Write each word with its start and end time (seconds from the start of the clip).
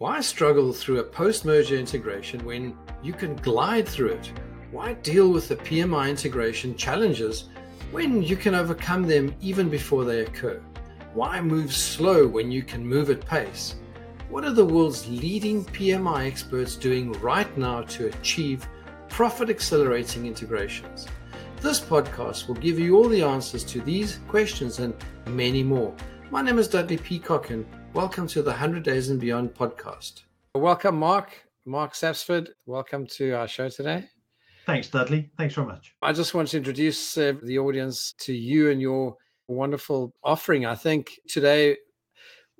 Why 0.00 0.22
struggle 0.22 0.72
through 0.72 1.00
a 1.00 1.04
post 1.04 1.44
merger 1.44 1.76
integration 1.76 2.42
when 2.46 2.74
you 3.02 3.12
can 3.12 3.36
glide 3.36 3.86
through 3.86 4.12
it? 4.12 4.32
Why 4.70 4.94
deal 4.94 5.30
with 5.30 5.46
the 5.48 5.56
PMI 5.56 6.08
integration 6.08 6.74
challenges 6.74 7.50
when 7.90 8.22
you 8.22 8.34
can 8.34 8.54
overcome 8.54 9.02
them 9.02 9.34
even 9.42 9.68
before 9.68 10.06
they 10.06 10.20
occur? 10.20 10.62
Why 11.12 11.42
move 11.42 11.74
slow 11.74 12.26
when 12.26 12.50
you 12.50 12.62
can 12.62 12.82
move 12.82 13.10
at 13.10 13.26
pace? 13.26 13.74
What 14.30 14.46
are 14.46 14.54
the 14.54 14.64
world's 14.64 15.06
leading 15.06 15.66
PMI 15.66 16.26
experts 16.26 16.76
doing 16.76 17.12
right 17.20 17.54
now 17.58 17.82
to 17.82 18.06
achieve 18.06 18.66
profit 19.10 19.50
accelerating 19.50 20.24
integrations? 20.24 21.08
This 21.60 21.78
podcast 21.78 22.48
will 22.48 22.54
give 22.54 22.78
you 22.78 22.96
all 22.96 23.10
the 23.10 23.22
answers 23.22 23.64
to 23.64 23.82
these 23.82 24.20
questions 24.28 24.78
and 24.78 24.94
many 25.26 25.62
more. 25.62 25.94
My 26.30 26.40
name 26.40 26.58
is 26.58 26.68
Dudley 26.68 26.96
Peacock, 26.96 27.50
and 27.50 27.66
welcome 27.92 28.26
to 28.28 28.42
the 28.42 28.50
100 28.50 28.84
Days 28.84 29.10
and 29.10 29.20
Beyond 29.20 29.54
podcast. 29.54 30.22
Welcome, 30.54 30.96
Mark. 30.96 31.44
Mark 31.66 31.94
Sapsford, 31.94 32.48
welcome 32.66 33.06
to 33.06 33.32
our 33.32 33.48
show 33.48 33.68
today. 33.68 34.08
Thanks, 34.64 34.88
Dudley. 34.88 35.30
Thanks 35.36 35.54
very 35.54 35.66
much. 35.66 35.94
I 36.00 36.12
just 36.12 36.32
want 36.32 36.48
to 36.48 36.56
introduce 36.56 37.18
uh, 37.18 37.34
the 37.42 37.58
audience 37.58 38.14
to 38.20 38.32
you 38.32 38.70
and 38.70 38.80
your 38.80 39.16
wonderful 39.48 40.14
offering. 40.22 40.66
I 40.66 40.74
think 40.74 41.18
today 41.28 41.76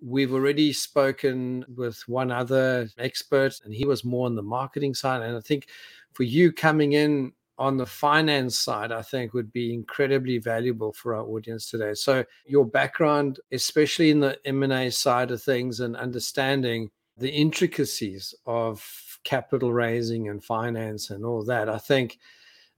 we've 0.03 0.33
already 0.33 0.73
spoken 0.73 1.65
with 1.77 2.03
one 2.09 2.31
other 2.31 2.89
expert, 2.99 3.55
and 3.65 3.73
he 3.73 3.87
was 3.87 4.05
more 4.05 4.27
on 4.27 4.35
the 4.35 4.43
marketing 4.43 4.95
side. 4.95 5.23
And 5.23 5.37
I 5.37 5.41
think 5.41 5.69
for 6.13 6.25
you 6.25 6.53
coming 6.53 6.93
in 6.93 7.33
on 7.61 7.77
the 7.77 7.87
finance 7.87 8.59
side, 8.59 8.91
I 8.91 9.03
think 9.03 9.35
would 9.35 9.53
be 9.53 9.75
incredibly 9.75 10.39
valuable 10.39 10.95
for 10.95 11.15
our 11.15 11.25
audience 11.25 11.71
today. 11.71 11.93
So 11.93 12.25
your 12.47 12.65
background, 12.65 13.39
especially 13.53 14.11
in 14.11 14.21
the 14.21 14.39
M&A 14.47 14.91
side 14.91 15.31
of 15.31 15.43
things 15.43 15.81
and 15.81 15.95
understanding 15.95 16.91
the 17.19 17.29
intricacies 17.29 18.35
of 18.47 18.83
capital 19.25 19.75
raising 19.75 20.31
and 20.31 20.43
finance 20.43 21.11
and 21.11 21.23
all 21.23 21.45
that, 21.45 21.69
I 21.69 21.77
think 21.77 22.19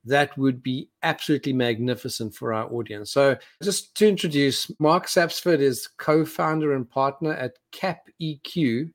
that 0.04 0.36
would 0.36 0.64
be 0.64 0.90
absolutely 1.04 1.52
magnificent 1.52 2.34
for 2.34 2.52
our 2.52 2.68
audience. 2.72 3.12
So, 3.12 3.36
just 3.62 3.94
to 3.98 4.08
introduce, 4.08 4.68
Mark 4.80 5.06
Sapsford 5.06 5.60
is 5.60 5.88
co 5.96 6.24
founder 6.24 6.74
and 6.74 6.90
partner 6.90 7.34
at 7.34 7.52
CAP 7.70 8.08
EQ, 8.20 8.90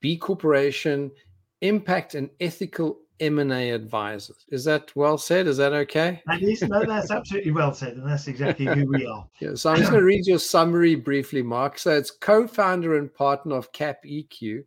B 0.00 0.16
Corporation, 0.16 1.12
Impact 1.60 2.16
and 2.16 2.30
Ethical 2.40 2.98
M&A 3.20 3.70
advisors. 3.70 4.44
Is 4.48 4.64
that 4.64 4.94
well 4.96 5.18
said? 5.18 5.46
Is 5.46 5.56
that 5.58 5.72
okay? 5.72 6.22
That 6.26 6.42
is, 6.42 6.62
no, 6.62 6.84
that's 6.84 7.10
absolutely 7.10 7.52
well 7.52 7.72
said. 7.72 7.94
And 7.94 8.08
that's 8.08 8.26
exactly 8.26 8.66
who 8.66 8.86
we 8.86 9.06
are. 9.06 9.26
yeah, 9.40 9.54
so 9.54 9.70
I'm 9.70 9.78
just 9.78 9.90
going 9.90 10.02
to 10.02 10.06
read 10.06 10.26
your 10.26 10.38
summary 10.38 10.94
briefly, 10.94 11.42
Mark. 11.42 11.78
So 11.78 11.96
it's 11.96 12.10
co-founder 12.10 12.98
and 12.98 13.12
partner 13.14 13.56
of 13.56 13.72
CapEQ, 13.72 14.64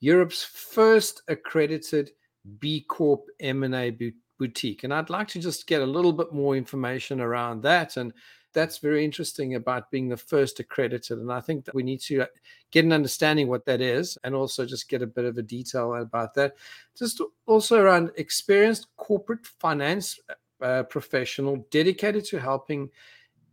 Europe's 0.00 0.44
first 0.44 1.22
accredited 1.28 2.10
B 2.58 2.84
Corp 2.88 3.24
M&A 3.40 3.96
boutique. 4.38 4.84
And 4.84 4.92
I'd 4.92 5.10
like 5.10 5.28
to 5.28 5.40
just 5.40 5.66
get 5.66 5.82
a 5.82 5.86
little 5.86 6.12
bit 6.12 6.32
more 6.32 6.56
information 6.56 7.20
around 7.20 7.62
that 7.62 7.96
and 7.96 8.12
that's 8.52 8.78
very 8.78 9.04
interesting 9.04 9.54
about 9.54 9.90
being 9.90 10.08
the 10.08 10.16
first 10.16 10.60
accredited. 10.60 11.18
And 11.18 11.32
I 11.32 11.40
think 11.40 11.64
that 11.64 11.74
we 11.74 11.82
need 11.82 12.00
to 12.02 12.22
uh, 12.22 12.26
get 12.70 12.84
an 12.84 12.92
understanding 12.92 13.48
what 13.48 13.64
that 13.66 13.80
is 13.80 14.18
and 14.24 14.34
also 14.34 14.64
just 14.64 14.88
get 14.88 15.02
a 15.02 15.06
bit 15.06 15.24
of 15.24 15.38
a 15.38 15.42
detail 15.42 15.94
about 15.94 16.34
that. 16.34 16.56
Just 16.96 17.20
also 17.46 17.80
around 17.80 18.10
experienced 18.16 18.88
corporate 18.96 19.46
finance 19.46 20.18
uh, 20.62 20.82
professional 20.84 21.66
dedicated 21.70 22.24
to 22.26 22.38
helping 22.38 22.90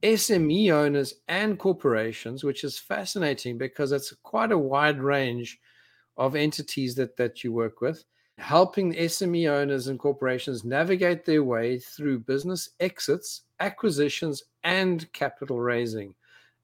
SME 0.01 0.71
owners 0.71 1.15
and 1.27 1.57
corporations, 1.57 2.43
which 2.43 2.63
is 2.63 2.77
fascinating 2.77 3.57
because 3.57 3.91
it's 3.91 4.13
quite 4.23 4.51
a 4.51 4.57
wide 4.57 5.01
range 5.01 5.59
of 6.17 6.35
entities 6.35 6.95
that, 6.95 7.17
that 7.17 7.43
you 7.43 7.51
work 7.51 7.81
with 7.81 8.03
helping 8.37 8.93
SME 8.93 9.49
owners 9.49 9.87
and 9.87 9.97
corporations 9.97 10.63
navigate 10.63 11.25
their 11.25 11.43
way 11.43 11.79
through 11.79 12.19
business 12.19 12.69
exits, 12.79 13.43
acquisitions, 13.59 14.43
and 14.63 15.11
capital 15.13 15.59
raising. 15.59 16.13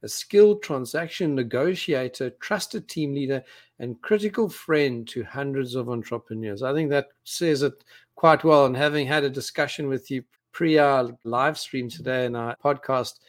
A 0.04 0.08
skilled 0.08 0.64
transaction 0.64 1.36
negotiator, 1.36 2.32
trusted 2.42 2.90
team 2.90 3.14
leader, 3.14 3.44
and 3.80 4.02
critical 4.02 4.50
friend 4.50 5.08
to 5.10 5.24
hundreds 5.24 5.76
of 5.76 5.90
entrepreneurs. 5.90 6.64
I 6.64 6.74
think 6.74 6.90
that 6.90 7.10
says 7.24 7.62
it 7.62 7.84
quite 8.16 8.44
well. 8.44 8.66
And 8.66 8.76
having 8.76 9.06
had 9.06 9.24
a 9.24 9.30
discussion 9.30 9.88
with 9.88 10.10
you 10.10 10.24
pre 10.52 10.78
our 10.80 11.16
live 11.24 11.58
stream 11.58 11.88
today 11.88 12.26
in 12.26 12.36
our 12.36 12.56
podcast, 12.64 13.20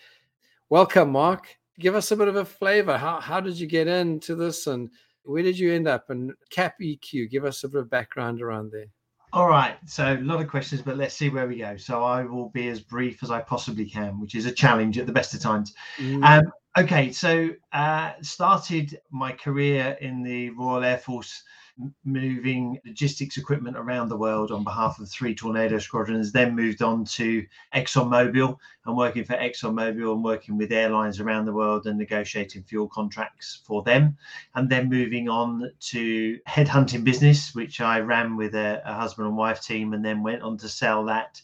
welcome, 0.70 1.10
Mark. 1.10 1.46
Give 1.78 1.94
us 1.94 2.10
a 2.10 2.16
bit 2.16 2.28
of 2.28 2.36
a 2.36 2.44
flavor. 2.44 2.96
How, 2.96 3.20
how 3.20 3.40
did 3.40 3.58
you 3.58 3.66
get 3.66 3.86
into 3.86 4.34
this 4.34 4.66
and 4.66 4.90
where 5.24 5.42
did 5.42 5.58
you 5.58 5.72
end 5.72 5.88
up? 5.88 6.10
And 6.10 6.32
CapEQ, 6.52 7.30
give 7.30 7.44
us 7.44 7.64
a 7.64 7.68
bit 7.68 7.80
of 7.80 7.90
background 7.90 8.42
around 8.42 8.72
there. 8.72 8.86
All 9.32 9.48
right, 9.48 9.76
so 9.86 10.12
a 10.12 10.20
lot 10.20 10.42
of 10.42 10.48
questions, 10.48 10.82
but 10.82 10.98
let's 10.98 11.14
see 11.14 11.30
where 11.30 11.48
we 11.48 11.56
go. 11.56 11.78
So 11.78 12.04
I 12.04 12.22
will 12.22 12.50
be 12.50 12.68
as 12.68 12.80
brief 12.80 13.22
as 13.22 13.30
I 13.30 13.40
possibly 13.40 13.86
can, 13.86 14.20
which 14.20 14.34
is 14.34 14.44
a 14.44 14.52
challenge 14.52 14.98
at 14.98 15.06
the 15.06 15.12
best 15.12 15.32
of 15.32 15.40
times. 15.40 15.74
Mm. 15.96 16.22
Um, 16.22 16.52
okay, 16.78 17.10
so 17.12 17.48
uh, 17.72 18.12
started 18.20 19.00
my 19.10 19.32
career 19.32 19.96
in 20.02 20.22
the 20.22 20.50
Royal 20.50 20.84
Air 20.84 20.98
Force 20.98 21.42
moving 22.04 22.78
logistics 22.84 23.36
equipment 23.36 23.76
around 23.76 24.08
the 24.08 24.16
world 24.16 24.50
on 24.50 24.64
behalf 24.64 24.98
of 24.98 25.08
three 25.08 25.34
tornado 25.34 25.78
squadrons, 25.78 26.32
then 26.32 26.54
moved 26.54 26.82
on 26.82 27.04
to 27.04 27.44
ExxonMobil 27.74 28.56
and 28.86 28.96
working 28.96 29.24
for 29.24 29.34
ExxonMobil 29.34 30.12
and 30.12 30.24
working 30.24 30.56
with 30.56 30.72
airlines 30.72 31.20
around 31.20 31.44
the 31.44 31.52
world 31.52 31.86
and 31.86 31.98
negotiating 31.98 32.62
fuel 32.62 32.88
contracts 32.88 33.62
for 33.64 33.82
them. 33.82 34.16
And 34.54 34.68
then 34.68 34.88
moving 34.88 35.28
on 35.28 35.70
to 35.80 36.38
headhunting 36.48 37.04
business, 37.04 37.54
which 37.54 37.80
I 37.80 38.00
ran 38.00 38.36
with 38.36 38.54
a, 38.54 38.82
a 38.84 38.94
husband 38.94 39.28
and 39.28 39.36
wife 39.36 39.62
team 39.62 39.94
and 39.94 40.04
then 40.04 40.22
went 40.22 40.42
on 40.42 40.58
to 40.58 40.68
sell 40.68 41.04
that. 41.06 41.40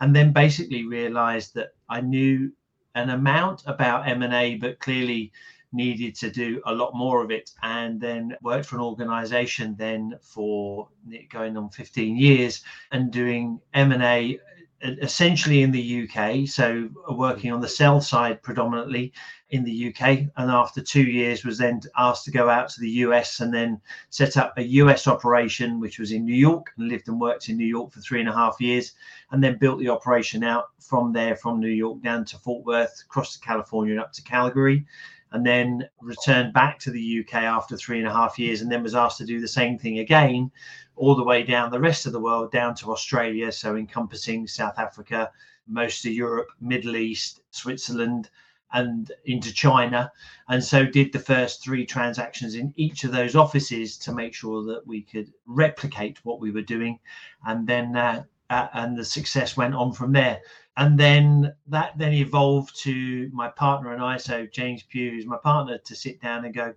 And 0.00 0.14
then 0.14 0.32
basically 0.32 0.86
realized 0.86 1.54
that 1.54 1.74
I 1.88 2.00
knew 2.00 2.52
an 2.94 3.10
amount 3.10 3.62
about 3.66 4.08
M&A, 4.08 4.56
but 4.56 4.78
clearly 4.80 5.32
needed 5.72 6.14
to 6.14 6.30
do 6.30 6.62
a 6.66 6.74
lot 6.74 6.94
more 6.94 7.22
of 7.22 7.30
it 7.30 7.50
and 7.62 8.00
then 8.00 8.36
worked 8.42 8.66
for 8.66 8.76
an 8.76 8.82
organization 8.82 9.74
then 9.78 10.18
for 10.22 10.88
going 11.30 11.56
on 11.56 11.68
15 11.68 12.16
years 12.16 12.62
and 12.92 13.10
doing 13.10 13.60
m&a 13.74 14.38
uh, 14.84 14.90
essentially 15.02 15.62
in 15.62 15.70
the 15.70 16.04
uk 16.04 16.48
so 16.48 16.88
uh, 17.10 17.12
working 17.12 17.52
on 17.52 17.60
the 17.60 17.68
sell 17.68 18.00
side 18.00 18.42
predominantly 18.42 19.12
in 19.50 19.62
the 19.64 19.88
uk 19.88 20.00
and 20.00 20.30
after 20.36 20.80
two 20.80 21.02
years 21.02 21.44
was 21.44 21.58
then 21.58 21.80
asked 21.98 22.24
to 22.24 22.30
go 22.30 22.48
out 22.48 22.68
to 22.68 22.80
the 22.80 22.88
us 22.88 23.40
and 23.40 23.52
then 23.52 23.78
set 24.08 24.36
up 24.36 24.56
a 24.56 24.62
us 24.62 25.06
operation 25.06 25.80
which 25.80 25.98
was 25.98 26.12
in 26.12 26.24
new 26.24 26.34
york 26.34 26.72
and 26.78 26.88
lived 26.88 27.08
and 27.08 27.20
worked 27.20 27.48
in 27.48 27.58
new 27.58 27.66
york 27.66 27.92
for 27.92 28.00
three 28.00 28.20
and 28.20 28.28
a 28.28 28.34
half 28.34 28.58
years 28.58 28.92
and 29.32 29.42
then 29.44 29.58
built 29.58 29.80
the 29.80 29.88
operation 29.88 30.42
out 30.42 30.70
from 30.78 31.12
there 31.12 31.36
from 31.36 31.60
new 31.60 31.68
york 31.68 32.00
down 32.02 32.24
to 32.24 32.38
fort 32.38 32.64
worth 32.64 33.02
across 33.04 33.34
to 33.36 33.40
california 33.44 33.92
and 33.92 34.00
up 34.00 34.12
to 34.12 34.22
calgary 34.22 34.86
and 35.32 35.44
then 35.44 35.88
returned 36.00 36.52
back 36.52 36.78
to 36.78 36.90
the 36.90 37.20
UK 37.20 37.34
after 37.42 37.76
three 37.76 37.98
and 37.98 38.08
a 38.08 38.12
half 38.12 38.38
years, 38.38 38.60
and 38.60 38.70
then 38.70 38.82
was 38.82 38.94
asked 38.94 39.18
to 39.18 39.26
do 39.26 39.40
the 39.40 39.48
same 39.48 39.78
thing 39.78 39.98
again, 39.98 40.50
all 40.96 41.14
the 41.14 41.24
way 41.24 41.42
down 41.42 41.70
the 41.70 41.80
rest 41.80 42.06
of 42.06 42.12
the 42.12 42.20
world, 42.20 42.50
down 42.50 42.74
to 42.74 42.92
Australia, 42.92 43.52
so 43.52 43.76
encompassing 43.76 44.46
South 44.46 44.78
Africa, 44.78 45.30
most 45.66 46.04
of 46.04 46.12
Europe, 46.12 46.48
Middle 46.60 46.96
East, 46.96 47.40
Switzerland, 47.50 48.30
and 48.72 49.12
into 49.24 49.52
China. 49.52 50.10
And 50.48 50.62
so 50.62 50.84
did 50.84 51.12
the 51.12 51.18
first 51.18 51.62
three 51.62 51.86
transactions 51.86 52.54
in 52.54 52.72
each 52.76 53.04
of 53.04 53.12
those 53.12 53.34
offices 53.34 53.96
to 53.98 54.12
make 54.12 54.34
sure 54.34 54.62
that 54.64 54.86
we 54.86 55.02
could 55.02 55.32
replicate 55.46 56.24
what 56.24 56.40
we 56.40 56.50
were 56.50 56.62
doing. 56.62 56.98
And 57.46 57.66
then 57.66 57.96
uh, 57.96 58.24
uh, 58.50 58.68
and 58.72 58.96
the 58.96 59.04
success 59.04 59.56
went 59.56 59.74
on 59.74 59.92
from 59.92 60.12
there. 60.12 60.40
And 60.78 60.96
then 60.96 61.52
that 61.66 61.98
then 61.98 62.12
evolved 62.12 62.80
to 62.82 63.28
my 63.32 63.48
partner 63.48 63.92
and 63.92 64.00
I, 64.00 64.16
so 64.16 64.46
James 64.46 64.84
Pugh, 64.84 65.10
who's 65.10 65.26
my 65.26 65.36
partner, 65.36 65.76
to 65.76 65.94
sit 65.96 66.22
down 66.22 66.44
and 66.44 66.54
go, 66.54 66.72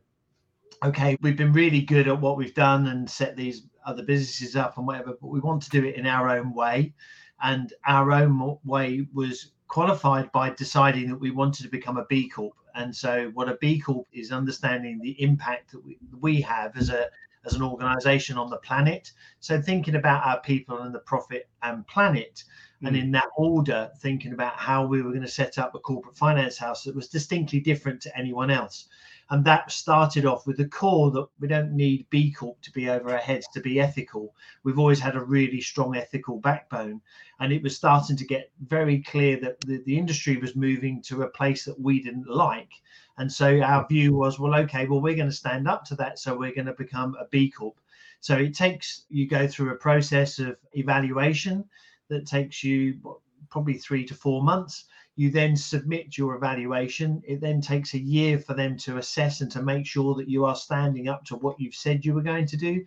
okay, 0.83 1.15
we've 1.21 1.37
been 1.37 1.53
really 1.53 1.81
good 1.81 2.07
at 2.07 2.19
what 2.19 2.35
we've 2.35 2.55
done 2.55 2.87
and 2.87 3.07
set 3.07 3.37
these 3.37 3.67
other 3.85 4.01
businesses 4.01 4.55
up 4.55 4.79
and 4.79 4.87
whatever, 4.87 5.15
but 5.21 5.27
we 5.27 5.39
want 5.39 5.61
to 5.61 5.69
do 5.69 5.85
it 5.85 5.95
in 5.95 6.07
our 6.07 6.29
own 6.29 6.51
way. 6.55 6.95
And 7.43 7.73
our 7.85 8.11
own 8.11 8.57
way 8.65 9.05
was 9.13 9.51
qualified 9.67 10.31
by 10.31 10.49
deciding 10.49 11.07
that 11.09 11.19
we 11.19 11.29
wanted 11.29 11.61
to 11.61 11.69
become 11.69 11.97
a 11.97 12.05
B 12.05 12.27
Corp. 12.27 12.55
And 12.73 12.95
so, 12.95 13.29
what 13.35 13.49
a 13.49 13.57
B 13.61 13.79
Corp 13.79 14.07
is 14.11 14.31
understanding 14.31 14.99
the 14.99 15.21
impact 15.21 15.73
that 15.73 15.85
we, 15.85 15.99
we 16.19 16.41
have 16.41 16.75
as 16.75 16.89
a 16.89 17.07
as 17.45 17.53
an 17.53 17.63
organization 17.63 18.37
on 18.37 18.49
the 18.49 18.57
planet. 18.57 19.11
So 19.39 19.61
thinking 19.61 19.95
about 19.95 20.25
our 20.25 20.39
people 20.41 20.79
and 20.79 20.93
the 20.93 20.99
profit 20.99 21.49
and 21.63 21.85
planet. 21.87 22.43
Mm. 22.81 22.87
And 22.87 22.97
in 22.97 23.11
that 23.11 23.29
order, 23.37 23.89
thinking 23.99 24.33
about 24.33 24.55
how 24.55 24.85
we 24.85 25.01
were 25.01 25.11
going 25.11 25.21
to 25.21 25.27
set 25.27 25.57
up 25.57 25.75
a 25.75 25.79
corporate 25.79 26.17
finance 26.17 26.57
house 26.57 26.83
that 26.83 26.95
was 26.95 27.07
distinctly 27.07 27.59
different 27.59 28.01
to 28.01 28.17
anyone 28.17 28.49
else. 28.49 28.87
And 29.29 29.45
that 29.45 29.71
started 29.71 30.25
off 30.25 30.45
with 30.45 30.57
the 30.57 30.67
core 30.67 31.09
that 31.11 31.25
we 31.39 31.47
don't 31.47 31.71
need 31.71 32.05
B 32.09 32.31
Corp 32.33 32.59
to 32.63 32.71
be 32.71 32.89
over 32.89 33.11
our 33.11 33.17
heads 33.17 33.47
to 33.53 33.61
be 33.61 33.79
ethical. 33.79 34.35
We've 34.63 34.79
always 34.79 34.99
had 34.99 35.15
a 35.15 35.23
really 35.23 35.61
strong 35.61 35.95
ethical 35.95 36.37
backbone. 36.39 36.99
And 37.39 37.53
it 37.53 37.63
was 37.63 37.75
starting 37.75 38.17
to 38.17 38.25
get 38.25 38.51
very 38.67 39.01
clear 39.01 39.39
that 39.39 39.61
the, 39.61 39.81
the 39.85 39.97
industry 39.97 40.35
was 40.35 40.55
moving 40.57 41.01
to 41.03 41.21
a 41.21 41.29
place 41.29 41.63
that 41.63 41.79
we 41.79 42.03
didn't 42.03 42.27
like 42.27 42.71
And 43.17 43.31
so 43.31 43.61
our 43.61 43.87
view 43.87 44.13
was, 44.15 44.39
well, 44.39 44.55
okay, 44.55 44.87
well, 44.87 45.01
we're 45.01 45.15
going 45.15 45.29
to 45.29 45.35
stand 45.35 45.67
up 45.67 45.85
to 45.85 45.95
that. 45.95 46.19
So 46.19 46.35
we're 46.35 46.55
going 46.55 46.67
to 46.67 46.73
become 46.73 47.15
a 47.19 47.25
B 47.25 47.49
Corp. 47.49 47.79
So 48.19 48.35
it 48.35 48.53
takes, 48.53 49.05
you 49.09 49.27
go 49.27 49.47
through 49.47 49.71
a 49.71 49.75
process 49.75 50.39
of 50.39 50.57
evaluation 50.73 51.65
that 52.11 52.27
takes 52.27 52.63
you 52.63 52.99
probably 53.49 53.73
three 53.73 54.05
to 54.05 54.13
four 54.13 54.43
months. 54.43 54.85
You 55.15 55.31
then 55.31 55.55
submit 55.55 56.17
your 56.17 56.35
evaluation. 56.35 57.21
It 57.25 57.41
then 57.41 57.59
takes 57.59 57.93
a 57.93 57.99
year 57.99 58.39
for 58.39 58.53
them 58.53 58.77
to 58.79 58.97
assess 58.97 59.41
and 59.41 59.51
to 59.51 59.61
make 59.61 59.85
sure 59.85 60.15
that 60.15 60.29
you 60.29 60.45
are 60.45 60.55
standing 60.55 61.07
up 61.07 61.25
to 61.25 61.35
what 61.35 61.59
you've 61.59 61.75
said 61.75 62.05
you 62.05 62.13
were 62.13 62.21
going 62.21 62.45
to 62.47 62.57
do 62.57 62.85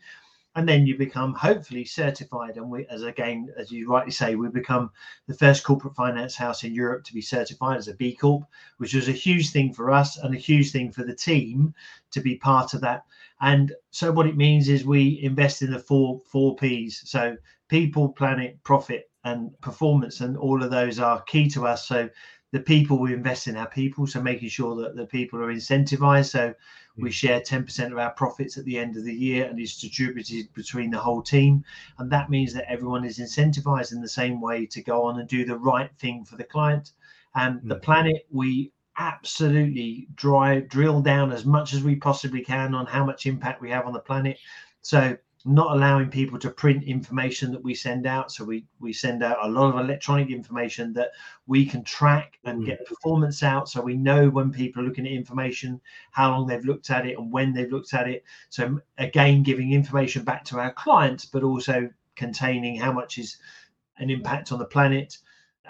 and 0.56 0.68
then 0.68 0.86
you 0.86 0.96
become 0.96 1.34
hopefully 1.34 1.84
certified 1.84 2.56
and 2.56 2.70
we 2.70 2.86
as 2.86 3.02
again 3.02 3.48
as 3.58 3.70
you 3.72 3.88
rightly 3.88 4.12
say 4.12 4.34
we 4.34 4.48
become 4.48 4.90
the 5.26 5.34
first 5.34 5.64
corporate 5.64 5.94
finance 5.94 6.36
house 6.36 6.64
in 6.64 6.74
europe 6.74 7.04
to 7.04 7.14
be 7.14 7.20
certified 7.20 7.76
as 7.76 7.88
a 7.88 7.94
b 7.94 8.14
corp 8.14 8.44
which 8.78 8.94
was 8.94 9.08
a 9.08 9.12
huge 9.12 9.50
thing 9.50 9.72
for 9.72 9.90
us 9.90 10.16
and 10.18 10.34
a 10.34 10.38
huge 10.38 10.70
thing 10.70 10.90
for 10.90 11.04
the 11.04 11.14
team 11.14 11.74
to 12.10 12.20
be 12.20 12.36
part 12.36 12.74
of 12.74 12.80
that 12.80 13.04
and 13.40 13.72
so 13.90 14.12
what 14.12 14.26
it 14.26 14.36
means 14.36 14.68
is 14.68 14.84
we 14.84 15.20
invest 15.22 15.62
in 15.62 15.70
the 15.70 15.78
four 15.78 16.20
four 16.26 16.54
p's 16.56 17.02
so 17.04 17.36
people 17.68 18.08
planet 18.10 18.56
profit 18.62 19.10
and 19.24 19.58
performance 19.60 20.20
and 20.20 20.36
all 20.36 20.62
of 20.62 20.70
those 20.70 20.98
are 20.98 21.22
key 21.22 21.48
to 21.50 21.66
us. 21.66 21.88
So 21.88 22.08
the 22.52 22.60
people 22.60 22.98
we 22.98 23.12
invest 23.12 23.48
in 23.48 23.56
our 23.56 23.68
people 23.68 24.06
so 24.06 24.22
making 24.22 24.48
sure 24.48 24.76
that 24.76 24.94
the 24.94 25.06
people 25.06 25.40
are 25.40 25.52
incentivized. 25.52 26.30
So 26.30 26.54
we 26.96 27.10
mm. 27.10 27.12
share 27.12 27.40
10% 27.40 27.90
of 27.90 27.98
our 27.98 28.12
profits 28.12 28.56
at 28.56 28.64
the 28.64 28.78
end 28.78 28.96
of 28.96 29.04
the 29.04 29.14
year 29.14 29.46
and 29.46 29.58
it's 29.58 29.80
distributed 29.80 30.52
between 30.54 30.90
the 30.90 30.98
whole 30.98 31.22
team. 31.22 31.64
And 31.98 32.10
that 32.12 32.30
means 32.30 32.52
that 32.54 32.70
everyone 32.70 33.04
is 33.04 33.18
incentivized 33.18 33.92
in 33.92 34.00
the 34.00 34.08
same 34.08 34.40
way 34.40 34.66
to 34.66 34.82
go 34.82 35.04
on 35.04 35.18
and 35.18 35.28
do 35.28 35.44
the 35.44 35.58
right 35.58 35.90
thing 35.98 36.24
for 36.24 36.36
the 36.36 36.44
client. 36.44 36.92
And 37.34 37.60
the 37.64 37.76
mm. 37.76 37.82
planet 37.82 38.26
we 38.30 38.72
absolutely 38.96 40.06
drive 40.14 40.68
drill 40.68 41.00
down 41.00 41.32
as 41.32 41.44
much 41.44 41.74
as 41.74 41.82
we 41.82 41.96
possibly 41.96 42.42
can 42.42 42.74
on 42.74 42.86
how 42.86 43.04
much 43.04 43.26
impact 43.26 43.60
we 43.60 43.70
have 43.70 43.86
on 43.86 43.92
the 43.92 43.98
planet. 43.98 44.38
So 44.82 45.16
not 45.46 45.76
allowing 45.76 46.08
people 46.08 46.38
to 46.38 46.48
print 46.48 46.84
information 46.84 47.52
that 47.52 47.62
we 47.62 47.74
send 47.74 48.06
out. 48.06 48.32
So 48.32 48.44
we 48.44 48.64
we 48.80 48.92
send 48.92 49.22
out 49.22 49.36
a 49.42 49.48
lot 49.48 49.74
of 49.74 49.80
electronic 49.80 50.30
information 50.30 50.92
that 50.94 51.10
we 51.46 51.66
can 51.66 51.84
track 51.84 52.38
and 52.44 52.62
mm. 52.62 52.66
get 52.66 52.86
performance 52.86 53.42
out. 53.42 53.68
So 53.68 53.82
we 53.82 53.94
know 53.94 54.30
when 54.30 54.50
people 54.50 54.82
are 54.82 54.86
looking 54.86 55.06
at 55.06 55.12
information, 55.12 55.80
how 56.12 56.30
long 56.30 56.46
they've 56.46 56.64
looked 56.64 56.90
at 56.90 57.06
it 57.06 57.18
and 57.18 57.30
when 57.30 57.52
they've 57.52 57.70
looked 57.70 57.92
at 57.92 58.08
it. 58.08 58.24
So 58.48 58.80
again, 58.96 59.42
giving 59.42 59.72
information 59.72 60.24
back 60.24 60.44
to 60.46 60.58
our 60.58 60.72
clients, 60.72 61.26
but 61.26 61.42
also 61.42 61.90
containing 62.16 62.76
how 62.76 62.92
much 62.92 63.18
is 63.18 63.36
an 63.98 64.08
impact 64.08 64.50
on 64.50 64.58
the 64.58 64.64
planet 64.64 65.18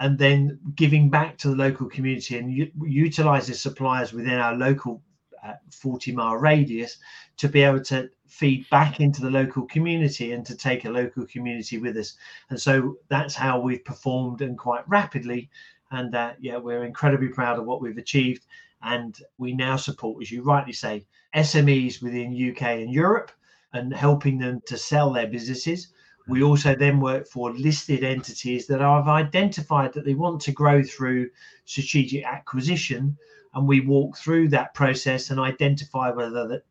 and 0.00 0.18
then 0.18 0.58
giving 0.74 1.08
back 1.08 1.38
to 1.38 1.48
the 1.48 1.56
local 1.56 1.88
community 1.88 2.38
and 2.38 2.52
u- 2.52 2.70
utilizing 2.82 3.54
suppliers 3.54 4.12
within 4.12 4.38
our 4.38 4.54
local 4.54 5.02
uh, 5.44 5.54
40 5.70 6.12
mile 6.12 6.36
radius 6.36 6.98
to 7.36 7.48
be 7.48 7.62
able 7.62 7.82
to 7.82 8.08
feed 8.26 8.68
back 8.70 9.00
into 9.00 9.20
the 9.20 9.30
local 9.30 9.66
community 9.66 10.32
and 10.32 10.44
to 10.46 10.56
take 10.56 10.84
a 10.84 10.90
local 10.90 11.26
community 11.26 11.78
with 11.78 11.96
us. 11.96 12.16
And 12.50 12.60
so 12.60 12.96
that's 13.08 13.34
how 13.34 13.60
we've 13.60 13.84
performed 13.84 14.40
and 14.40 14.56
quite 14.58 14.88
rapidly. 14.88 15.50
And 15.90 16.14
uh, 16.14 16.32
yeah, 16.40 16.56
we're 16.56 16.84
incredibly 16.84 17.28
proud 17.28 17.58
of 17.58 17.66
what 17.66 17.80
we've 17.80 17.98
achieved. 17.98 18.46
And 18.82 19.16
we 19.38 19.54
now 19.54 19.76
support, 19.76 20.22
as 20.22 20.30
you 20.30 20.42
rightly 20.42 20.72
say, 20.72 21.06
SMEs 21.34 22.02
within 22.02 22.50
UK 22.50 22.62
and 22.62 22.90
Europe 22.90 23.30
and 23.72 23.94
helping 23.94 24.38
them 24.38 24.62
to 24.66 24.76
sell 24.76 25.12
their 25.12 25.26
businesses. 25.26 25.88
We 26.26 26.42
also 26.42 26.74
then 26.74 27.00
work 27.00 27.26
for 27.28 27.52
listed 27.52 28.02
entities 28.02 28.66
that 28.68 28.80
have 28.80 29.08
identified 29.08 29.92
that 29.92 30.06
they 30.06 30.14
want 30.14 30.40
to 30.42 30.52
grow 30.52 30.82
through 30.82 31.28
strategic 31.66 32.24
acquisition. 32.24 33.18
And 33.54 33.66
we 33.68 33.80
walk 33.80 34.16
through 34.16 34.48
that 34.48 34.74
process 34.74 35.30
and 35.30 35.38
identify 35.40 36.10
whether 36.10 36.48
that 36.48 36.64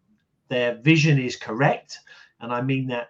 their 0.50 0.76
vision 0.76 1.20
is 1.20 1.36
correct. 1.36 2.00
And 2.40 2.52
I 2.52 2.62
mean 2.62 2.88
that 2.88 3.10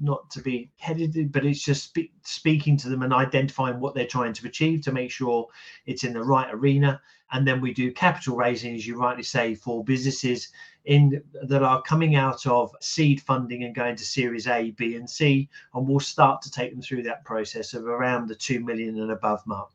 not 0.00 0.28
to 0.30 0.40
be 0.40 0.70
headed, 0.76 1.30
but 1.30 1.46
it's 1.46 1.62
just 1.62 1.84
spe- 1.84 2.10
speaking 2.22 2.76
to 2.78 2.88
them 2.88 3.02
and 3.02 3.12
identifying 3.12 3.78
what 3.78 3.94
they're 3.94 4.06
trying 4.06 4.32
to 4.32 4.46
achieve 4.46 4.82
to 4.82 4.92
make 4.92 5.10
sure 5.10 5.46
it's 5.86 6.04
in 6.04 6.12
the 6.12 6.22
right 6.22 6.52
arena. 6.52 7.00
And 7.30 7.46
then 7.46 7.60
we 7.60 7.72
do 7.72 7.92
capital 7.92 8.36
raising, 8.36 8.74
as 8.74 8.86
you 8.86 8.98
rightly 8.98 9.22
say, 9.22 9.54
for 9.54 9.84
businesses 9.84 10.48
in 10.84 11.22
that 11.44 11.62
are 11.62 11.80
coming 11.82 12.16
out 12.16 12.46
of 12.46 12.74
seed 12.80 13.20
funding 13.22 13.62
and 13.64 13.74
going 13.74 13.96
to 13.96 14.04
Series 14.04 14.48
A, 14.48 14.72
B, 14.72 14.96
and 14.96 15.08
C, 15.08 15.48
and 15.74 15.86
we'll 15.86 16.00
start 16.00 16.42
to 16.42 16.50
take 16.50 16.72
them 16.72 16.82
through 16.82 17.04
that 17.04 17.24
process 17.24 17.72
of 17.72 17.86
around 17.86 18.28
the 18.28 18.34
two 18.34 18.60
million 18.60 18.98
and 18.98 19.12
above 19.12 19.46
mark 19.46 19.70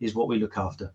is 0.00 0.14
what 0.14 0.28
we 0.28 0.38
look 0.38 0.56
after. 0.56 0.92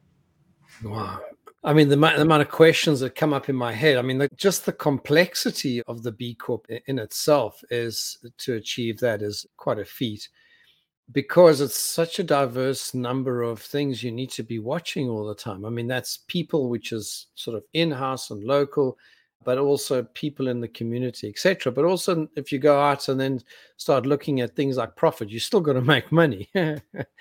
Wow, 0.83 1.19
I 1.67 1.73
mean, 1.73 1.89
the, 1.89 1.97
the, 1.97 2.21
amount 2.21 2.41
of 2.41 2.47
questions 2.47 3.01
that 3.01 3.15
come 3.15 3.33
up 3.33 3.49
in 3.49 3.55
my 3.55 3.73
head. 3.73 3.97
I 3.97 4.01
mean, 4.01 4.19
the, 4.19 4.29
just 4.37 4.65
the 4.65 4.71
complexity 4.71 5.83
of 5.83 6.01
the 6.01 6.13
B 6.13 6.33
Corp 6.33 6.65
in 6.69 6.97
itself 6.97 7.61
is 7.69 8.17
to 8.37 8.53
achieve 8.53 9.01
that 9.01 9.21
is 9.21 9.45
quite 9.57 9.77
a 9.77 9.83
feat 9.83 10.29
because 11.11 11.59
it's 11.59 11.77
such 11.77 12.19
a 12.19 12.23
diverse 12.23 12.93
number 12.93 13.41
of 13.41 13.61
things 13.61 14.01
you 14.01 14.13
need 14.13 14.31
to 14.31 14.43
be 14.43 14.59
watching 14.59 15.09
all 15.09 15.27
the 15.27 15.35
time. 15.35 15.65
I 15.65 15.69
mean, 15.69 15.87
that's 15.87 16.19
people, 16.29 16.69
which 16.69 16.93
is 16.93 17.27
sort 17.35 17.57
of 17.57 17.65
in 17.73 17.91
house 17.91 18.31
and 18.31 18.45
local, 18.45 18.97
but 19.43 19.57
also 19.57 20.03
people 20.13 20.47
in 20.47 20.61
the 20.61 20.69
community, 20.69 21.27
etc. 21.27 21.73
But 21.73 21.83
also, 21.83 22.29
if 22.37 22.49
you 22.49 22.59
go 22.59 22.79
out 22.79 23.09
and 23.09 23.19
then 23.19 23.41
start 23.75 24.05
looking 24.05 24.39
at 24.39 24.55
things 24.55 24.77
like 24.77 24.95
profit, 24.95 25.29
you 25.29 25.41
still 25.41 25.59
got 25.59 25.73
to 25.73 25.81
make 25.95 26.13
money. 26.13 26.49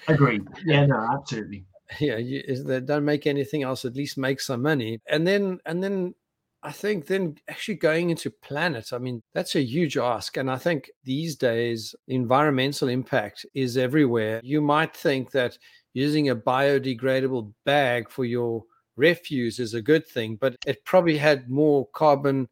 Agreed. 0.07 0.47
Yeah, 0.65 0.87
no, 0.87 1.05
absolutely 1.13 1.67
yeah 2.01 2.17
you, 2.17 2.43
they 2.65 2.81
don't 2.81 3.05
make 3.05 3.27
anything 3.27 3.63
else 3.63 3.85
at 3.85 3.97
least 3.97 4.19
make 4.19 4.41
some 4.41 4.63
money. 4.63 5.01
And 5.09 5.27
then 5.27 5.59
and 5.67 5.83
then 5.83 6.15
i 6.63 6.73
think 6.73 7.07
then 7.07 7.37
actually 7.49 7.75
going 7.75 8.11
into 8.11 8.31
planet 8.31 8.93
i 8.93 8.99
mean 8.99 9.23
that's 9.35 9.55
a 9.57 9.63
huge 9.63 9.97
ask. 9.97 10.37
And 10.37 10.51
i 10.51 10.57
think 10.57 10.91
these 11.05 11.37
days 11.37 11.95
environmental 12.09 12.89
impact 12.89 13.47
is 13.55 13.77
everywhere. 13.77 14.41
You 14.43 14.61
might 14.61 14.97
think 14.97 15.31
that 15.33 15.59
using 15.95 16.29
a 16.29 16.37
biodegradable 16.37 17.53
bag 17.65 18.11
for 18.11 18.25
your 18.25 18.65
refuse 18.97 19.59
is 19.59 19.75
a 19.75 19.83
good 19.83 20.07
thing 20.07 20.37
but 20.37 20.57
it 20.67 20.85
probably 20.85 21.19
had 21.19 21.51
more 21.51 21.87
carbon 21.93 22.49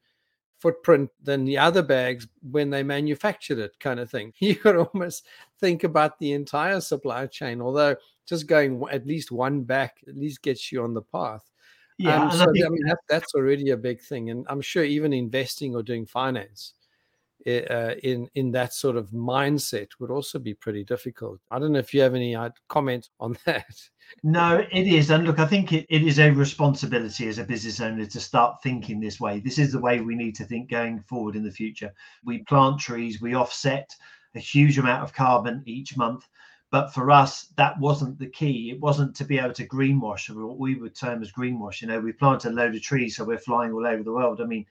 footprint 0.59 1.11
than 1.23 1.45
the 1.45 1.59
other 1.59 1.83
bags 1.83 2.27
when 2.51 2.71
they 2.71 2.83
manufactured 2.83 3.59
it 3.59 3.73
kind 3.81 4.01
of 4.01 4.11
thing. 4.11 4.33
You 4.41 4.57
could 4.57 4.77
almost 4.77 5.27
think 5.61 5.85
about 5.85 6.19
the 6.19 6.33
entire 6.33 6.81
supply 6.81 7.27
chain 7.27 7.61
although 7.61 7.97
just 8.27 8.47
going 8.47 8.83
at 8.91 9.07
least 9.07 9.31
one 9.31 9.63
back 9.63 9.99
at 10.09 10.17
least 10.17 10.43
gets 10.43 10.73
you 10.73 10.83
on 10.83 10.95
the 10.95 11.03
path. 11.03 11.51
Yeah, 11.99 12.25
um, 12.25 12.31
so 12.33 12.43
I, 12.43 12.53
think, 12.53 12.67
I 12.67 12.69
mean 12.69 12.87
that, 12.87 12.99
that's 13.09 13.35
already 13.35 13.71
a 13.71 13.77
big 13.77 14.01
thing, 14.01 14.31
and 14.31 14.45
I'm 14.49 14.61
sure 14.61 14.85
even 14.85 15.13
investing 15.13 15.75
or 15.75 15.83
doing 15.83 16.07
finance 16.07 16.75
uh, 17.47 17.95
in 18.03 18.29
in 18.35 18.51
that 18.53 18.73
sort 18.73 18.97
of 18.97 19.11
mindset 19.11 19.89
would 19.99 20.11
also 20.11 20.39
be 20.39 20.55
pretty 20.55 20.85
difficult. 20.85 21.41
I 21.51 21.59
don't 21.59 21.73
know 21.73 21.79
if 21.79 21.93
you 21.93 22.01
have 22.01 22.15
any 22.15 22.35
uh, 22.35 22.51
comment 22.69 23.11
on 23.21 23.37
that. 23.45 23.77
No, 24.23 24.67
it 24.71 24.87
is, 24.87 25.11
and 25.11 25.27
look, 25.27 25.39
I 25.39 25.47
think 25.47 25.73
it, 25.73 25.87
it 25.89 26.03
is 26.03 26.19
a 26.19 26.31
responsibility 26.31 27.29
as 27.29 27.39
a 27.39 27.45
business 27.45 27.81
owner 27.81 28.07
to 28.07 28.21
start 28.21 28.63
thinking 28.63 29.01
this 29.01 29.21
way. 29.21 29.41
This 29.41 29.59
is 29.59 29.73
the 29.73 29.81
way 29.81 30.01
we 30.01 30.15
need 30.15 30.35
to 30.37 30.45
think 30.45 30.71
going 30.71 31.01
forward 31.01 31.37
in 31.37 31.45
the 31.45 31.51
future. 31.51 31.93
We 32.25 32.39
plant 32.45 32.81
trees, 32.81 33.21
we 33.21 33.35
offset 33.35 33.91
a 34.35 34.41
huge 34.41 34.79
amount 34.79 35.03
of 35.03 35.13
carbon 35.13 35.63
each 35.65 35.97
month 35.97 36.27
but 36.75 36.93
for 36.93 37.09
us, 37.09 37.53
that 37.55 37.79
wasn't 37.79 38.19
the 38.19 38.27
key. 38.27 38.73
It 38.73 38.81
wasn't 38.81 39.15
to 39.15 39.25
be 39.25 39.39
able 39.39 39.53
to 39.53 39.65
greenwash, 39.65 40.29
or 40.29 40.45
what 40.45 40.59
we 40.59 40.75
would 40.75 40.97
term 40.97 41.23
as 41.23 41.31
greenwash. 41.31 41.81
You 41.81 41.87
know, 41.87 42.01
we 42.01 42.11
planted 42.11 42.51
a 42.51 42.55
load 42.57 42.75
of 42.75 42.83
trees, 42.83 43.15
so 43.15 43.23
we're 43.23 43.39
flying 43.39 43.71
all 43.71 43.87
over 43.87 44.03
the 44.03 44.13
world. 44.13 44.41
I 44.41 44.45
mean, 44.45 44.67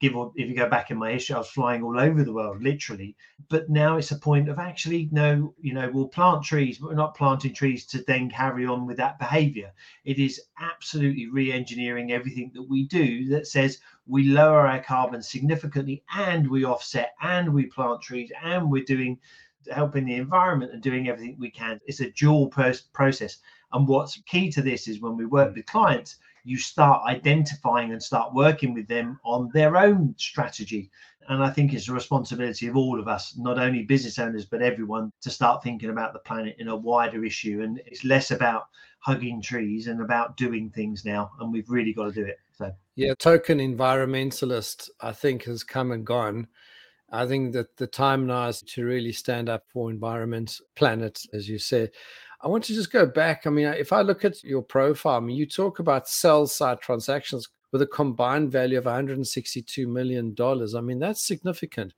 give 0.00 0.16
or 0.16 0.32
if 0.34 0.48
you 0.48 0.56
go 0.56 0.68
back 0.68 0.90
in 0.90 0.98
my 0.98 1.12
history, 1.12 1.36
I 1.36 1.38
was 1.38 1.48
flying 1.48 1.84
all 1.84 2.00
over 2.00 2.24
the 2.24 2.32
world, 2.32 2.60
literally. 2.60 3.14
But 3.48 3.70
now 3.70 3.98
it's 3.98 4.10
a 4.10 4.18
point 4.18 4.48
of 4.48 4.58
actually, 4.58 5.10
no, 5.12 5.54
you 5.60 5.74
know, 5.74 5.88
we'll 5.94 6.08
plant 6.08 6.42
trees, 6.42 6.78
but 6.78 6.88
we're 6.88 6.96
not 6.96 7.16
planting 7.16 7.54
trees 7.54 7.86
to 7.86 8.02
then 8.02 8.28
carry 8.28 8.66
on 8.66 8.84
with 8.84 8.96
that 8.96 9.20
behavior. 9.20 9.70
It 10.04 10.18
is 10.18 10.40
absolutely 10.60 11.28
re-engineering 11.28 12.10
everything 12.10 12.50
that 12.54 12.68
we 12.68 12.88
do 12.88 13.28
that 13.28 13.46
says 13.46 13.78
we 14.08 14.24
lower 14.24 14.66
our 14.66 14.82
carbon 14.82 15.22
significantly 15.22 16.02
and 16.12 16.50
we 16.50 16.64
offset 16.64 17.14
and 17.22 17.54
we 17.54 17.66
plant 17.66 18.02
trees 18.02 18.32
and 18.42 18.68
we're 18.68 18.82
doing 18.82 19.20
helping 19.70 20.04
the 20.04 20.14
environment 20.14 20.72
and 20.72 20.82
doing 20.82 21.08
everything 21.08 21.36
we 21.38 21.50
can. 21.50 21.80
It's 21.86 22.00
a 22.00 22.10
dual 22.10 22.48
process. 22.48 23.38
And 23.72 23.86
what's 23.86 24.20
key 24.22 24.50
to 24.52 24.62
this 24.62 24.88
is 24.88 25.00
when 25.00 25.16
we 25.16 25.26
work 25.26 25.52
mm. 25.52 25.56
with 25.56 25.66
clients, 25.66 26.16
you 26.44 26.56
start 26.56 27.02
identifying 27.06 27.92
and 27.92 28.02
start 28.02 28.32
working 28.32 28.72
with 28.72 28.88
them 28.88 29.20
on 29.24 29.50
their 29.52 29.76
own 29.76 30.14
strategy. 30.16 30.90
And 31.28 31.44
I 31.44 31.50
think 31.50 31.74
it's 31.74 31.88
a 31.88 31.92
responsibility 31.92 32.68
of 32.68 32.76
all 32.76 32.98
of 32.98 33.06
us, 33.06 33.36
not 33.36 33.58
only 33.58 33.82
business 33.82 34.18
owners, 34.18 34.46
but 34.46 34.62
everyone, 34.62 35.12
to 35.20 35.30
start 35.30 35.62
thinking 35.62 35.90
about 35.90 36.14
the 36.14 36.20
planet 36.20 36.56
in 36.58 36.68
a 36.68 36.76
wider 36.76 37.22
issue. 37.22 37.60
And 37.62 37.82
it's 37.84 38.02
less 38.02 38.30
about 38.30 38.68
hugging 39.00 39.42
trees 39.42 39.88
and 39.88 40.00
about 40.00 40.38
doing 40.38 40.70
things 40.70 41.04
now. 41.04 41.30
And 41.38 41.52
we've 41.52 41.68
really 41.68 41.92
got 41.92 42.06
to 42.06 42.12
do 42.12 42.24
it. 42.24 42.38
So, 42.56 42.72
yeah, 42.96 43.12
token 43.18 43.58
environmentalist, 43.58 44.88
I 45.02 45.12
think, 45.12 45.44
has 45.44 45.62
come 45.62 45.92
and 45.92 46.04
gone. 46.06 46.48
I 47.10 47.26
think 47.26 47.52
that 47.54 47.76
the 47.76 47.86
time 47.86 48.26
now 48.26 48.48
is 48.48 48.62
to 48.62 48.84
really 48.84 49.12
stand 49.12 49.48
up 49.48 49.64
for 49.72 49.90
environment, 49.90 50.60
planet, 50.76 51.22
as 51.32 51.48
you 51.48 51.58
said. 51.58 51.90
I 52.40 52.48
want 52.48 52.64
to 52.64 52.74
just 52.74 52.92
go 52.92 53.06
back. 53.06 53.46
I 53.46 53.50
mean, 53.50 53.66
if 53.66 53.92
I 53.92 54.02
look 54.02 54.24
at 54.24 54.44
your 54.44 54.62
profile, 54.62 55.16
I 55.16 55.20
mean, 55.20 55.36
you 55.36 55.46
talk 55.46 55.78
about 55.78 56.08
sell 56.08 56.46
side 56.46 56.80
transactions 56.80 57.48
with 57.72 57.82
a 57.82 57.86
combined 57.86 58.52
value 58.52 58.78
of 58.78 58.84
162 58.84 59.88
million 59.88 60.34
dollars. 60.34 60.74
I 60.74 60.80
mean, 60.80 60.98
that's 60.98 61.26
significant. 61.26 61.94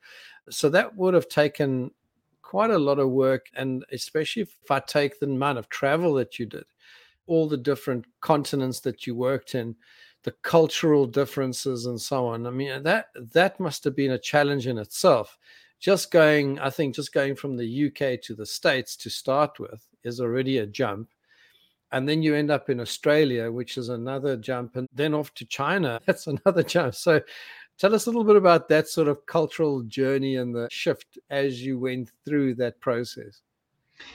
So 0.49 0.69
that 0.71 0.97
would 0.97 1.15
have 1.15 1.29
taken 1.29 1.91
quite 2.43 2.71
a 2.71 2.79
lot 2.79 2.99
of 2.99 3.11
work, 3.11 3.47
and 3.55 3.85
especially 3.93 4.43
if 4.43 4.71
I 4.71 4.81
take 4.81 5.21
the 5.21 5.27
amount 5.27 5.59
of 5.59 5.69
travel 5.69 6.15
that 6.15 6.39
you 6.39 6.47
did, 6.47 6.65
all 7.27 7.49
the 7.49 7.57
different 7.57 8.07
continents 8.21 8.81
that 8.81 9.07
you 9.07 9.15
worked 9.15 9.55
in, 9.55 9.77
the 10.23 10.33
cultural 10.43 11.07
differences, 11.07 11.87
and 11.87 12.01
so 12.01 12.27
on. 12.27 12.47
I 12.47 12.51
mean, 12.51 12.83
that 12.83 13.07
that 13.33 13.59
must 13.61 13.85
have 13.85 13.97
been 13.97 14.13
a 14.13 14.19
challenge 14.19 14.67
in 14.67 14.79
itself. 14.79 15.39
Just 15.79 16.11
going, 16.11 16.59
I 16.59 16.71
think, 16.71 16.95
just 16.95 17.13
going 17.13 17.37
from 17.37 17.57
the 17.57 17.87
UK 17.87 18.21
to 18.23 18.35
the 18.35 18.45
States 18.45 18.97
to 18.97 19.11
start 19.11 19.59
with 19.59 19.87
is 20.05 20.21
already 20.21 20.59
a 20.59 20.67
jump 20.67 21.09
and 21.93 22.09
then 22.09 22.23
you 22.23 22.35
end 22.35 22.51
up 22.51 22.71
in 22.71 22.81
Australia, 22.81 23.51
which 23.51 23.77
is 23.77 23.89
another 23.89 24.37
jump, 24.37 24.77
and 24.77 24.89
then 24.93 25.15
off 25.15 25.35
to 25.35 25.45
China. 25.45 26.01
That's 26.07 26.27
another 26.27 26.63
jump. 26.63 26.95
So, 26.95 27.21
tell 27.79 27.95
us 27.95 28.07
a 28.07 28.11
little 28.11 28.25
bit 28.25 28.37
about 28.37 28.69
that 28.69 28.89
sort 28.89 29.09
of 29.09 29.27
cultural 29.27 29.83
journey 29.83 30.37
and 30.37 30.55
the 30.55 30.69
shift 30.71 31.19
as 31.31 31.63
you 31.63 31.79
went 31.79 32.11
through 32.25 32.55
that 32.57 32.81
process. 32.81 33.41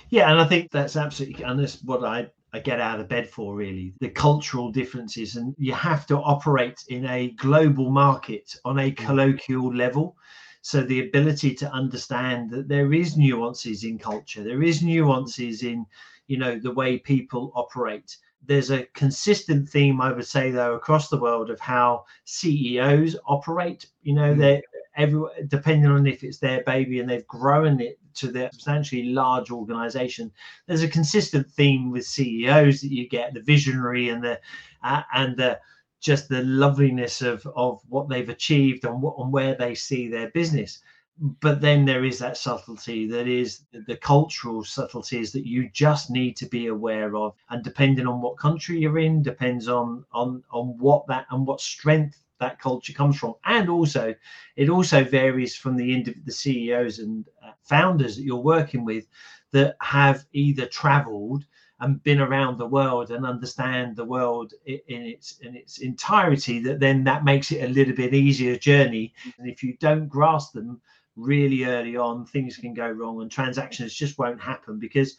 Yeah, 0.09 0.31
and 0.31 0.39
I 0.39 0.45
think 0.45 0.71
that's 0.71 0.95
absolutely, 0.95 1.43
and 1.43 1.59
that's 1.59 1.83
what 1.83 2.03
I 2.03 2.29
I 2.55 2.59
get 2.59 2.79
out 2.79 2.99
of 2.99 3.09
bed 3.09 3.29
for 3.29 3.53
really 3.53 3.93
the 3.99 4.09
cultural 4.09 4.71
differences, 4.71 5.35
and 5.35 5.53
you 5.57 5.73
have 5.73 6.07
to 6.07 6.17
operate 6.17 6.83
in 6.87 7.05
a 7.05 7.31
global 7.31 7.91
market 7.91 8.55
on 8.63 8.79
a 8.79 8.91
mm. 8.91 8.97
colloquial 8.97 9.75
level. 9.75 10.15
So 10.61 10.81
the 10.81 11.07
ability 11.07 11.53
to 11.55 11.71
understand 11.71 12.49
that 12.51 12.67
there 12.67 12.93
is 12.93 13.17
nuances 13.17 13.83
in 13.83 13.99
culture, 13.99 14.43
there 14.43 14.63
is 14.63 14.81
nuances 14.81 15.63
in 15.63 15.85
you 16.27 16.37
know 16.37 16.57
the 16.57 16.71
way 16.71 16.97
people 16.97 17.51
operate 17.55 18.17
there's 18.47 18.71
a 18.71 18.85
consistent 18.93 19.67
theme 19.69 20.01
i 20.01 20.11
would 20.11 20.25
say 20.25 20.51
though 20.51 20.73
across 20.75 21.09
the 21.09 21.19
world 21.19 21.49
of 21.49 21.59
how 21.59 22.03
ceos 22.25 23.15
operate 23.25 23.85
you 24.01 24.13
know 24.13 24.33
mm. 24.33 24.37
they're 24.37 24.61
every 24.97 25.21
depending 25.47 25.91
on 25.91 26.07
if 26.07 26.23
it's 26.23 26.39
their 26.39 26.63
baby 26.63 26.99
and 26.99 27.09
they've 27.09 27.27
grown 27.27 27.79
it 27.79 27.99
to 28.13 28.31
their 28.31 28.49
substantially 28.51 29.05
large 29.05 29.51
organization 29.51 30.31
there's 30.67 30.83
a 30.83 30.87
consistent 30.87 31.49
theme 31.51 31.91
with 31.91 32.05
ceos 32.05 32.81
that 32.81 32.91
you 32.91 33.07
get 33.07 33.33
the 33.33 33.41
visionary 33.41 34.09
and 34.09 34.23
the 34.23 34.39
uh, 34.83 35.01
and 35.13 35.35
the 35.37 35.59
just 36.05 36.29
the 36.29 36.43
loveliness 36.43 37.23
of 37.23 37.47
of 37.55 37.81
what 37.89 38.07
they've 38.07 38.29
achieved 38.29 38.85
and 38.85 39.01
what 39.01 39.15
and 39.17 39.33
where 39.33 39.55
they 39.55 39.73
see 39.73 40.07
their 40.07 40.29
business. 40.29 40.79
But 41.17 41.61
then 41.61 41.85
there 41.85 42.03
is 42.03 42.19
that 42.19 42.37
subtlety 42.37 43.07
that 43.07 43.27
is 43.27 43.63
the 43.87 43.95
cultural 43.97 44.63
subtleties 44.63 45.31
that 45.31 45.47
you 45.47 45.69
just 45.71 46.11
need 46.11 46.35
to 46.37 46.45
be 46.45 46.67
aware 46.67 47.15
of. 47.15 47.33
And 47.49 47.63
depending 47.63 48.05
on 48.05 48.21
what 48.21 48.37
country 48.37 48.79
you're 48.79 48.99
in 48.99 49.23
depends 49.23 49.67
on 49.67 50.05
on 50.11 50.43
on 50.51 50.77
what 50.77 51.07
that 51.07 51.25
and 51.31 51.47
what 51.47 51.59
strength 51.59 52.21
that 52.39 52.59
culture 52.59 52.93
comes 52.93 53.17
from. 53.17 53.35
And 53.45 53.69
also 53.69 54.13
it 54.55 54.69
also 54.69 55.03
varies 55.03 55.55
from 55.55 55.75
the 55.77 55.93
end 55.93 56.13
the 56.25 56.31
ceos 56.31 56.99
and 56.99 57.25
uh, 57.45 57.51
founders 57.61 58.15
that 58.15 58.23
you're 58.23 58.37
working 58.37 58.85
with 58.85 59.05
that 59.51 59.77
have 59.81 60.25
either 60.33 60.65
traveled 60.65 61.45
and 61.81 62.01
been 62.03 62.21
around 62.21 62.57
the 62.57 62.65
world 62.65 63.11
and 63.11 63.25
understand 63.25 63.95
the 63.95 64.05
world 64.05 64.53
in 64.65 64.81
its 64.87 65.39
in 65.39 65.55
its 65.55 65.79
entirety 65.79 66.59
that 66.59 66.79
then 66.79 67.03
that 67.03 67.25
makes 67.25 67.51
it 67.51 67.63
a 67.63 67.73
little 67.73 67.95
bit 67.95 68.13
easier 68.13 68.57
journey. 68.57 69.13
And 69.37 69.49
if 69.49 69.61
you 69.61 69.75
don't 69.79 70.07
grasp 70.07 70.53
them 70.53 70.81
really 71.15 71.65
early 71.65 71.95
on, 71.97 72.25
things 72.25 72.57
can 72.57 72.73
go 72.73 72.89
wrong 72.89 73.21
and 73.21 73.31
transactions 73.31 73.93
just 73.93 74.17
won't 74.17 74.41
happen 74.41 74.79
because, 74.79 75.17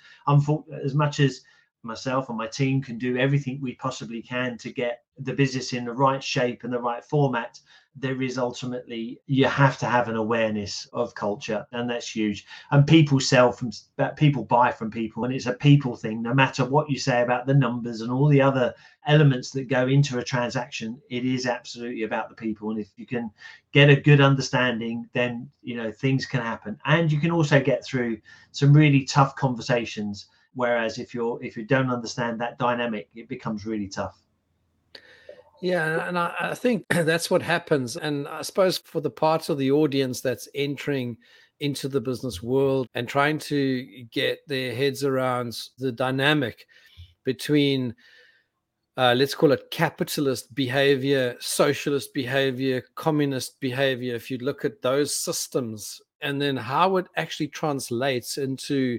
as 0.85 0.95
much 0.95 1.21
as 1.21 1.43
myself 1.87 2.29
and 2.29 2.39
my 2.39 2.47
team 2.47 2.83
can 2.83 2.99
do 2.99 3.17
everything 3.17 3.61
we 3.61 3.75
possibly 3.75 4.23
can 4.23 4.59
to 4.59 4.73
get 4.73 5.05
the 5.19 5.33
business 5.33 5.73
in 5.73 5.85
the 5.85 5.93
right 5.93 6.23
shape 6.23 6.65
and 6.65 6.73
the 6.73 6.79
right 6.79 7.05
format 7.05 7.59
there 7.99 8.21
is 8.21 8.37
ultimately 8.37 9.19
you 9.27 9.47
have 9.47 9.79
to 9.79 9.87
have 9.87 10.09
an 10.09 10.17
awareness 10.17 10.87
of 10.93 11.15
culture 11.15 11.67
and 11.73 11.89
that's 11.89 12.15
huge. 12.15 12.45
And 12.71 12.87
people 12.87 13.21
sell 13.21 13.53
from 13.53 13.71
people 14.17 14.45
buy 14.45 14.71
from 14.71 14.91
people 14.91 15.25
and 15.25 15.33
it's 15.33 15.47
a 15.47 15.55
people 15.55 15.97
thing. 15.97 16.21
No 16.21 16.35
matter 16.35 16.65
what 16.65 16.91
you 16.91 16.99
say 16.99 17.23
about 17.23 17.47
the 17.47 17.55
numbers 17.55 18.03
and 18.03 18.13
all 18.13 18.29
the 18.29 18.43
other 18.43 18.75
elements 19.07 19.51
that 19.53 19.69
go 19.69 19.87
into 19.87 20.19
a 20.19 20.25
transaction 20.25 21.01
it 21.09 21.25
is 21.25 21.47
absolutely 21.47 22.03
about 22.03 22.29
the 22.29 22.35
people. 22.35 22.71
And 22.71 22.79
if 22.79 22.91
you 22.97 23.07
can 23.07 23.31
get 23.73 23.89
a 23.89 23.97
good 23.97 24.21
understanding 24.21 25.09
then 25.15 25.49
you 25.63 25.77
know 25.77 25.91
things 25.91 26.27
can 26.27 26.43
happen. 26.43 26.79
And 26.85 27.11
you 27.11 27.19
can 27.19 27.31
also 27.31 27.61
get 27.61 27.85
through 27.85 28.19
some 28.53 28.75
really 28.75 29.05
tough 29.05 29.37
conversations 29.37 30.27
whereas 30.57 30.99
if 30.99 31.15
you're 31.15 31.39
if 31.43 31.57
you 31.57 31.65
don't 31.65 31.91
understand 31.91 32.41
that 32.41 32.59
dynamic 32.59 33.09
it 33.15 33.29
becomes 33.29 33.65
really 33.65 33.89
tough 33.89 34.27
yeah, 35.63 36.07
and 36.07 36.19
I, 36.19 36.35
I, 36.39 36.55
think 36.55 36.87
that's 36.91 37.31
what 37.31 37.43
happens. 37.43 37.97
And 37.97 38.29
I 38.29 38.43
suppose 38.43 38.79
for 38.79 39.01
the 39.01 39.11
parts 39.11 39.49
of 39.49 39.59
the 39.59 39.71
audience 39.71 40.21
that's 40.21 40.49
entering 40.55 41.17
into 41.61 41.89
the 41.89 42.01
business 42.01 42.43
world 42.43 42.87
and 42.95 43.09
trying 43.09 43.39
to 43.39 44.05
get 44.13 44.47
their 44.47 44.75
heads 44.75 45.05
around 45.05 45.57
the 45.79 45.91
dynamic 45.93 46.67
between, 47.25 47.95
uh, 48.97 49.15
let's 49.17 49.35
call 49.35 49.53
it 49.53 49.71
capitalist 49.71 50.55
behavior, 50.55 51.37
socialist 51.41 52.13
behavior, 52.13 52.83
communist 52.95 53.59
behavior, 53.61 54.15
if 54.15 54.31
you 54.31 54.39
look 54.39 54.65
at 54.65 54.83
those 54.83 55.17
systems 55.17 56.01
and 56.21 56.41
then 56.41 56.57
how 56.57 56.97
it 56.97 57.07
actually 57.17 57.49
translates 57.49 58.37
into 58.39 58.99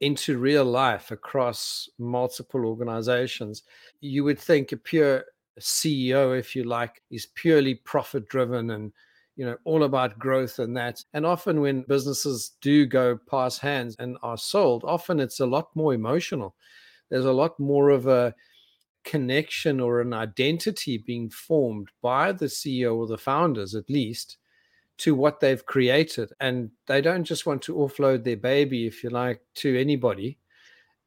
into 0.00 0.38
real 0.38 0.64
life 0.64 1.10
across 1.10 1.88
multiple 1.98 2.64
organizations 2.64 3.64
you 4.00 4.22
would 4.24 4.38
think 4.38 4.72
a 4.72 4.76
pure 4.76 5.24
CEO, 5.60 6.38
if 6.38 6.54
you 6.54 6.64
like, 6.64 7.02
is 7.10 7.26
purely 7.26 7.74
profit 7.74 8.28
driven 8.28 8.70
and 8.70 8.92
you 9.36 9.44
know 9.44 9.56
all 9.64 9.84
about 9.84 10.18
growth 10.18 10.58
and 10.58 10.76
that. 10.76 11.04
And 11.14 11.24
often 11.24 11.60
when 11.60 11.82
businesses 11.82 12.52
do 12.60 12.86
go 12.86 13.18
past 13.30 13.60
hands 13.60 13.94
and 13.98 14.16
are 14.22 14.36
sold 14.36 14.82
often 14.84 15.20
it's 15.20 15.40
a 15.40 15.46
lot 15.46 15.74
more 15.74 15.94
emotional. 15.94 16.54
There's 17.08 17.24
a 17.24 17.32
lot 17.32 17.58
more 17.58 17.90
of 17.90 18.06
a 18.06 18.34
connection 19.04 19.80
or 19.80 20.00
an 20.00 20.12
identity 20.12 20.98
being 20.98 21.30
formed 21.30 21.88
by 22.02 22.32
the 22.32 22.46
CEO 22.46 22.96
or 22.96 23.06
the 23.06 23.16
founders 23.16 23.74
at 23.74 23.88
least 23.88 24.37
to 24.98 25.14
what 25.14 25.40
they've 25.40 25.64
created 25.64 26.32
and 26.40 26.70
they 26.86 27.00
don't 27.00 27.24
just 27.24 27.46
want 27.46 27.62
to 27.62 27.74
offload 27.74 28.24
their 28.24 28.36
baby 28.36 28.86
if 28.86 29.02
you 29.02 29.10
like 29.10 29.40
to 29.54 29.80
anybody 29.80 30.38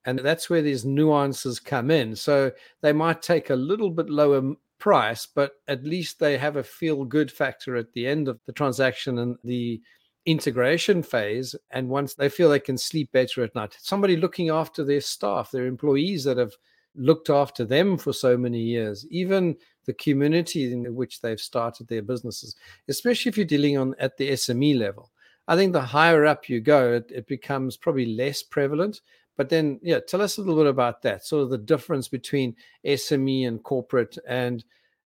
and 0.05 0.19
that's 0.19 0.49
where 0.49 0.63
these 0.63 0.83
nuances 0.83 1.59
come 1.59 1.91
in. 1.91 2.15
So 2.15 2.51
they 2.81 2.91
might 2.91 3.21
take 3.21 3.51
a 3.51 3.55
little 3.55 3.91
bit 3.91 4.09
lower 4.09 4.55
price 4.79 5.27
but 5.27 5.53
at 5.67 5.83
least 5.83 6.19
they 6.19 6.37
have 6.37 6.55
a 6.55 6.63
feel 6.63 7.05
good 7.05 7.31
factor 7.31 7.75
at 7.75 7.93
the 7.93 8.07
end 8.07 8.27
of 8.27 8.39
the 8.47 8.51
transaction 8.51 9.19
and 9.19 9.37
the 9.43 9.79
integration 10.25 11.03
phase 11.03 11.55
and 11.71 11.87
once 11.87 12.15
they 12.15 12.29
feel 12.29 12.49
they 12.49 12.59
can 12.59 12.77
sleep 12.77 13.11
better 13.11 13.43
at 13.43 13.53
night. 13.53 13.77
Somebody 13.79 14.15
looking 14.15 14.49
after 14.49 14.83
their 14.83 15.01
staff 15.01 15.51
their 15.51 15.67
employees 15.67 16.23
that 16.23 16.37
have 16.37 16.53
looked 16.95 17.29
after 17.29 17.63
them 17.65 17.97
for 17.97 18.13
so 18.13 18.37
many 18.37 18.59
years 18.59 19.05
even 19.09 19.55
the 19.85 19.93
community 19.93 20.71
in 20.71 20.93
which 20.95 21.21
they've 21.21 21.39
started 21.39 21.87
their 21.87 22.01
businesses 22.01 22.55
especially 22.89 23.29
if 23.29 23.37
you're 23.37 23.45
dealing 23.45 23.77
on 23.77 23.95
at 23.99 24.17
the 24.17 24.29
sme 24.31 24.77
level 24.77 25.11
i 25.47 25.55
think 25.55 25.71
the 25.71 25.81
higher 25.81 26.25
up 26.25 26.49
you 26.49 26.59
go 26.59 26.93
it, 26.93 27.09
it 27.09 27.27
becomes 27.27 27.77
probably 27.77 28.05
less 28.05 28.43
prevalent 28.43 29.01
but 29.37 29.49
then, 29.49 29.79
yeah, 29.81 29.99
tell 29.99 30.21
us 30.21 30.37
a 30.37 30.41
little 30.41 30.55
bit 30.55 30.69
about 30.69 31.01
that. 31.01 31.25
Sort 31.25 31.43
of 31.43 31.49
the 31.49 31.57
difference 31.57 32.07
between 32.07 32.55
SME 32.85 33.47
and 33.47 33.63
corporate 33.63 34.17
and 34.27 34.63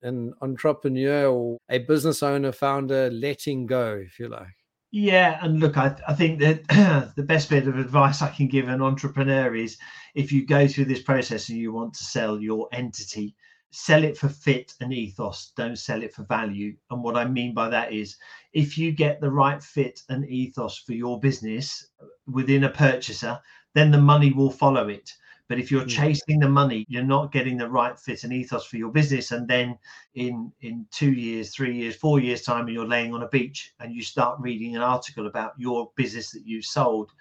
an 0.04 0.34
entrepreneur 0.42 1.26
or 1.26 1.58
a 1.70 1.80
business 1.80 2.24
owner, 2.24 2.52
founder 2.52 3.10
letting 3.12 3.66
go, 3.66 3.96
if 3.96 4.20
you 4.20 4.30
like. 4.30 4.56
Yeah, 4.92 5.40
and 5.42 5.60
look, 5.60 5.78
I, 5.78 5.96
I 6.08 6.14
think 6.14 6.40
that 6.40 6.68
the 7.16 7.24
best 7.24 7.50
bit 7.50 7.68
of 7.68 7.78
advice 7.78 8.22
I 8.22 8.30
can 8.30 8.48
give 8.48 8.68
an 8.68 8.82
entrepreneur 8.82 9.56
is 9.56 9.78
if 10.16 10.32
you 10.32 10.46
go 10.46 10.68
through 10.68 10.86
this 10.86 11.02
process 11.02 11.48
and 11.50 11.58
you 11.58 11.72
want 11.72 11.94
to 11.94 12.04
sell 12.04 12.40
your 12.42 12.68
entity, 12.74 13.36
sell 13.72 14.04
it 14.04 14.18
for 14.18 14.28
fit 14.28 14.74
and 14.82 14.94
ethos, 14.94 15.54
don't 15.56 15.78
sell 15.80 16.04
it 16.04 16.14
for 16.14 16.24
value. 16.24 16.76
And 16.90 17.02
what 17.04 17.16
I 17.16 17.26
mean 17.26 17.54
by 17.54 17.70
that 17.70 17.94
is 17.94 18.18
if 18.54 18.78
you 18.78 18.92
get 18.92 19.22
the 19.22 19.32
right 19.32 19.64
fit 19.64 20.02
and 20.10 20.28
ethos 20.28 20.78
for 20.80 20.92
your 20.94 21.20
business 21.22 21.88
uh, 22.02 22.06
within 22.28 22.66
a 22.66 22.70
purchaser, 22.70 23.40
then 23.74 23.92
the 23.92 24.02
money 24.02 24.34
will 24.34 24.52
follow 24.52 24.90
it. 24.90 25.10
But 25.52 25.60
if 25.60 25.70
you're 25.70 25.82
hmm. 25.82 25.90
chasing 25.90 26.40
the 26.40 26.48
money, 26.48 26.86
you're 26.88 27.04
not 27.04 27.34
getting 27.34 27.58
the 27.58 27.70
right 27.70 28.00
fit 28.00 28.24
and 28.24 28.32
ethos 28.32 28.66
for 28.66 28.78
your 28.78 28.90
business. 28.90 29.32
And 29.32 29.46
then 29.46 29.78
in 30.16 30.50
in 30.62 30.88
two 30.92 31.12
years, 31.12 31.54
three 31.54 31.76
years, 31.76 31.94
four 31.94 32.22
years 32.22 32.44
time, 32.44 32.68
and 32.68 32.74
you're 32.74 32.88
laying 32.88 33.14
on 33.14 33.24
a 33.24 33.28
beach 33.28 33.74
and 33.82 33.94
you 33.94 34.02
start 34.02 34.40
reading 34.40 34.78
an 34.78 34.82
article 34.82 35.28
about 35.28 35.52
your 35.58 35.92
business 35.98 36.32
that 36.32 36.48
you 36.48 36.62
sold, 36.62 37.12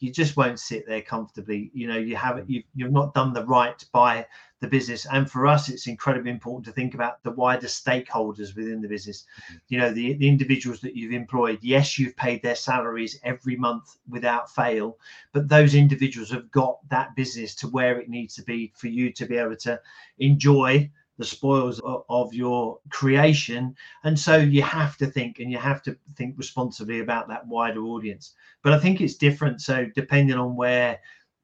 you 0.00 0.12
just 0.12 0.36
won't 0.36 0.60
sit 0.60 0.86
there 0.86 1.02
comfortably. 1.02 1.70
You 1.74 1.88
know, 1.88 1.98
you 1.98 2.16
haven't 2.16 2.48
you've, 2.48 2.64
you've 2.74 2.92
not 2.92 3.14
done 3.14 3.32
the 3.32 3.44
right 3.44 3.84
by 3.92 4.26
the 4.60 4.68
business. 4.68 5.06
And 5.06 5.30
for 5.30 5.46
us, 5.46 5.68
it's 5.68 5.86
incredibly 5.86 6.30
important 6.30 6.66
to 6.66 6.72
think 6.72 6.94
about 6.94 7.22
the 7.22 7.30
wider 7.30 7.66
stakeholders 7.66 8.56
within 8.56 8.80
the 8.80 8.88
business. 8.88 9.24
Mm-hmm. 9.24 9.56
You 9.68 9.78
know, 9.78 9.92
the, 9.92 10.14
the 10.14 10.28
individuals 10.28 10.80
that 10.80 10.96
you've 10.96 11.12
employed. 11.12 11.58
Yes, 11.62 11.98
you've 11.98 12.16
paid 12.16 12.42
their 12.42 12.56
salaries 12.56 13.18
every 13.22 13.56
month 13.56 13.98
without 14.08 14.52
fail, 14.52 14.98
but 15.32 15.48
those 15.48 15.74
individuals 15.74 16.30
have 16.30 16.50
got 16.50 16.78
that 16.88 17.14
business 17.14 17.54
to 17.56 17.68
where 17.68 18.00
it 18.00 18.08
needs 18.08 18.34
to 18.36 18.42
be 18.42 18.72
for 18.76 18.88
you 18.88 19.12
to 19.12 19.26
be 19.26 19.36
able 19.36 19.56
to 19.56 19.80
enjoy 20.18 20.90
the 21.18 21.24
spoils 21.24 21.80
of, 21.84 22.32
your 22.32 22.78
creation. 22.90 23.74
And 24.04 24.18
so 24.18 24.36
you 24.36 24.62
have 24.62 24.96
to 24.98 25.06
think 25.06 25.40
and 25.40 25.50
you 25.50 25.58
have 25.58 25.82
to 25.82 25.96
think 26.16 26.36
responsibly 26.38 27.00
about 27.00 27.28
that 27.28 27.46
wider 27.46 27.80
audience. 27.80 28.34
But 28.62 28.72
i 28.72 28.78
think 28.78 29.00
it's 29.00 29.14
different. 29.14 29.60
So 29.60 29.86
depending 29.94 30.36
on 30.36 30.56
where 30.56 30.98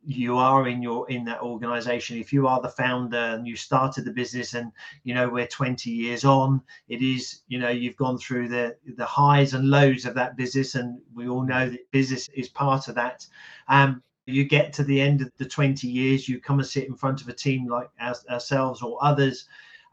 you 0.07 0.37
are 0.37 0.69
in 0.69 0.83
your 0.83 1.09
in 1.11 1.25
that 1.25 1.41
organization 1.41 2.19
if 2.19 2.31
you 2.31 2.47
are 2.47 2.61
the 2.61 2.69
founder 2.69 3.17
and 3.17 3.47
you 3.47 3.57
started 3.57 4.05
the 4.05 4.11
business 4.11 4.53
and 4.53 4.71
you 5.03 5.15
know 5.15 5.27
we're 5.27 5.47
20 5.47 5.89
years 5.89 6.27
on 6.27 6.61
it 6.89 7.01
is 7.01 7.41
you 7.49 7.59
know 7.59 7.71
you've 7.71 7.97
gone 7.97 8.19
through 8.19 8.47
the 8.47 8.77
the 8.99 9.05
highs 9.07 9.55
and 9.55 9.71
lows 9.71 10.05
of 10.05 10.15
that 10.15 10.37
business. 10.37 10.75
And 10.75 11.01
we 11.15 11.27
all 11.29 11.43
know 11.43 11.71
that 11.71 11.91
business 11.91 12.29
is 12.35 12.49
part 12.49 12.89
of 12.89 12.95
that. 12.97 13.27
Um 13.69 14.03
you 14.27 14.45
get 14.45 14.73
to 14.73 14.85
the 14.85 15.01
end 15.01 15.21
of 15.21 15.31
the 15.37 15.45
20 15.45 15.87
years 15.87 16.29
you 16.29 16.41
come 16.41 16.59
and 16.59 16.69
sit 16.69 16.89
in 16.89 16.95
front 16.95 17.21
of 17.21 17.29
a 17.29 17.33
team 17.33 17.69
like 17.69 17.89
as, 17.99 18.25
ourselves 18.31 18.83
or 18.83 18.99
others 19.03 19.47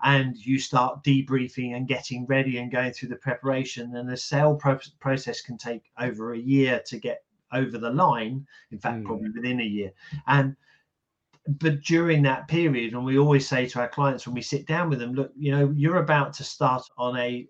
and 0.04 0.36
you 0.38 0.58
start 0.58 1.04
debriefing 1.04 1.76
and 1.76 1.88
getting 1.88 2.26
ready 2.26 2.58
and 2.58 2.72
going 2.72 2.92
through 2.92 3.10
the 3.10 3.16
preparation 3.16 3.96
and 3.96 4.10
the 4.10 4.18
sale 4.18 4.56
pro- 4.56 4.80
process 5.00 5.42
can 5.42 5.58
take 5.58 5.84
over 6.00 6.34
a 6.34 6.40
year 6.40 6.82
to 6.86 6.98
get 6.98 7.24
over 7.54 7.78
the 7.78 7.90
line 7.90 8.46
in 8.72 8.80
fact 8.80 9.02
mm. 9.02 9.06
probably 9.06 9.30
within 9.30 9.60
a 9.60 9.66
year 9.66 9.92
and 10.28 10.56
but 11.48 11.82
during 11.82 12.22
that 12.22 12.48
period 12.48 12.94
and 12.94 13.04
we 13.04 13.18
always 13.18 13.48
say 13.48 13.66
to 13.68 13.80
our 13.80 13.90
clients 13.90 14.26
when 14.26 14.36
we 14.36 14.42
sit 14.42 14.66
down 14.68 14.90
with 14.90 15.00
them 15.00 15.14
look 15.14 15.32
you 15.36 15.52
know 15.52 15.74
you're 15.76 15.98
about 15.98 16.34
to 16.34 16.44
start 16.44 16.84
on 16.98 17.18
a 17.18 17.48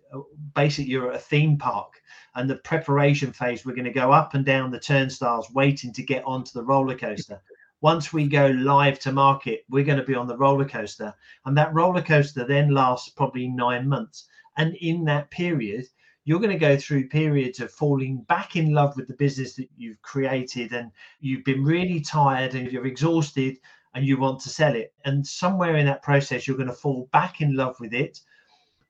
basically 0.56 0.90
you're 0.90 1.12
at 1.12 1.18
a 1.18 1.20
theme 1.20 1.58
park 1.58 2.01
and 2.36 2.50
the 2.50 2.56
preparation 2.58 3.32
phase 3.32 3.66
we're 3.66 3.76
going 3.76 3.86
to 3.86 3.92
go 3.92 4.12
up 4.12 4.34
and 4.34 4.46
down 4.46 4.72
the 4.72 4.80
turnstiles 4.80 5.52
waiting 5.54 5.92
to 5.94 6.04
get 6.04 6.24
onto 6.26 6.52
the 6.54 6.64
roller 6.64 6.96
coaster 6.96 7.42
once 7.82 8.14
we 8.14 8.28
go 8.28 8.48
live 8.48 9.00
to 9.00 9.12
market 9.12 9.64
we're 9.70 9.84
going 9.84 9.98
to 9.98 10.04
be 10.04 10.16
on 10.16 10.28
the 10.28 10.38
roller 10.38 10.66
coaster 10.66 11.14
and 11.46 11.58
that 11.58 11.74
roller 11.74 12.02
coaster 12.02 12.46
then 12.46 12.74
lasts 12.74 13.10
probably 13.10 13.48
nine 13.48 13.88
months 13.88 14.28
and 14.58 14.76
in 14.76 15.04
that 15.06 15.30
period 15.32 15.86
you're 16.24 16.40
going 16.40 16.52
to 16.52 16.58
go 16.58 16.78
through 16.78 17.10
periods 17.10 17.60
of 17.60 17.72
falling 17.72 18.22
back 18.24 18.56
in 18.56 18.74
love 18.74 18.96
with 18.96 19.08
the 19.08 19.16
business 19.16 19.56
that 19.56 19.68
you've 19.76 20.02
created 20.02 20.72
and 20.72 20.92
you've 21.20 21.44
been 21.44 21.64
really 21.64 22.00
tired 22.00 22.54
and 22.54 22.72
you're 22.72 22.86
exhausted 22.86 23.58
and 23.94 24.06
you 24.06 24.18
want 24.18 24.40
to 24.42 24.50
sell 24.50 24.76
it. 24.76 24.94
And 25.06 25.26
somewhere 25.26 25.76
in 25.76 25.86
that 25.88 26.04
process, 26.04 26.48
you're 26.48 26.58
going 26.58 26.70
to 26.70 26.74
fall 26.74 27.10
back 27.12 27.42
in 27.42 27.56
love 27.56 27.76
with 27.80 27.94
it. 27.94 28.22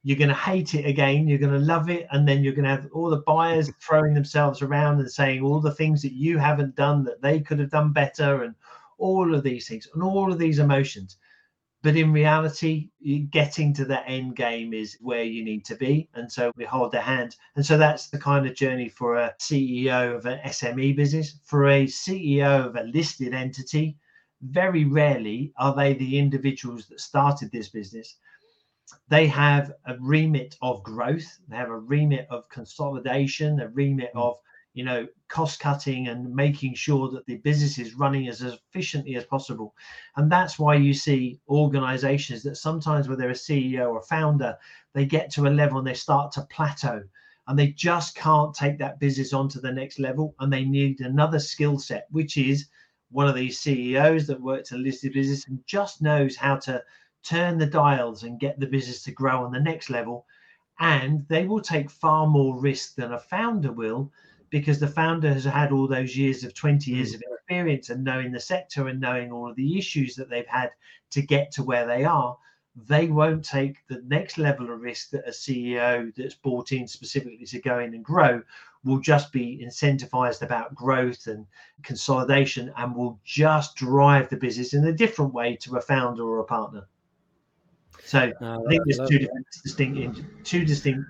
You're 0.03 0.17
going 0.17 0.29
to 0.29 0.35
hate 0.35 0.73
it 0.73 0.85
again. 0.85 1.27
You're 1.27 1.37
going 1.37 1.53
to 1.53 1.59
love 1.59 1.89
it. 1.89 2.07
And 2.11 2.27
then 2.27 2.43
you're 2.43 2.53
going 2.53 2.65
to 2.65 2.71
have 2.71 2.89
all 2.91 3.09
the 3.09 3.23
buyers 3.27 3.71
throwing 3.81 4.13
themselves 4.13 4.61
around 4.61 4.99
and 4.99 5.11
saying 5.11 5.41
all 5.43 5.59
the 5.59 5.75
things 5.75 6.01
that 6.01 6.13
you 6.13 6.37
haven't 6.37 6.75
done 6.75 7.03
that 7.05 7.21
they 7.21 7.39
could 7.39 7.59
have 7.59 7.69
done 7.69 7.93
better 7.93 8.43
and 8.43 8.55
all 8.97 9.33
of 9.33 9.43
these 9.43 9.67
things 9.67 9.87
and 9.93 10.03
all 10.03 10.31
of 10.31 10.39
these 10.39 10.59
emotions. 10.59 11.17
But 11.83 11.95
in 11.95 12.13
reality, 12.13 12.89
getting 13.31 13.73
to 13.73 13.85
that 13.85 14.03
end 14.05 14.35
game 14.35 14.71
is 14.71 14.97
where 15.01 15.23
you 15.23 15.43
need 15.43 15.65
to 15.65 15.75
be. 15.75 16.09
And 16.13 16.31
so 16.31 16.51
we 16.55 16.63
hold 16.63 16.91
their 16.91 17.01
hand. 17.01 17.35
And 17.55 17.65
so 17.65 17.75
that's 17.75 18.09
the 18.09 18.19
kind 18.19 18.45
of 18.45 18.55
journey 18.55 18.87
for 18.87 19.15
a 19.15 19.33
CEO 19.39 20.15
of 20.15 20.27
an 20.27 20.39
SME 20.45 20.95
business. 20.95 21.39
For 21.43 21.67
a 21.67 21.87
CEO 21.87 22.67
of 22.67 22.75
a 22.75 22.83
listed 22.83 23.33
entity, 23.33 23.97
very 24.43 24.85
rarely 24.85 25.53
are 25.57 25.75
they 25.75 25.93
the 25.95 26.19
individuals 26.19 26.85
that 26.87 26.99
started 26.99 27.51
this 27.51 27.69
business. 27.69 28.17
They 29.07 29.27
have 29.27 29.73
a 29.85 29.95
remit 29.99 30.57
of 30.61 30.83
growth, 30.83 31.39
they 31.47 31.55
have 31.55 31.69
a 31.69 31.77
remit 31.77 32.27
of 32.29 32.49
consolidation, 32.49 33.59
a 33.59 33.67
remit 33.69 34.13
mm. 34.13 34.21
of 34.21 34.37
you 34.73 34.85
know 34.85 35.07
cost 35.27 35.59
cutting 35.59 36.07
and 36.07 36.33
making 36.33 36.75
sure 36.75 37.09
that 37.09 37.25
the 37.25 37.37
business 37.37 37.77
is 37.77 37.93
running 37.95 38.27
as 38.27 38.41
efficiently 38.41 39.15
as 39.15 39.25
possible. 39.25 39.75
And 40.15 40.31
that's 40.31 40.57
why 40.59 40.75
you 40.75 40.93
see 40.93 41.39
organizations 41.49 42.43
that 42.43 42.55
sometimes 42.55 43.07
where 43.07 43.17
they're 43.17 43.29
a 43.29 43.33
ceo 43.33 43.89
or 43.89 44.01
founder 44.03 44.57
they 44.93 45.05
get 45.05 45.31
to 45.31 45.47
a 45.47 45.49
level 45.49 45.77
and 45.77 45.87
they 45.87 45.93
start 45.93 46.31
to 46.33 46.41
plateau. 46.49 47.01
And 47.47 47.57
they 47.57 47.67
just 47.67 48.15
can't 48.15 48.53
take 48.53 48.77
that 48.79 48.99
business 48.99 49.33
on 49.33 49.49
to 49.49 49.59
the 49.59 49.71
next 49.71 49.99
level 49.99 50.35
and 50.39 50.51
they 50.51 50.63
need 50.63 51.01
another 51.01 51.39
skill 51.39 51.79
set 51.79 52.07
which 52.11 52.37
is 52.37 52.67
one 53.09 53.27
of 53.27 53.35
these 53.35 53.59
ceos 53.59 54.27
that 54.27 54.41
works 54.41 54.71
in 54.71 54.77
a 54.77 54.81
listed 54.81 55.13
business 55.13 55.47
and 55.47 55.59
just 55.65 56.01
knows 56.01 56.35
how 56.35 56.55
to 56.55 56.81
turn 57.23 57.57
the 57.57 57.65
dials 57.65 58.23
and 58.23 58.39
get 58.39 58.59
the 58.59 58.67
business 58.67 59.03
to 59.03 59.11
grow 59.11 59.43
on 59.43 59.51
the 59.51 59.59
next 59.59 59.89
level. 59.89 60.25
And 60.79 61.27
they 61.27 61.45
will 61.45 61.61
take 61.61 61.89
far 61.89 62.25
more 62.27 62.59
risk 62.59 62.95
than 62.95 63.13
a 63.13 63.19
founder 63.19 63.71
will 63.71 64.11
because 64.49 64.79
the 64.79 64.87
founder 64.87 65.33
has 65.33 65.45
had 65.45 65.71
all 65.71 65.87
those 65.87 66.17
years 66.17 66.43
of 66.43 66.53
20 66.53 66.91
years 66.91 67.11
mm. 67.11 67.15
of 67.15 67.21
experience 67.33 67.89
and 67.89 68.03
knowing 68.03 68.31
the 68.31 68.39
sector 68.39 68.87
and 68.87 68.99
knowing 68.99 69.31
all 69.31 69.49
of 69.49 69.55
the 69.55 69.77
issues 69.77 70.15
that 70.15 70.29
they've 70.29 70.47
had 70.47 70.71
to 71.11 71.21
get 71.21 71.51
to 71.51 71.63
where 71.63 71.85
they 71.85 72.03
are. 72.03 72.37
They 72.75 73.07
won't 73.07 73.43
take 73.43 73.85
the 73.87 74.01
next 74.07 74.37
level 74.37 74.71
of 74.71 74.81
risk 74.81 75.09
that 75.09 75.27
a 75.27 75.31
ceo 75.31 76.13
that's 76.15 76.35
bought 76.35 76.71
in 76.71 76.87
specifically 76.87 77.45
to 77.45 77.59
go 77.59 77.79
in 77.79 77.93
and 77.93 78.03
grow 78.03 78.41
will 78.83 78.99
just 78.99 79.33
be 79.33 79.61
incentivized 79.63 80.41
about 80.41 80.73
growth 80.73 81.27
and 81.27 81.45
consolidation 81.83 82.73
and 82.77 82.95
will 82.95 83.19
just 83.25 83.75
drive 83.75 84.29
the 84.29 84.37
business 84.37 84.73
in 84.73 84.85
a 84.85 84.93
different 84.93 85.33
way 85.33 85.55
to 85.57 85.75
a 85.75 85.81
founder 85.81 86.23
or 86.23 86.39
a 86.39 86.45
partner 86.45 86.87
so 88.05 88.19
i 88.41 88.57
think 88.69 88.83
there's 88.85 89.09
two 89.09 89.19
different 89.19 89.45
distinct 89.63 90.21
two 90.43 90.65
distinct 90.65 91.03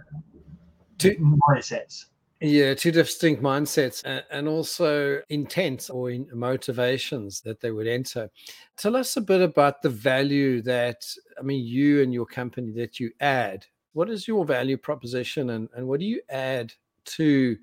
two 0.98 1.16
mindsets 1.50 2.06
yeah, 2.44 2.74
two 2.74 2.92
distinct 2.92 3.44
mindsets 3.44 4.02
and 4.32 4.48
also 4.48 5.22
intents 5.30 5.92
or 5.92 6.10
in 6.10 6.28
motivations 6.34 7.40
that 7.42 7.62
they 7.62 7.70
would 7.70 7.86
enter. 7.86 8.32
Tell 8.78 8.96
us 8.96 9.16
a 9.16 9.22
bit 9.22 9.42
about 9.42 9.84
the 9.84 9.90
value 9.90 10.64
that, 10.64 11.06
I 11.38 11.44
mean, 11.44 11.64
you 11.64 12.02
and 12.02 12.12
your 12.12 12.26
company 12.26 12.72
that 12.72 13.00
you 13.00 13.12
add. 13.20 13.68
What 13.94 14.10
is 14.10 14.28
your 14.28 14.44
value 14.44 14.76
proposition 14.76 15.52
and, 15.52 15.70
and 15.76 15.88
what 15.88 16.00
do 16.00 16.08
you 16.08 16.20
add 16.30 16.74
to 17.06 17.58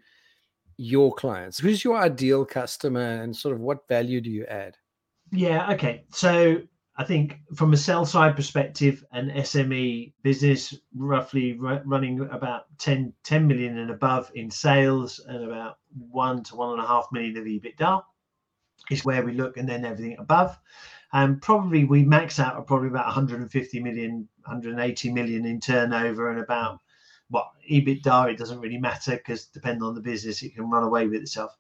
your 0.76 1.12
clients? 1.12 1.58
Who's 1.58 1.82
your 1.82 1.98
ideal 1.98 2.44
customer 2.44 3.20
and 3.22 3.34
sort 3.34 3.56
of 3.56 3.60
what 3.60 3.88
value 3.88 4.20
do 4.20 4.30
you 4.30 4.44
add? 4.44 4.76
Yeah, 5.32 5.72
okay. 5.72 6.04
So 6.12 6.62
I 6.98 7.04
think 7.04 7.38
from 7.54 7.72
a 7.72 7.76
sell 7.76 8.04
side 8.04 8.34
perspective, 8.34 9.04
an 9.12 9.30
SME 9.30 10.14
business 10.24 10.74
roughly 10.96 11.56
r- 11.64 11.80
running 11.86 12.20
about 12.32 12.64
10, 12.78 13.12
10 13.22 13.46
million 13.46 13.78
and 13.78 13.92
above 13.92 14.32
in 14.34 14.50
sales 14.50 15.20
and 15.28 15.44
about 15.44 15.78
one 16.10 16.42
to 16.42 16.56
one 16.56 16.72
and 16.72 16.82
a 16.82 16.86
half 16.86 17.06
million 17.12 17.36
of 17.36 17.44
EBITDA 17.44 18.02
is 18.90 19.04
where 19.04 19.24
we 19.24 19.32
look, 19.32 19.56
and 19.56 19.68
then 19.68 19.84
everything 19.84 20.16
above. 20.18 20.58
And 21.12 21.40
probably 21.40 21.84
we 21.84 22.02
max 22.02 22.40
out 22.40 22.56
at 22.56 22.66
probably 22.66 22.88
about 22.88 23.06
150 23.06 23.80
million, 23.80 24.28
180 24.44 25.12
million 25.12 25.46
in 25.46 25.60
turnover 25.60 26.32
and 26.32 26.40
about 26.40 26.80
what 27.30 27.46
EBITDA, 27.70 28.32
it 28.32 28.38
doesn't 28.38 28.60
really 28.60 28.78
matter 28.78 29.12
because 29.12 29.46
depending 29.46 29.84
on 29.84 29.94
the 29.94 30.00
business, 30.00 30.42
it 30.42 30.54
can 30.54 30.68
run 30.68 30.82
away 30.82 31.06
with 31.06 31.22
itself. 31.22 31.56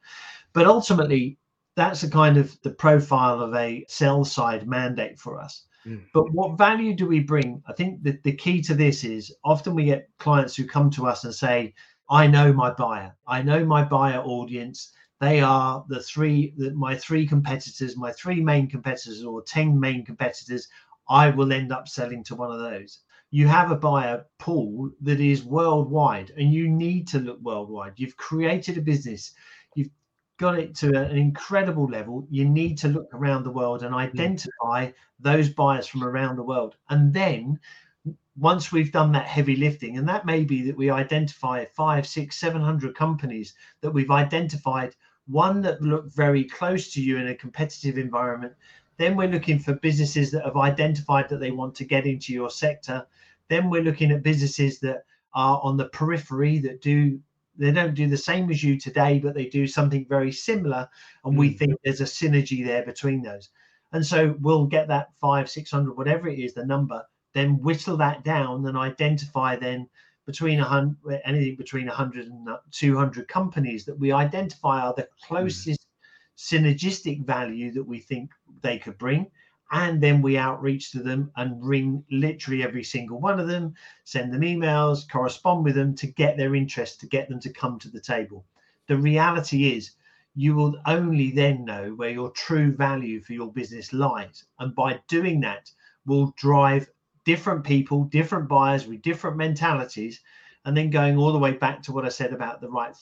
But 0.52 0.66
ultimately, 0.66 1.38
that's 1.78 2.00
the 2.00 2.10
kind 2.10 2.36
of 2.36 2.60
the 2.62 2.70
profile 2.70 3.40
of 3.40 3.54
a 3.54 3.84
sell 3.88 4.24
side 4.24 4.66
mandate 4.66 5.16
for 5.16 5.40
us. 5.40 5.64
Mm. 5.86 6.02
But 6.12 6.32
what 6.32 6.58
value 6.58 6.92
do 6.92 7.06
we 7.06 7.20
bring? 7.20 7.62
I 7.68 7.72
think 7.72 8.02
that 8.02 8.24
the 8.24 8.32
key 8.32 8.60
to 8.62 8.74
this 8.74 9.04
is 9.04 9.32
often 9.44 9.76
we 9.76 9.84
get 9.84 10.10
clients 10.18 10.56
who 10.56 10.66
come 10.66 10.90
to 10.90 11.06
us 11.06 11.22
and 11.22 11.32
say, 11.32 11.72
I 12.10 12.26
know 12.26 12.52
my 12.52 12.72
buyer, 12.72 13.14
I 13.28 13.42
know 13.42 13.64
my 13.64 13.84
buyer 13.84 14.20
audience. 14.20 14.92
They 15.20 15.40
are 15.40 15.84
the 15.88 16.02
three, 16.02 16.52
the, 16.56 16.74
my 16.74 16.96
three 16.96 17.26
competitors, 17.28 17.96
my 17.96 18.10
three 18.10 18.40
main 18.40 18.68
competitors, 18.68 19.22
or 19.22 19.42
10 19.42 19.78
main 19.78 20.04
competitors. 20.04 20.66
I 21.08 21.30
will 21.30 21.52
end 21.52 21.72
up 21.72 21.86
selling 21.86 22.24
to 22.24 22.34
one 22.34 22.50
of 22.50 22.58
those. 22.58 23.02
You 23.30 23.46
have 23.46 23.70
a 23.70 23.76
buyer 23.76 24.24
pool 24.38 24.90
that 25.02 25.20
is 25.20 25.44
worldwide, 25.44 26.32
and 26.36 26.52
you 26.52 26.68
need 26.68 27.06
to 27.08 27.20
look 27.20 27.40
worldwide. 27.40 27.92
You've 27.96 28.16
created 28.16 28.78
a 28.78 28.82
business 28.82 29.32
got 30.38 30.58
it 30.58 30.74
to 30.76 30.96
an 30.96 31.16
incredible 31.16 31.86
level, 31.86 32.26
you 32.30 32.48
need 32.48 32.78
to 32.78 32.88
look 32.88 33.12
around 33.12 33.42
the 33.42 33.50
world 33.50 33.82
and 33.82 33.94
identify 33.94 34.86
mm. 34.86 34.94
those 35.20 35.48
buyers 35.48 35.86
from 35.86 36.04
around 36.04 36.36
the 36.36 36.42
world. 36.42 36.76
And 36.88 37.12
then 37.12 37.58
once 38.38 38.70
we've 38.70 38.92
done 38.92 39.12
that 39.12 39.26
heavy 39.26 39.56
lifting, 39.56 39.98
and 39.98 40.08
that 40.08 40.24
may 40.24 40.44
be 40.44 40.62
that 40.62 40.76
we 40.76 40.90
identify 40.90 41.64
five, 41.74 42.06
six, 42.06 42.36
seven 42.36 42.62
hundred 42.62 42.94
companies 42.94 43.54
that 43.80 43.90
we've 43.90 44.12
identified, 44.12 44.94
one 45.26 45.60
that 45.62 45.82
look 45.82 46.06
very 46.12 46.44
close 46.44 46.92
to 46.92 47.02
you 47.02 47.18
in 47.18 47.28
a 47.28 47.34
competitive 47.34 47.98
environment. 47.98 48.54
Then 48.96 49.16
we're 49.16 49.28
looking 49.28 49.58
for 49.58 49.74
businesses 49.74 50.30
that 50.30 50.44
have 50.44 50.56
identified 50.56 51.28
that 51.28 51.40
they 51.40 51.50
want 51.50 51.74
to 51.76 51.84
get 51.84 52.06
into 52.06 52.32
your 52.32 52.50
sector. 52.50 53.06
Then 53.48 53.70
we're 53.70 53.82
looking 53.82 54.12
at 54.12 54.22
businesses 54.22 54.78
that 54.80 55.04
are 55.34 55.60
on 55.62 55.76
the 55.76 55.88
periphery 55.88 56.58
that 56.60 56.80
do 56.80 57.20
they 57.58 57.72
don't 57.72 57.94
do 57.94 58.08
the 58.08 58.16
same 58.16 58.50
as 58.50 58.62
you 58.62 58.78
today, 58.78 59.18
but 59.18 59.34
they 59.34 59.46
do 59.46 59.66
something 59.66 60.06
very 60.08 60.32
similar. 60.32 60.88
And 61.24 61.34
mm. 61.34 61.38
we 61.38 61.50
think 61.50 61.74
there's 61.82 62.00
a 62.00 62.04
synergy 62.04 62.64
there 62.64 62.84
between 62.84 63.22
those. 63.22 63.50
And 63.92 64.04
so 64.04 64.36
we'll 64.40 64.66
get 64.66 64.88
that 64.88 65.08
five, 65.20 65.50
600, 65.50 65.96
whatever 65.96 66.28
it 66.28 66.38
is, 66.38 66.54
the 66.54 66.64
number, 66.64 67.04
then 67.34 67.60
whittle 67.60 67.96
that 67.96 68.22
down 68.24 68.66
and 68.66 68.76
identify 68.76 69.56
then 69.56 69.88
between 70.26 70.60
a 70.60 70.64
hundred, 70.64 71.20
anything 71.24 71.56
between 71.56 71.86
100 71.86 72.26
and 72.26 72.48
200 72.70 73.28
companies 73.28 73.86
that 73.86 73.98
we 73.98 74.12
identify 74.12 74.80
are 74.80 74.94
the 74.94 75.08
closest 75.26 75.80
mm. 75.80 76.36
synergistic 76.36 77.24
value 77.24 77.72
that 77.72 77.84
we 77.84 77.98
think 77.98 78.30
they 78.60 78.78
could 78.78 78.98
bring. 78.98 79.30
And 79.70 80.00
then 80.02 80.22
we 80.22 80.38
outreach 80.38 80.90
to 80.92 81.02
them 81.02 81.30
and 81.36 81.62
ring 81.62 82.04
literally 82.10 82.62
every 82.62 82.84
single 82.84 83.20
one 83.20 83.38
of 83.38 83.48
them, 83.48 83.74
send 84.04 84.32
them 84.32 84.40
emails, 84.40 85.08
correspond 85.08 85.64
with 85.64 85.74
them 85.74 85.94
to 85.96 86.06
get 86.06 86.36
their 86.36 86.54
interest, 86.54 87.00
to 87.00 87.06
get 87.06 87.28
them 87.28 87.40
to 87.40 87.52
come 87.52 87.78
to 87.78 87.90
the 87.90 88.00
table. 88.00 88.46
The 88.86 88.96
reality 88.96 89.74
is, 89.74 89.92
you 90.34 90.54
will 90.54 90.80
only 90.86 91.32
then 91.32 91.64
know 91.64 91.90
where 91.96 92.10
your 92.10 92.30
true 92.30 92.72
value 92.72 93.20
for 93.20 93.32
your 93.32 93.52
business 93.52 93.92
lies. 93.92 94.44
And 94.58 94.74
by 94.74 95.00
doing 95.08 95.40
that, 95.40 95.70
will 96.06 96.32
drive 96.36 96.88
different 97.24 97.64
people, 97.64 98.04
different 98.04 98.48
buyers 98.48 98.86
with 98.86 99.02
different 99.02 99.36
mentalities. 99.36 100.20
And 100.64 100.76
then 100.76 100.90
going 100.90 101.18
all 101.18 101.32
the 101.32 101.38
way 101.38 101.52
back 101.52 101.82
to 101.82 101.92
what 101.92 102.04
I 102.04 102.08
said 102.08 102.32
about 102.32 102.60
the 102.60 102.70
right 102.70 102.94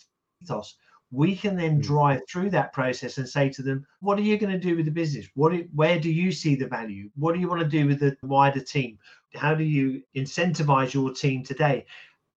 ethos, 0.42 0.76
we 1.16 1.34
can 1.34 1.56
then 1.56 1.76
hmm. 1.76 1.80
drive 1.80 2.20
through 2.28 2.50
that 2.50 2.74
process 2.74 3.16
and 3.16 3.28
say 3.28 3.48
to 3.48 3.62
them 3.62 3.86
what 4.00 4.18
are 4.18 4.22
you 4.22 4.36
going 4.36 4.52
to 4.52 4.58
do 4.58 4.76
with 4.76 4.84
the 4.84 4.90
business? 4.90 5.26
What 5.34 5.52
do, 5.52 5.66
where 5.74 5.98
do 5.98 6.10
you 6.10 6.30
see 6.30 6.54
the 6.54 6.66
value? 6.66 7.08
What 7.16 7.34
do 7.34 7.40
you 7.40 7.48
want 7.48 7.62
to 7.62 7.68
do 7.68 7.86
with 7.86 8.00
the 8.00 8.16
wider 8.22 8.60
team? 8.60 8.98
How 9.34 9.54
do 9.54 9.64
you 9.64 10.02
incentivize 10.14 10.92
your 10.92 11.12
team 11.12 11.42
today? 11.42 11.86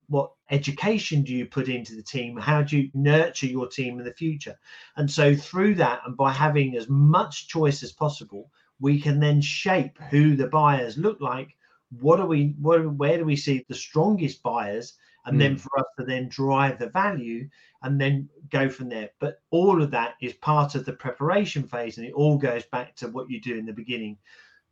What 0.08 0.32
education 0.50 1.22
do 1.22 1.32
you 1.32 1.46
put 1.46 1.68
into 1.68 1.94
the 1.94 2.02
team? 2.02 2.36
How 2.36 2.62
do 2.62 2.78
you 2.78 2.90
nurture 2.94 3.46
your 3.46 3.68
team 3.68 3.98
in 3.98 4.04
the 4.04 4.14
future? 4.14 4.58
And 4.96 5.08
so 5.08 5.36
through 5.36 5.74
that 5.76 6.00
and 6.06 6.16
by 6.16 6.32
having 6.32 6.76
as 6.76 6.88
much 6.88 7.48
choice 7.48 7.82
as 7.82 7.92
possible 7.92 8.50
we 8.80 8.98
can 8.98 9.20
then 9.20 9.42
shape 9.42 9.98
who 10.10 10.34
the 10.36 10.46
buyers 10.46 10.96
look 10.96 11.20
like 11.20 11.54
what 12.00 12.18
are 12.18 12.26
we 12.26 12.54
what 12.60 12.94
where 12.94 13.18
do 13.18 13.24
we 13.24 13.36
see 13.36 13.64
the 13.68 13.74
strongest 13.74 14.42
buyers 14.42 14.94
and 15.26 15.36
mm. 15.36 15.40
then 15.40 15.56
for 15.56 15.78
us 15.78 15.86
to 15.98 16.04
then 16.04 16.28
drive 16.28 16.78
the 16.78 16.88
value 16.88 17.48
and 17.82 18.00
then 18.00 18.28
go 18.50 18.68
from 18.68 18.88
there. 18.88 19.10
But 19.20 19.40
all 19.50 19.82
of 19.82 19.90
that 19.92 20.14
is 20.20 20.34
part 20.34 20.74
of 20.74 20.84
the 20.84 20.92
preparation 20.92 21.62
phase, 21.62 21.98
and 21.98 22.06
it 22.06 22.12
all 22.12 22.36
goes 22.36 22.64
back 22.66 22.96
to 22.96 23.08
what 23.08 23.30
you 23.30 23.40
do 23.40 23.56
in 23.56 23.66
the 23.66 23.72
beginning 23.72 24.18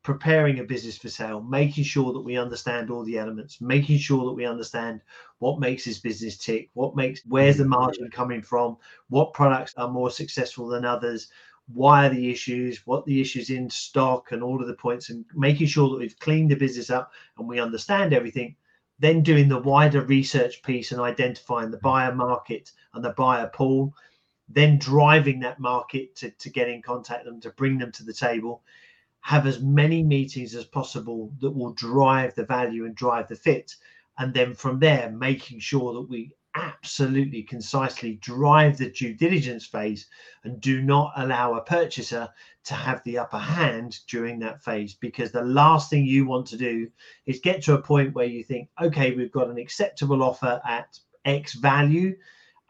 preparing 0.03 0.61
a 0.61 0.65
business 0.65 0.97
for 0.97 1.09
sale, 1.09 1.43
making 1.43 1.85
sure 1.85 2.13
that 2.13 2.21
we 2.21 2.37
understand 2.37 2.91
all 2.91 3.05
the 3.05 3.19
elements, 3.19 3.61
making 3.61 3.99
sure 3.99 4.25
that 4.25 4.33
we 4.33 4.47
understand 4.47 5.03
what 5.39 5.61
makes 5.61 5.85
this 5.85 5.99
business 5.99 6.39
tick, 6.39 6.71
what 6.75 6.97
makes 6.97 7.21
where's 7.27 7.59
the 7.59 7.65
margin 7.65 8.09
coming 8.11 8.41
from, 8.41 8.77
what 9.11 9.35
products 9.35 9.75
are 9.77 9.91
more 9.91 10.11
successful 10.11 10.69
than 10.69 10.85
others, 10.85 11.29
why 11.75 12.07
are 12.07 12.15
the 12.15 12.31
issues, 12.31 12.87
what 12.87 13.05
the 13.05 13.21
issues 13.21 13.51
in 13.51 13.69
stock, 13.69 14.33
and 14.33 14.43
all 14.43 14.61
of 14.61 14.67
the 14.67 14.75
points, 14.75 15.11
and 15.11 15.25
making 15.35 15.67
sure 15.67 15.91
that 15.91 15.99
we've 15.99 16.19
cleaned 16.21 16.51
the 16.51 16.57
business 16.57 16.89
up 16.91 17.13
and 17.37 17.47
we 17.47 17.61
understand 17.61 18.15
everything 18.15 18.57
then 18.99 19.23
doing 19.23 19.49
the 19.49 19.61
wider 19.61 20.03
research 20.03 20.63
piece 20.63 20.93
and 20.93 21.01
identifying 21.01 21.71
the 21.71 21.79
buyer 21.79 22.15
market 22.15 22.73
and 22.95 23.05
the 23.05 23.11
buyer 23.11 23.49
pool, 23.49 23.95
then 24.49 24.79
driving 24.79 25.41
that 25.41 25.61
market 25.61 26.17
to, 26.17 26.31
to 26.31 26.51
get 26.51 26.69
in 26.69 26.83
contact 26.83 27.25
them, 27.25 27.41
to 27.41 27.51
bring 27.51 27.79
them 27.79 27.93
to 27.93 28.05
the 28.05 28.13
table, 28.13 28.63
have 29.21 29.47
as 29.47 29.61
many 29.61 30.03
meetings 30.03 30.55
as 30.55 30.65
possible 30.65 31.33
that 31.41 31.51
will 31.51 31.73
drive 31.75 32.35
the 32.35 32.45
value 32.45 32.87
and 32.87 32.95
drive 32.95 33.29
the 33.29 33.37
fit. 33.37 33.75
And 34.19 34.33
then 34.35 34.55
from 34.55 34.79
there, 34.79 35.11
making 35.11 35.61
sure 35.61 35.93
that 35.93 36.09
we 36.09 36.33
absolutely 36.59 37.43
concisely 37.43 38.15
drive 38.17 38.77
the 38.77 38.91
due 38.91 39.15
diligence 39.15 39.65
phase 39.65 40.07
and 40.45 40.61
do 40.61 40.83
not 40.83 41.13
allow 41.17 41.55
a 41.55 41.63
purchaser 41.63 42.29
to 42.65 42.75
have 42.75 43.03
the 43.05 43.17
upper 43.17 43.39
hand 43.39 43.99
during 44.09 44.39
that 44.39 44.63
phase 44.63 44.95
because 44.95 45.31
the 45.31 45.43
last 45.43 45.89
thing 45.89 46.05
you 46.05 46.27
want 46.27 46.47
to 46.47 46.57
do 46.57 46.89
is 47.27 47.39
get 47.41 47.63
to 47.63 47.75
a 47.75 47.83
point 47.83 48.15
where 48.15 48.27
you 48.27 48.43
think 48.43 48.69
okay 48.83 49.15
we've 49.15 49.33
got 49.33 49.49
an 49.49 49.59
acceptable 49.59 50.23
offer 50.23 50.61
at 50.67 50.99
x 51.25 51.55
value 51.55 52.15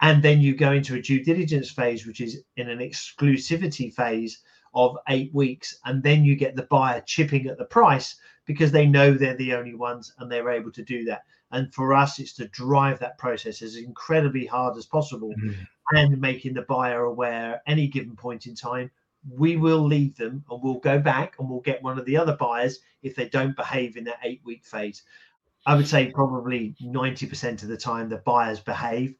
and 0.01 0.23
then 0.23 0.41
you 0.41 0.55
go 0.55 0.73
into 0.73 0.95
a 0.95 1.03
due 1.03 1.25
diligence 1.25 1.71
phase 1.71 2.07
which 2.07 2.21
is 2.21 2.43
in 2.57 2.69
an 2.69 2.79
exclusivity 2.79 3.93
phase 3.93 4.43
of 4.75 4.97
8 5.09 5.35
weeks 5.35 5.79
and 5.87 6.03
then 6.03 6.25
you 6.25 6.37
get 6.37 6.55
the 6.55 6.69
buyer 6.71 7.03
chipping 7.07 7.47
at 7.47 7.59
the 7.59 7.65
price 7.65 8.17
because 8.45 8.71
they 8.71 8.87
know 8.87 9.13
they're 9.13 9.37
the 9.37 9.55
only 9.55 9.75
ones 9.75 10.13
and 10.19 10.31
they're 10.31 10.51
able 10.51 10.73
to 10.73 10.85
do 10.85 11.05
that 11.05 11.23
and 11.51 11.73
for 11.73 11.95
us, 11.95 12.19
it's 12.19 12.35
to 12.35 12.49
drive 12.49 12.99
that 13.01 13.19
process 13.19 13.63
as 13.63 13.77
incredibly 13.77 14.45
hard 14.45 14.77
as 14.77 14.87
possible 14.87 15.31
mm-hmm. 15.31 15.97
and 15.97 16.21
making 16.21 16.55
the 16.55 16.63
buyer 16.63 17.05
aware 17.05 17.55
at 17.55 17.63
any 17.67 17.89
given 17.89 18.17
point 18.17 18.47
in 18.47 18.55
time. 18.55 18.91
We 19.31 19.57
will 19.57 19.83
leave 19.83 20.17
them 20.17 20.45
and 20.51 20.63
we'll 20.63 20.79
go 20.79 20.99
back 20.99 21.37
and 21.39 21.49
we'll 21.49 21.61
get 21.61 21.83
one 21.83 21.99
of 21.99 22.05
the 22.05 22.17
other 22.17 22.37
buyers 22.37 22.81
if 23.03 23.17
they 23.17 23.29
don't 23.29 23.57
behave 23.57 23.97
in 23.97 24.05
that 24.05 24.21
eight 24.25 24.43
week 24.45 24.65
phase. 24.65 25.03
I 25.67 25.75
would 25.75 25.89
say 25.89 26.11
probably 26.11 26.75
90% 26.83 27.63
of 27.63 27.69
the 27.69 27.77
time 27.77 28.09
the 28.09 28.19
buyers 28.19 28.61
behave. 28.61 29.15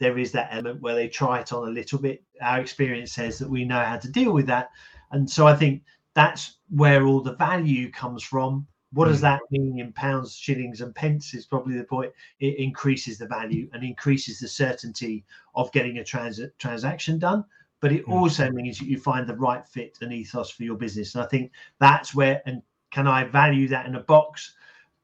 There 0.00 0.18
is 0.18 0.32
that 0.32 0.48
element 0.52 0.80
where 0.80 0.94
they 0.94 1.08
try 1.08 1.40
it 1.40 1.52
on 1.52 1.66
a 1.66 1.72
little 1.72 1.98
bit. 1.98 2.22
Our 2.40 2.60
experience 2.60 3.12
says 3.12 3.38
that 3.38 3.50
we 3.50 3.64
know 3.64 3.82
how 3.82 3.96
to 3.98 4.10
deal 4.10 4.32
with 4.32 4.46
that. 4.46 4.70
And 5.10 5.28
so 5.28 5.46
I 5.46 5.56
think 5.56 5.82
that's 6.14 6.58
where 6.70 7.04
all 7.04 7.20
the 7.20 7.34
value 7.34 7.90
comes 7.90 8.22
from 8.22 8.66
what 8.92 9.06
does 9.06 9.18
hmm. 9.18 9.24
that 9.24 9.40
mean 9.50 9.78
in 9.78 9.92
pounds, 9.92 10.34
shillings, 10.34 10.80
and 10.80 10.94
pence? 10.94 11.34
Is 11.34 11.46
probably 11.46 11.76
the 11.76 11.84
point. 11.84 12.12
It 12.40 12.58
increases 12.58 13.18
the 13.18 13.26
value 13.26 13.68
and 13.72 13.82
increases 13.84 14.40
the 14.40 14.48
certainty 14.48 15.24
of 15.54 15.72
getting 15.72 15.98
a 15.98 16.04
trans- 16.04 16.40
transaction 16.58 17.18
done. 17.18 17.44
But 17.80 17.92
it 17.92 18.04
hmm. 18.04 18.12
also 18.12 18.50
means 18.50 18.78
that 18.78 18.88
you 18.88 18.98
find 18.98 19.26
the 19.26 19.36
right 19.36 19.66
fit 19.66 19.98
and 20.00 20.12
ethos 20.12 20.50
for 20.50 20.62
your 20.62 20.76
business. 20.76 21.14
And 21.14 21.22
I 21.22 21.26
think 21.26 21.52
that's 21.78 22.14
where. 22.14 22.42
And 22.46 22.62
can 22.90 23.06
I 23.06 23.24
value 23.24 23.68
that 23.68 23.86
in 23.86 23.94
a 23.94 24.00
box? 24.00 24.54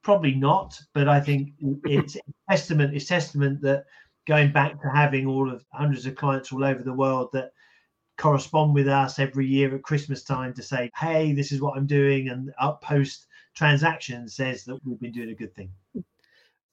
Probably 0.03 0.35
not. 0.35 0.81
But 0.93 1.09
I 1.09 1.21
think 1.21 1.53
it's 1.85 2.17
testament. 2.49 2.95
It's 2.95 3.07
testament 3.07 3.61
that 3.63 3.85
going 4.27 4.53
back 4.53 4.81
to 4.81 4.89
having 4.89 5.27
all 5.27 5.51
of 5.51 5.65
hundreds 5.71 6.07
of 6.07 6.15
clients 6.15 6.51
all 6.51 6.65
over 6.65 6.83
the 6.83 6.93
world 6.93 7.29
that 7.35 7.53
correspond 8.17 8.73
with 8.73 8.89
us 8.89 9.19
every 9.19 9.47
year 9.47 9.75
at 9.75 9.83
Christmas 9.83 10.23
time 10.23 10.55
to 10.55 10.63
say, 10.63 10.91
"Hey, 10.97 11.33
this 11.33 11.53
is 11.53 11.61
what 11.61 11.77
I'm 11.77 11.87
doing," 11.87 12.29
and 12.31 12.53
up 12.59 12.81
post 12.81 13.27
transaction 13.55 14.29
says 14.29 14.65
that 14.65 14.79
we've 14.85 15.01
been 15.01 15.13
doing 15.13 15.31
a 15.31 15.35
good 15.35 15.55
thing. 15.55 15.71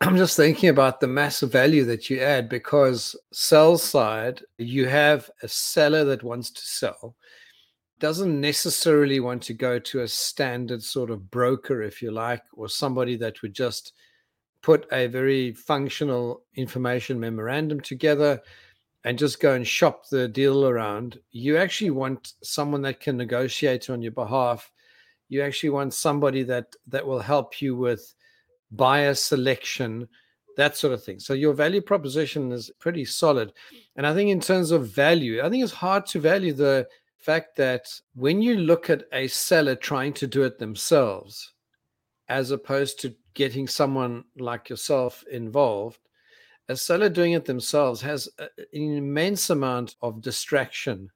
I'm 0.01 0.17
just 0.17 0.35
thinking 0.35 0.69
about 0.69 0.99
the 0.99 1.07
massive 1.07 1.51
value 1.51 1.85
that 1.85 2.09
you 2.09 2.19
add 2.19 2.49
because 2.49 3.15
sell 3.31 3.77
side, 3.77 4.41
you 4.57 4.87
have 4.87 5.29
a 5.43 5.47
seller 5.47 6.03
that 6.05 6.23
wants 6.23 6.49
to 6.49 6.61
sell, 6.61 7.15
doesn't 7.99 8.41
necessarily 8.41 9.19
want 9.19 9.43
to 9.43 9.53
go 9.53 9.77
to 9.77 10.01
a 10.01 10.07
standard 10.07 10.81
sort 10.81 11.11
of 11.11 11.29
broker, 11.29 11.83
if 11.83 12.01
you 12.01 12.09
like, 12.09 12.41
or 12.53 12.67
somebody 12.67 13.15
that 13.17 13.43
would 13.43 13.53
just 13.53 13.93
put 14.63 14.87
a 14.91 15.05
very 15.05 15.53
functional 15.53 16.43
information 16.55 17.19
memorandum 17.19 17.79
together 17.79 18.41
and 19.03 19.19
just 19.19 19.39
go 19.39 19.53
and 19.53 19.67
shop 19.67 20.09
the 20.09 20.27
deal 20.27 20.65
around. 20.65 21.19
You 21.29 21.57
actually 21.57 21.91
want 21.91 22.33
someone 22.41 22.81
that 22.83 22.99
can 22.99 23.17
negotiate 23.17 23.89
on 23.91 24.01
your 24.01 24.13
behalf 24.13 24.71
you 25.31 25.41
actually 25.41 25.69
want 25.69 25.93
somebody 25.93 26.43
that 26.43 26.75
that 26.87 27.07
will 27.07 27.21
help 27.21 27.61
you 27.61 27.73
with 27.75 28.13
buyer 28.69 29.13
selection 29.13 30.07
that 30.57 30.75
sort 30.75 30.93
of 30.93 31.01
thing. 31.01 31.17
So 31.17 31.33
your 31.33 31.53
value 31.53 31.79
proposition 31.79 32.51
is 32.51 32.69
pretty 32.77 33.05
solid. 33.05 33.53
And 33.95 34.05
i 34.05 34.13
think 34.13 34.29
in 34.29 34.41
terms 34.41 34.71
of 34.71 34.89
value 34.89 35.41
i 35.41 35.49
think 35.49 35.63
it's 35.63 35.73
hard 35.73 36.05
to 36.07 36.19
value 36.19 36.53
the 36.53 36.87
fact 37.17 37.55
that 37.55 37.87
when 38.15 38.41
you 38.41 38.57
look 38.57 38.89
at 38.89 39.03
a 39.13 39.27
seller 39.27 39.75
trying 39.75 40.13
to 40.13 40.27
do 40.27 40.43
it 40.43 40.59
themselves 40.59 41.53
as 42.27 42.51
opposed 42.51 42.99
to 42.99 43.15
getting 43.33 43.67
someone 43.67 44.23
like 44.37 44.69
yourself 44.69 45.23
involved 45.31 45.99
a 46.67 46.75
seller 46.75 47.09
doing 47.09 47.33
it 47.33 47.45
themselves 47.45 48.01
has 48.01 48.27
an 48.39 48.49
immense 48.73 49.49
amount 49.51 49.95
of 50.01 50.21
distraction 50.21 51.09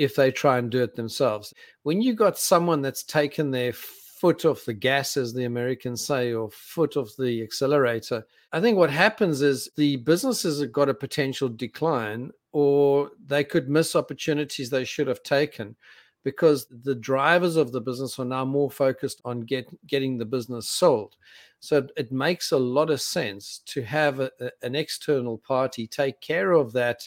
if 0.00 0.16
they 0.16 0.32
try 0.32 0.56
and 0.56 0.70
do 0.70 0.82
it 0.82 0.96
themselves. 0.96 1.52
When 1.82 2.00
you 2.00 2.14
got 2.14 2.38
someone 2.38 2.80
that's 2.80 3.02
taken 3.02 3.50
their 3.50 3.74
foot 3.74 4.46
off 4.46 4.64
the 4.64 4.72
gas, 4.72 5.18
as 5.18 5.34
the 5.34 5.44
Americans 5.44 6.06
say, 6.06 6.32
or 6.32 6.50
foot 6.50 6.96
off 6.96 7.10
the 7.18 7.42
accelerator, 7.42 8.24
I 8.50 8.62
think 8.62 8.78
what 8.78 8.88
happens 8.88 9.42
is 9.42 9.68
the 9.76 9.96
businesses 9.96 10.58
have 10.62 10.72
got 10.72 10.88
a 10.88 10.94
potential 10.94 11.50
decline 11.50 12.30
or 12.52 13.10
they 13.26 13.44
could 13.44 13.68
miss 13.68 13.94
opportunities 13.94 14.70
they 14.70 14.86
should 14.86 15.06
have 15.06 15.22
taken 15.22 15.76
because 16.24 16.66
the 16.82 16.94
drivers 16.94 17.56
of 17.56 17.70
the 17.70 17.80
business 17.82 18.18
are 18.18 18.24
now 18.24 18.46
more 18.46 18.70
focused 18.70 19.20
on 19.26 19.40
get, 19.40 19.68
getting 19.86 20.16
the 20.16 20.24
business 20.24 20.66
sold. 20.66 21.16
So 21.58 21.86
it 21.94 22.10
makes 22.10 22.52
a 22.52 22.58
lot 22.58 22.88
of 22.88 23.02
sense 23.02 23.60
to 23.66 23.82
have 23.82 24.20
a, 24.20 24.30
an 24.62 24.74
external 24.74 25.36
party 25.36 25.86
take 25.86 26.22
care 26.22 26.52
of 26.52 26.72
that 26.72 27.06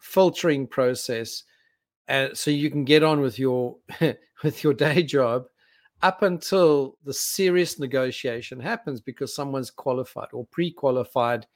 filtering 0.00 0.66
process 0.66 1.44
and 2.08 2.36
so 2.36 2.50
you 2.50 2.70
can 2.70 2.84
get 2.84 3.02
on 3.02 3.20
with 3.20 3.38
your 3.38 3.76
with 4.42 4.62
your 4.62 4.74
day 4.74 5.02
job 5.02 5.46
up 6.02 6.22
until 6.22 6.96
the 7.04 7.12
serious 7.12 7.78
negotiation 7.78 8.60
happens 8.60 9.00
because 9.00 9.34
someone's 9.34 9.70
qualified 9.70 10.28
or 10.32 10.46
pre-qualified 10.46 11.46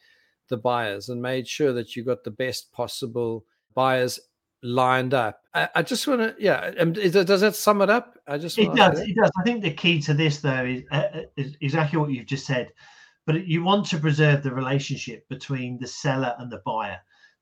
the 0.49 0.57
buyers 0.57 1.09
and 1.09 1.21
made 1.21 1.47
sure 1.47 1.73
that 1.73 1.95
you 1.95 2.03
got 2.03 2.25
the 2.25 2.31
best 2.31 2.73
possible 2.73 3.45
buyers 3.75 4.19
lined 4.63 5.15
up. 5.15 5.43
I, 5.55 5.69
I 5.77 5.83
just 5.83 6.07
want 6.07 6.21
to, 6.21 6.35
yeah. 6.39 6.71
does 6.71 7.41
that 7.41 7.55
sum 7.55 7.83
it 7.83 7.91
up? 7.91 8.19
I 8.27 8.39
just 8.39 8.59
it 8.59 8.75
does. 8.75 9.01
It 9.01 9.15
does. 9.15 9.31
I 9.39 9.43
think 9.43 9.63
the 9.63 9.73
key 9.73 10.01
to 10.03 10.15
this 10.15 10.41
though 10.41 10.65
is, 10.65 10.83
uh, 10.91 10.97
uh, 11.15 11.21
is 11.37 11.57
exactly 11.61 11.99
what 11.99 12.11
you've 12.11 12.27
just 12.27 12.47
said. 12.47 12.73
But 13.27 13.47
you 13.47 13.63
want 13.63 13.87
to 13.87 13.99
preserve 13.99 14.43
the 14.43 14.53
relationship 14.53 15.29
between 15.29 15.79
the 15.79 15.87
seller 15.87 16.35
and 16.39 16.51
the 16.51 16.63
buyer 16.65 16.99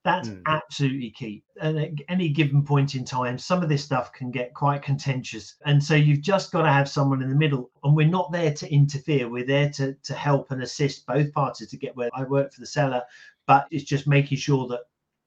That's 0.08 0.30
mm. 0.30 0.40
absolutely 0.46 1.10
key. 1.10 1.42
And 1.60 1.78
at 1.78 1.90
any 2.08 2.30
given 2.30 2.64
point 2.64 2.94
in 2.94 3.04
time, 3.04 3.36
some 3.36 3.62
of 3.62 3.68
this 3.68 3.84
stuff 3.84 4.10
can 4.14 4.30
get 4.30 4.54
quite 4.54 4.80
contentious. 4.80 5.56
And 5.66 5.84
so 5.84 5.94
you've 5.94 6.22
just 6.22 6.50
got 6.50 6.62
to 6.62 6.72
have 6.72 6.88
someone 6.88 7.20
in 7.20 7.28
the 7.28 7.34
middle. 7.34 7.70
And 7.84 7.94
we're 7.94 8.08
not 8.08 8.32
there 8.32 8.54
to 8.54 8.72
interfere. 8.72 9.28
We're 9.28 9.44
there 9.44 9.68
to, 9.72 9.92
to 9.92 10.14
help 10.14 10.50
and 10.50 10.62
assist 10.62 11.04
both 11.04 11.30
parties 11.34 11.68
to 11.68 11.76
get 11.76 11.94
where 11.94 12.08
I 12.14 12.24
work 12.24 12.54
for 12.54 12.60
the 12.60 12.66
seller. 12.66 13.02
But 13.46 13.66
it's 13.70 13.84
just 13.84 14.08
making 14.08 14.38
sure 14.38 14.66
that 14.68 14.80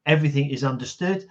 everything 0.08 0.50
is 0.50 0.64
understood 0.64 1.28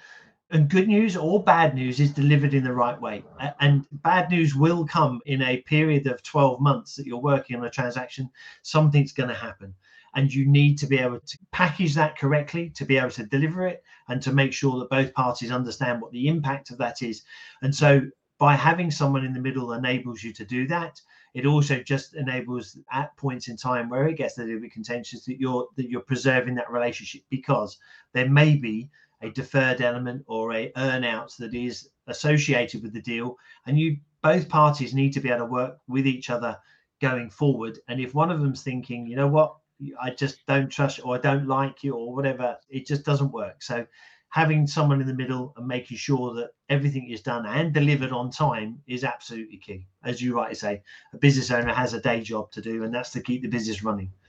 and 0.53 0.69
good 0.69 0.87
news 0.87 1.17
or 1.17 1.43
bad 1.43 1.75
news 1.75 1.99
is 1.99 2.13
delivered 2.13 2.55
in 2.55 2.65
the 2.65 2.73
right 2.73 3.01
way. 3.01 3.25
And 3.59 3.85
bad 3.91 4.31
news 4.31 4.55
will 4.55 4.85
come 4.85 5.21
in 5.27 5.43
a 5.43 5.59
period 5.63 6.07
of 6.07 6.23
12 6.23 6.61
months 6.61 6.95
that 6.97 7.07
you're 7.07 7.19
working 7.19 7.57
on 7.57 7.65
a 7.65 7.71
transaction. 7.71 8.31
Something's 8.63 9.13
going 9.13 9.29
to 9.29 9.35
happen 9.35 9.75
and 10.15 10.33
you 10.33 10.47
need 10.47 10.77
to 10.79 10.87
be 10.87 10.99
able 10.99 11.21
to 11.21 11.39
package 11.53 11.95
that 11.95 12.19
correctly 12.19 12.71
to 12.71 12.85
be 12.85 12.99
able 12.99 13.11
to 13.11 13.27
deliver 13.27 13.67
it 13.67 13.83
and 14.09 14.21
to 14.23 14.33
make 14.33 14.53
sure 14.53 14.79
that 14.79 14.91
both 14.91 15.15
parties 15.15 15.51
understand 15.51 16.01
what 16.01 16.13
the 16.13 16.29
impact 16.29 16.71
of 16.71 16.79
that 16.79 17.03
is. 17.03 17.23
And 17.63 17.75
so 17.75 18.03
by 18.39 18.55
having 18.55 18.91
someone 18.91 19.25
in 19.25 19.33
the 19.33 19.41
middle 19.41 19.73
enables 19.73 20.23
you 20.23 20.33
to 20.33 20.45
do 20.45 20.67
that 20.69 21.01
it 21.35 21.47
also 21.47 21.81
just 21.81 22.15
enables 22.15 22.77
at 22.93 23.17
points 23.17 23.49
in 23.49 23.57
time 23.57 23.89
where 23.89 24.09
it 24.09 24.17
gets 24.17 24.39
a 24.39 24.43
little 24.43 24.61
bit 24.61 24.73
contentious 24.73 25.25
that 25.25 25.39
you're 25.39 25.69
that 25.77 25.89
you're 25.89 26.01
preserving 26.01 26.55
that 26.57 26.71
relationship 26.71 27.23
because 27.31 27.79
there 28.13 28.29
may 28.29 28.57
be 28.57 28.89
a 29.23 29.31
deferred 29.31 29.81
element 29.81 30.25
or 30.27 30.53
a 30.53 30.73
earnout 30.73 31.37
that 31.37 31.55
is 31.55 31.91
associated 32.07 32.83
with 32.83 32.93
the 32.93 33.03
deal. 33.03 33.37
And 33.67 33.79
you 33.79 33.99
both 34.23 34.49
parties 34.49 34.95
need 34.95 35.13
to 35.13 35.21
be 35.21 35.29
able 35.29 35.47
to 35.47 35.53
work 35.53 35.79
with 35.89 36.07
each 36.07 36.31
other 36.31 36.59
going 37.01 37.31
forward. 37.31 37.79
And 37.89 38.01
if 38.01 38.15
one 38.15 38.31
of 38.31 38.41
them's 38.41 38.63
thinking 38.63 39.07
you 39.07 39.17
know 39.17 39.29
what 39.29 39.55
I 40.01 40.11
just 40.11 40.47
don't 40.47 40.69
trust 40.69 41.01
or 41.05 41.17
I 41.17 41.19
don't 41.19 41.47
like 41.47 41.83
you 41.83 41.95
or 41.95 42.15
whatever. 42.15 42.57
It 42.69 42.87
just 42.87 43.05
doesn't 43.05 43.33
work. 43.33 43.63
So 43.63 43.87
having 44.31 44.67
someone 44.67 45.01
in 45.01 45.07
the 45.07 45.15
middle 45.15 45.53
and 45.57 45.67
making 45.67 45.97
sure 45.97 46.35
that 46.35 46.51
everything 46.69 47.11
is 47.11 47.21
done 47.21 47.47
and 47.47 47.75
delivered 47.75 48.13
on 48.13 48.31
time 48.31 48.81
is 48.87 49.05
absolutely 49.05 49.59
key. 49.59 49.87
As 50.05 50.23
you 50.23 50.37
rightly 50.37 50.55
say, 50.55 50.83
a 51.13 51.19
business 51.19 51.51
owner 51.51 51.75
has 51.75 51.95
a 51.95 52.01
day 52.01 52.21
job 52.21 52.51
to 52.53 52.63
do, 52.63 52.85
and 52.85 52.95
that's 52.95 53.11
to 53.11 53.23
keep 53.23 53.43
the 53.43 53.49
business 53.49 53.83
running. 53.83 54.13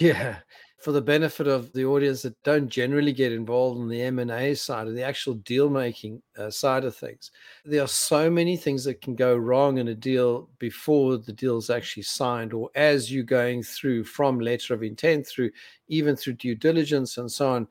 Yeah. 0.00 0.36
For 0.84 0.92
the 0.92 1.00
benefit 1.00 1.46
of 1.46 1.72
the 1.72 1.86
audience 1.86 2.20
that 2.22 2.42
don't 2.42 2.68
generally 2.68 3.14
get 3.14 3.32
involved 3.32 3.80
in 3.80 3.88
the 3.88 4.02
M&A 4.02 4.54
side 4.54 4.86
of 4.86 4.94
the 4.94 5.02
actual 5.02 5.32
deal 5.32 5.70
making 5.70 6.20
uh, 6.36 6.50
side 6.50 6.84
of 6.84 6.94
things, 6.94 7.30
there 7.64 7.82
are 7.82 7.88
so 7.88 8.28
many 8.28 8.54
things 8.54 8.84
that 8.84 9.00
can 9.00 9.14
go 9.14 9.34
wrong 9.34 9.78
in 9.78 9.88
a 9.88 9.94
deal 9.94 10.50
before 10.58 11.16
the 11.16 11.32
deal 11.32 11.56
is 11.56 11.70
actually 11.70 12.02
signed 12.02 12.52
or 12.52 12.68
as 12.74 13.10
you're 13.10 13.24
going 13.24 13.62
through 13.62 14.04
from 14.04 14.38
letter 14.38 14.74
of 14.74 14.82
intent 14.82 15.26
through 15.26 15.50
even 15.88 16.16
through 16.16 16.34
due 16.34 16.54
diligence 16.54 17.16
and 17.16 17.32
so 17.32 17.48
on. 17.48 17.66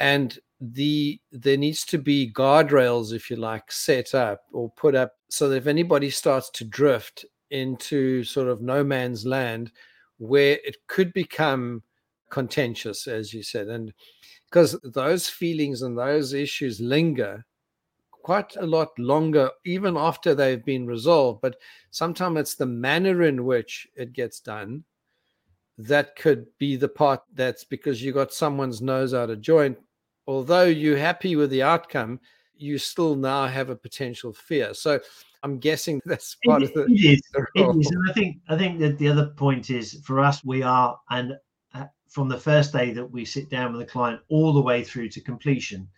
And 0.00 0.38
the 0.58 1.20
there 1.32 1.58
needs 1.58 1.84
to 1.84 1.98
be 1.98 2.32
guardrails, 2.32 3.12
if 3.12 3.28
you 3.28 3.36
like, 3.36 3.70
set 3.70 4.14
up 4.14 4.44
or 4.50 4.70
put 4.70 4.94
up 4.94 5.18
so 5.28 5.50
that 5.50 5.56
if 5.56 5.66
anybody 5.66 6.08
starts 6.08 6.48
to 6.52 6.64
drift 6.64 7.26
into 7.50 8.24
sort 8.24 8.48
of 8.48 8.62
no 8.62 8.82
man's 8.82 9.26
land, 9.26 9.72
where 10.16 10.58
it 10.64 10.78
could 10.86 11.12
become 11.12 11.82
contentious, 12.30 13.06
as 13.06 13.32
you 13.32 13.42
said, 13.42 13.68
and 13.68 13.92
because 14.50 14.78
those 14.82 15.28
feelings 15.28 15.82
and 15.82 15.98
those 15.98 16.32
issues 16.32 16.80
linger 16.80 17.44
quite 18.26 18.56
a 18.56 18.66
lot 18.66 18.88
longer, 18.98 19.48
even 19.64 19.96
after 19.96 20.34
they've 20.34 20.64
been 20.64 20.84
resolved. 20.84 21.40
But 21.40 21.56
sometimes 21.92 22.40
it's 22.40 22.54
the 22.56 22.66
manner 22.66 23.22
in 23.22 23.44
which 23.44 23.86
it 23.94 24.12
gets 24.12 24.40
done 24.40 24.82
that 25.78 26.16
could 26.16 26.46
be 26.58 26.74
the 26.74 26.88
part 26.88 27.22
that's 27.34 27.62
because 27.62 28.02
you 28.02 28.12
got 28.12 28.32
someone's 28.32 28.82
nose 28.82 29.14
out 29.14 29.30
of 29.30 29.40
joint. 29.40 29.78
Although 30.26 30.64
you're 30.64 30.98
happy 30.98 31.36
with 31.36 31.50
the 31.50 31.62
outcome, 31.62 32.18
you 32.56 32.78
still 32.78 33.14
now 33.14 33.46
have 33.46 33.70
a 33.70 33.76
potential 33.76 34.32
fear. 34.32 34.74
So 34.74 34.98
I'm 35.44 35.60
guessing 35.60 36.02
that's 36.06 36.36
part 36.44 36.64
it, 36.64 36.70
of 36.70 36.74
the. 36.74 36.84
It 36.92 37.18
is. 37.18 37.22
It 37.54 37.76
is, 37.78 37.90
and 37.92 38.10
I 38.10 38.12
think 38.12 38.38
I 38.48 38.58
think 38.58 38.80
that 38.80 38.98
the 38.98 39.08
other 39.08 39.26
point 39.26 39.70
is 39.70 40.00
for 40.04 40.18
us, 40.18 40.44
we 40.44 40.64
are 40.64 40.98
and 41.10 41.34
from 42.08 42.28
the 42.28 42.38
first 42.38 42.72
day 42.72 42.92
that 42.92 43.10
we 43.10 43.24
sit 43.24 43.48
down 43.50 43.72
with 43.72 43.80
the 43.80 43.92
client 43.92 44.20
all 44.28 44.52
the 44.52 44.60
way 44.60 44.82
through 44.84 45.08
to 45.10 45.20
completion. 45.20 45.88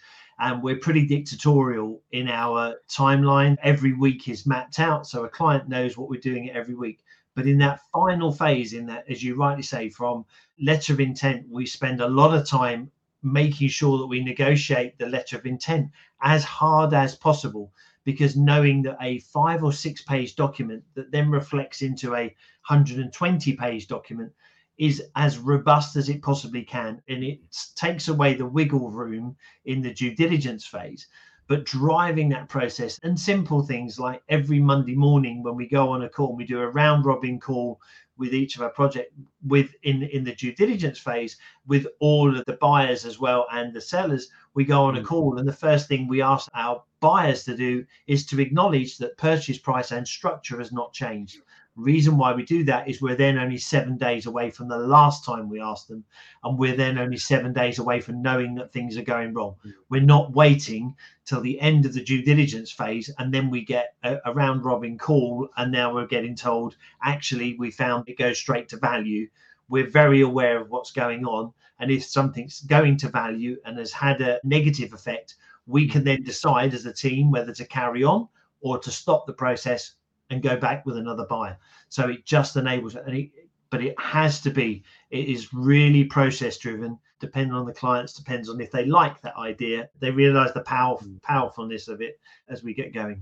And 0.40 0.62
we're 0.62 0.79
pretty 0.79 1.07
dictatorial 1.07 2.03
in 2.12 2.29
our 2.29 2.77
timeline. 2.88 3.57
Every 3.62 3.92
week 3.92 4.29
is 4.29 4.47
mapped 4.47 4.79
out, 4.79 5.07
so 5.07 5.25
a 5.25 5.29
client 5.29 5.68
knows 5.68 5.97
what 5.97 6.09
we're 6.09 6.21
doing 6.21 6.51
every 6.51 6.75
week. 6.75 7.01
But 7.35 7.47
in 7.47 7.59
that 7.59 7.81
final 7.92 8.33
phase, 8.33 8.73
in 8.73 8.87
that, 8.87 9.05
as 9.09 9.23
you 9.23 9.35
rightly 9.35 9.62
say, 9.62 9.90
from 9.90 10.25
letter 10.61 10.92
of 10.92 11.01
intent, 11.01 11.47
we 11.49 11.66
spend 11.66 12.01
a 12.01 12.09
lot 12.09 12.37
of 12.37 12.47
time 12.47 12.90
making 13.23 13.68
sure 13.68 13.99
that 13.99 14.07
we 14.07 14.23
negotiate 14.23 14.99
the 14.99 15.07
letter 15.07 15.37
of 15.37 15.47
intent 15.47 15.90
as 16.23 16.44
hard 16.44 16.94
as 16.94 17.16
possible 17.16 17.73
because 18.05 18.37
knowing 18.37 18.83
that 18.83 18.97
a 19.01 19.18
five 19.21 19.62
or 19.62 19.73
six 19.73 20.03
page 20.03 20.35
document 20.35 20.83
that 20.94 21.11
then 21.11 21.31
reflects 21.31 21.83
into 21.83 22.14
a 22.14 22.35
120 22.68 23.53
page 23.55 23.87
document 23.87 24.33
is 24.79 25.03
as 25.17 25.38
robust 25.38 25.97
as 25.97 26.09
it 26.09 26.23
possibly 26.23 26.62
can 26.62 27.03
and 27.09 27.25
it 27.25 27.41
takes 27.75 28.09
away 28.09 28.35
the 28.35 28.47
wiggle 28.47 28.91
room 28.91 29.37
in 29.64 29.83
the 29.83 29.93
due 29.93 30.14
diligence 30.14 30.64
phase 30.64 31.09
but 31.49 31.64
driving 31.64 32.29
that 32.29 32.49
process 32.49 32.99
and 33.03 33.19
simple 33.19 33.62
things 33.62 33.99
like 33.99 34.23
every 34.29 34.61
monday 34.61 34.95
morning 34.95 35.43
when 35.43 35.57
we 35.57 35.67
go 35.67 35.88
on 35.91 36.03
a 36.03 36.09
call 36.09 36.37
we 36.37 36.45
do 36.45 36.61
a 36.61 36.71
round 36.71 37.05
robin 37.05 37.41
call 37.41 37.81
with 38.19 38.35
each 38.35 38.57
of 38.57 38.62
our 38.62 38.71
project 38.71 39.12
with 39.47 39.71
in 39.83 40.03
in 40.03 40.25
the 40.25 40.35
due 40.35 40.53
diligence 40.55 40.99
phase 40.99 41.37
with 41.67 41.87
all 42.01 42.37
of 42.37 42.45
the 42.47 42.59
buyers 42.61 43.05
as 43.05 43.19
well 43.19 43.47
and 43.53 43.73
the 43.73 43.81
sellers 43.81 44.29
we 44.55 44.64
go 44.64 44.83
on 44.83 44.97
a 44.97 45.01
mm. 45.01 45.05
call 45.05 45.38
and 45.38 45.49
the 45.49 45.53
first 45.53 45.88
thing 45.88 46.07
we 46.07 46.21
ask 46.23 46.49
our 46.55 46.83
buyers 47.01 47.45
to 47.45 47.57
do 47.57 47.85
is 48.07 48.27
to 48.27 48.41
acknowledge 48.41 48.99
that 48.99 49.17
purchase 49.17 49.59
price 49.59 49.93
and 49.93 50.07
structure 50.07 50.59
has 50.59 50.73
not 50.73 50.93
changed 50.93 51.38
reason 51.79 52.19
why 52.19 52.35
we 52.35 52.43
do 52.43 52.64
that 52.64 52.88
is 52.88 53.01
we're 53.01 53.14
then 53.14 53.38
only 53.38 53.57
seven 53.57 53.97
days 53.97 54.27
away 54.27 54.51
from 54.51 54.69
the 54.69 54.77
last 54.77 55.25
time 55.25 55.49
we 55.49 55.61
asked 55.61 55.87
them 55.87 56.05
and 56.43 56.59
we're 56.59 56.77
then 56.77 56.99
only 56.99 57.17
seven 57.17 57.53
days 57.53 57.79
away 57.79 58.01
from 58.01 58.21
knowing 58.21 58.57
that 58.57 58.73
things 58.73 58.99
are 58.99 59.03
going 59.03 59.33
wrong. 59.33 59.55
Mm. 59.64 59.73
we're 59.88 60.01
not 60.01 60.33
waiting 60.33 60.95
till 61.25 61.41
the 61.41 61.61
end 61.61 61.87
of 61.87 61.95
the 61.95 62.03
due 62.03 62.23
diligence 62.23 62.73
phase 62.73 63.11
and 63.19 63.33
then 63.33 63.49
we 63.49 63.64
get 63.64 63.95
a, 64.03 64.19
a 64.25 64.35
round 64.35 64.64
robin 64.64 64.99
call 64.99 65.49
and 65.57 65.71
now 65.71 65.95
we're 65.95 66.07
getting 66.07 66.35
told 66.35 66.77
actually 67.03 67.57
we 67.59 67.71
found 67.71 68.09
it 68.09 68.19
goes 68.19 68.38
straight 68.38 68.69
to 68.69 68.77
value. 68.77 69.29
We're 69.69 69.91
very 69.91 70.23
aware 70.23 70.61
of 70.61 70.71
what's 70.71 70.91
going 70.91 71.25
on 71.25 71.53
and 71.79 71.91
if 71.91 72.05
something's 72.05 72.61
going 72.62 72.97
to 72.99 73.09
value 73.09 73.57
and 73.64 73.79
has 73.79 73.93
had 73.93 74.21
a 74.21 74.41
negative 74.43 74.93
effect 74.93 75.37
we 75.67 75.87
can 75.87 76.03
then 76.03 76.23
decide 76.25 76.75
as 76.75 76.87
a 76.87 76.93
team 76.93 77.31
whether 77.31 77.53
to 77.55 77.64
carry 77.67 78.03
on 78.03 78.27
or 78.61 78.79
to 78.79 78.91
stop 78.91 79.27
the 79.27 79.33
process 79.33 79.95
and 80.31 80.43
go 80.43 80.57
back 80.57 80.85
with 80.87 80.97
another 80.97 81.27
buyer. 81.27 81.57
So 81.88 82.09
it 82.09 82.25
just 82.25 82.57
enables 82.57 82.95
it, 82.95 83.05
and 83.07 83.17
it, 83.17 83.31
but 83.71 83.83
it 83.83 83.99
has 84.01 84.41
to 84.43 84.51
be. 84.51 84.83
It 85.11 85.29
is 85.29 85.53
really 85.53 86.05
process 86.05 86.59
driven. 86.59 86.99
Depending 87.21 87.53
on 87.53 87.67
the 87.67 87.73
clients, 87.73 88.12
depends 88.12 88.49
on 88.49 88.61
if 88.61 88.71
they 88.71 88.85
like 88.85 89.21
that 89.23 89.37
idea. 89.37 89.88
They 89.99 90.12
realize 90.12 90.55
the 90.55 90.61
power 90.61 90.99
mm. 90.99 91.21
powerfulness 91.23 91.88
of 91.88 92.01
it 92.01 92.21
as 92.49 92.62
we 92.62 92.75
get 92.75 92.95
going. 92.95 93.21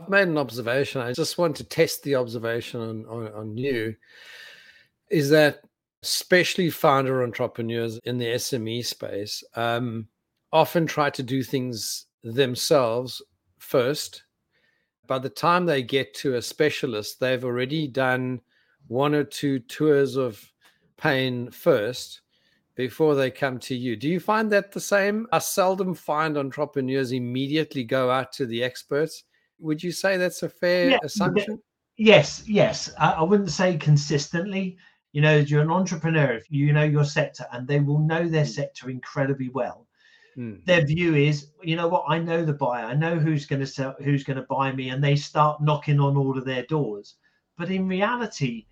I've 0.00 0.08
made 0.08 0.28
an 0.28 0.38
observation. 0.38 1.02
I 1.02 1.12
just 1.12 1.38
want 1.38 1.56
to 1.56 1.64
test 1.64 2.02
the 2.02 2.14
observation 2.14 2.80
on, 2.80 3.06
on, 3.06 3.32
on 3.34 3.58
you. 3.58 3.94
Is 5.10 5.30
that 5.30 5.60
especially 6.02 6.70
founder 6.70 7.22
entrepreneurs 7.22 7.98
in 8.04 8.18
the 8.18 8.26
SME 8.26 8.84
space 8.84 9.42
um, 9.54 10.06
often 10.52 10.86
try 10.86 11.10
to 11.10 11.22
do 11.22 11.42
things 11.42 12.06
themselves 12.22 13.22
first 13.58 14.24
by 15.06 15.18
the 15.18 15.28
time 15.28 15.66
they 15.66 15.82
get 15.82 16.14
to 16.14 16.36
a 16.36 16.42
specialist, 16.42 17.20
they've 17.20 17.44
already 17.44 17.86
done 17.88 18.40
one 18.88 19.14
or 19.14 19.24
two 19.24 19.58
tours 19.60 20.16
of 20.16 20.42
pain 20.96 21.50
first 21.50 22.20
before 22.74 23.14
they 23.14 23.30
come 23.30 23.58
to 23.58 23.74
you. 23.74 23.96
Do 23.96 24.08
you 24.08 24.20
find 24.20 24.50
that 24.52 24.72
the 24.72 24.80
same? 24.80 25.26
I 25.32 25.38
seldom 25.38 25.94
find 25.94 26.36
entrepreneurs 26.36 27.12
immediately 27.12 27.84
go 27.84 28.10
out 28.10 28.32
to 28.34 28.46
the 28.46 28.62
experts. 28.62 29.24
Would 29.60 29.82
you 29.82 29.92
say 29.92 30.16
that's 30.16 30.42
a 30.42 30.48
fair 30.48 30.90
yeah, 30.90 30.98
assumption? 31.02 31.62
Yes, 31.96 32.42
yes. 32.46 32.92
I, 32.98 33.12
I 33.12 33.22
wouldn't 33.22 33.50
say 33.50 33.76
consistently. 33.76 34.76
You 35.12 35.22
know, 35.22 35.36
you're 35.36 35.62
an 35.62 35.70
entrepreneur, 35.70 36.32
if 36.32 36.50
you 36.50 36.72
know 36.72 36.82
your 36.82 37.04
sector, 37.04 37.46
and 37.52 37.68
they 37.68 37.78
will 37.78 38.00
know 38.00 38.28
their 38.28 38.44
mm. 38.44 38.54
sector 38.54 38.90
incredibly 38.90 39.48
well 39.48 39.83
Mm. 40.36 40.64
Their 40.64 40.84
view 40.84 41.14
is, 41.14 41.48
you 41.62 41.76
know 41.76 41.88
what, 41.88 42.04
I 42.08 42.18
know 42.18 42.44
the 42.44 42.52
buyer, 42.52 42.86
I 42.86 42.94
know 42.94 43.16
who's 43.18 43.46
going 43.46 43.60
to 43.60 43.66
sell, 43.66 43.94
who's 44.02 44.24
going 44.24 44.36
to 44.36 44.46
buy 44.48 44.72
me, 44.72 44.90
and 44.90 45.02
they 45.02 45.16
start 45.16 45.62
knocking 45.62 46.00
on 46.00 46.16
all 46.16 46.36
of 46.36 46.44
their 46.44 46.64
doors. 46.64 47.16
But 47.56 47.70
in 47.70 47.86
reality, 47.86 48.66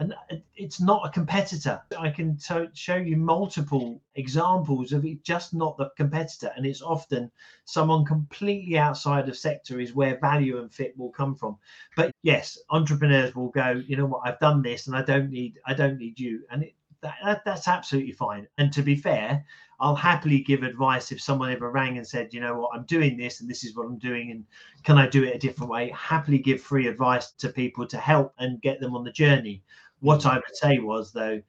and 0.00 0.14
it's 0.56 0.80
not 0.80 1.06
a 1.06 1.10
competitor. 1.10 1.82
I 1.98 2.08
can 2.08 2.38
t- 2.38 2.68
show 2.72 2.96
you 2.96 3.18
multiple 3.18 4.00
examples 4.14 4.92
of 4.92 5.04
it 5.04 5.22
just 5.24 5.52
not 5.52 5.76
the 5.76 5.90
competitor, 5.96 6.50
and 6.56 6.64
it's 6.64 6.80
often 6.80 7.30
someone 7.66 8.06
completely 8.06 8.78
outside 8.78 9.28
of 9.28 9.36
sector 9.36 9.78
is 9.78 9.94
where 9.94 10.18
value 10.18 10.58
and 10.58 10.72
fit 10.72 10.96
will 10.96 11.10
come 11.10 11.34
from. 11.34 11.58
But 11.96 12.12
yes, 12.22 12.58
entrepreneurs 12.70 13.34
will 13.34 13.50
go, 13.50 13.82
you 13.86 13.96
know 13.96 14.06
what, 14.06 14.22
I've 14.24 14.38
done 14.38 14.62
this, 14.62 14.86
and 14.86 14.96
I 14.96 15.02
don't 15.02 15.30
need, 15.30 15.58
I 15.66 15.74
don't 15.74 15.98
need 15.98 16.18
you, 16.18 16.44
and 16.50 16.62
it, 16.62 16.74
that, 17.02 17.16
that, 17.22 17.44
that's 17.44 17.68
absolutely 17.68 18.12
fine. 18.12 18.46
And 18.56 18.72
to 18.72 18.82
be 18.82 18.96
fair, 18.96 19.44
I'll 19.80 19.96
happily 19.96 20.40
give 20.40 20.62
advice 20.62 21.10
if 21.10 21.20
someone 21.20 21.50
ever 21.50 21.70
rang 21.70 21.96
and 21.96 22.06
said, 22.06 22.34
you 22.34 22.40
know 22.40 22.58
what, 22.58 22.70
I'm 22.74 22.84
doing 22.84 23.16
this 23.16 23.40
and 23.40 23.48
this 23.48 23.64
is 23.64 23.74
what 23.74 23.86
I'm 23.86 23.98
doing, 23.98 24.30
and 24.30 24.44
can 24.84 24.98
I 24.98 25.08
do 25.08 25.24
it 25.24 25.34
a 25.34 25.38
different 25.38 25.70
way? 25.70 25.90
Happily 25.90 26.38
give 26.38 26.60
free 26.60 26.86
advice 26.86 27.32
to 27.32 27.48
people 27.48 27.86
to 27.86 27.98
help 27.98 28.34
and 28.38 28.60
get 28.60 28.80
them 28.80 28.94
on 28.94 29.04
the 29.04 29.12
journey. 29.12 29.62
What 30.00 30.26
I 30.26 30.34
would 30.34 30.56
say 30.56 30.78
was, 30.78 31.12
though, 31.12 31.40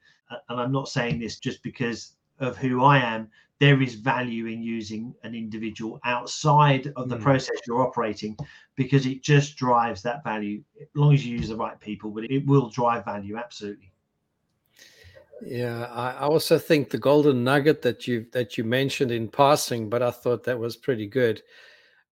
and 0.48 0.60
I'm 0.60 0.72
not 0.72 0.88
saying 0.88 1.18
this 1.18 1.38
just 1.38 1.62
because 1.62 2.12
of 2.40 2.56
who 2.56 2.82
I 2.82 2.98
am, 2.98 3.28
there 3.62 3.80
is 3.80 3.94
value 3.94 4.46
in 4.46 4.60
using 4.60 5.14
an 5.22 5.36
individual 5.36 6.00
outside 6.04 6.92
of 6.96 7.08
the 7.08 7.16
mm. 7.16 7.22
process 7.22 7.60
you're 7.64 7.86
operating 7.86 8.36
because 8.74 9.06
it 9.06 9.22
just 9.22 9.56
drives 9.56 10.02
that 10.02 10.24
value 10.24 10.64
as 10.80 10.88
long 10.96 11.14
as 11.14 11.24
you 11.24 11.36
use 11.36 11.48
the 11.48 11.56
right 11.56 11.78
people 11.78 12.10
but 12.10 12.24
it 12.24 12.44
will 12.44 12.68
drive 12.68 13.04
value 13.04 13.36
absolutely 13.36 13.91
yeah 15.44 15.86
i 15.92 16.24
also 16.24 16.58
think 16.58 16.88
the 16.90 16.98
golden 16.98 17.42
nugget 17.42 17.82
that 17.82 18.06
you 18.06 18.26
that 18.32 18.56
you 18.56 18.64
mentioned 18.64 19.10
in 19.10 19.28
passing 19.28 19.88
but 19.88 20.02
i 20.02 20.10
thought 20.10 20.44
that 20.44 20.58
was 20.58 20.76
pretty 20.76 21.06
good 21.06 21.42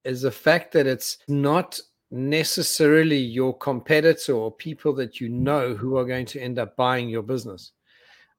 is 0.04 0.22
the 0.22 0.32
fact 0.32 0.72
that 0.72 0.86
it's 0.86 1.18
not 1.28 1.80
necessarily 2.12 3.18
your 3.18 3.58
competitor 3.58 4.34
or 4.34 4.52
people 4.52 4.94
that 4.94 5.20
you 5.20 5.28
know 5.28 5.74
who 5.74 5.98
are 5.98 6.06
going 6.06 6.26
to 6.26 6.40
end 6.40 6.60
up 6.60 6.76
buying 6.76 7.10
your 7.10 7.24
business 7.24 7.72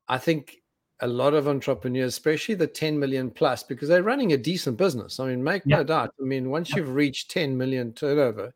i 0.08 0.16
think 0.16 0.58
a 1.00 1.06
lot 1.06 1.34
of 1.34 1.46
entrepreneurs, 1.46 2.14
especially 2.14 2.54
the 2.54 2.66
10 2.66 2.98
million 2.98 3.30
plus, 3.30 3.62
because 3.62 3.88
they're 3.88 4.02
running 4.02 4.32
a 4.32 4.36
decent 4.36 4.76
business. 4.78 5.20
I 5.20 5.28
mean, 5.28 5.44
make 5.44 5.62
yeah. 5.66 5.78
no 5.78 5.84
doubt. 5.84 6.14
I 6.20 6.24
mean, 6.24 6.50
once 6.50 6.70
you've 6.70 6.94
reached 6.94 7.30
10 7.30 7.56
million 7.56 7.92
turnover 7.92 8.54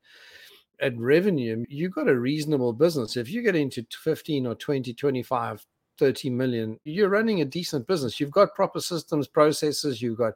at 0.81 0.97
revenue, 0.99 1.65
you've 1.69 1.93
got 1.93 2.09
a 2.09 2.19
reasonable 2.19 2.73
business. 2.73 3.17
If 3.17 3.31
you 3.31 3.43
get 3.43 3.57
into 3.57 3.85
15 4.03 4.47
or 4.47 4.55
20, 4.55 4.95
25, 4.95 5.67
30 6.01 6.31
million, 6.31 6.81
you're 6.85 7.11
running 7.11 7.43
a 7.43 7.45
decent 7.45 7.87
business. 7.87 8.19
You've 8.19 8.31
got 8.31 8.55
proper 8.55 8.81
systems, 8.81 9.29
processes, 9.29 10.01
you've 10.03 10.19
got 10.19 10.33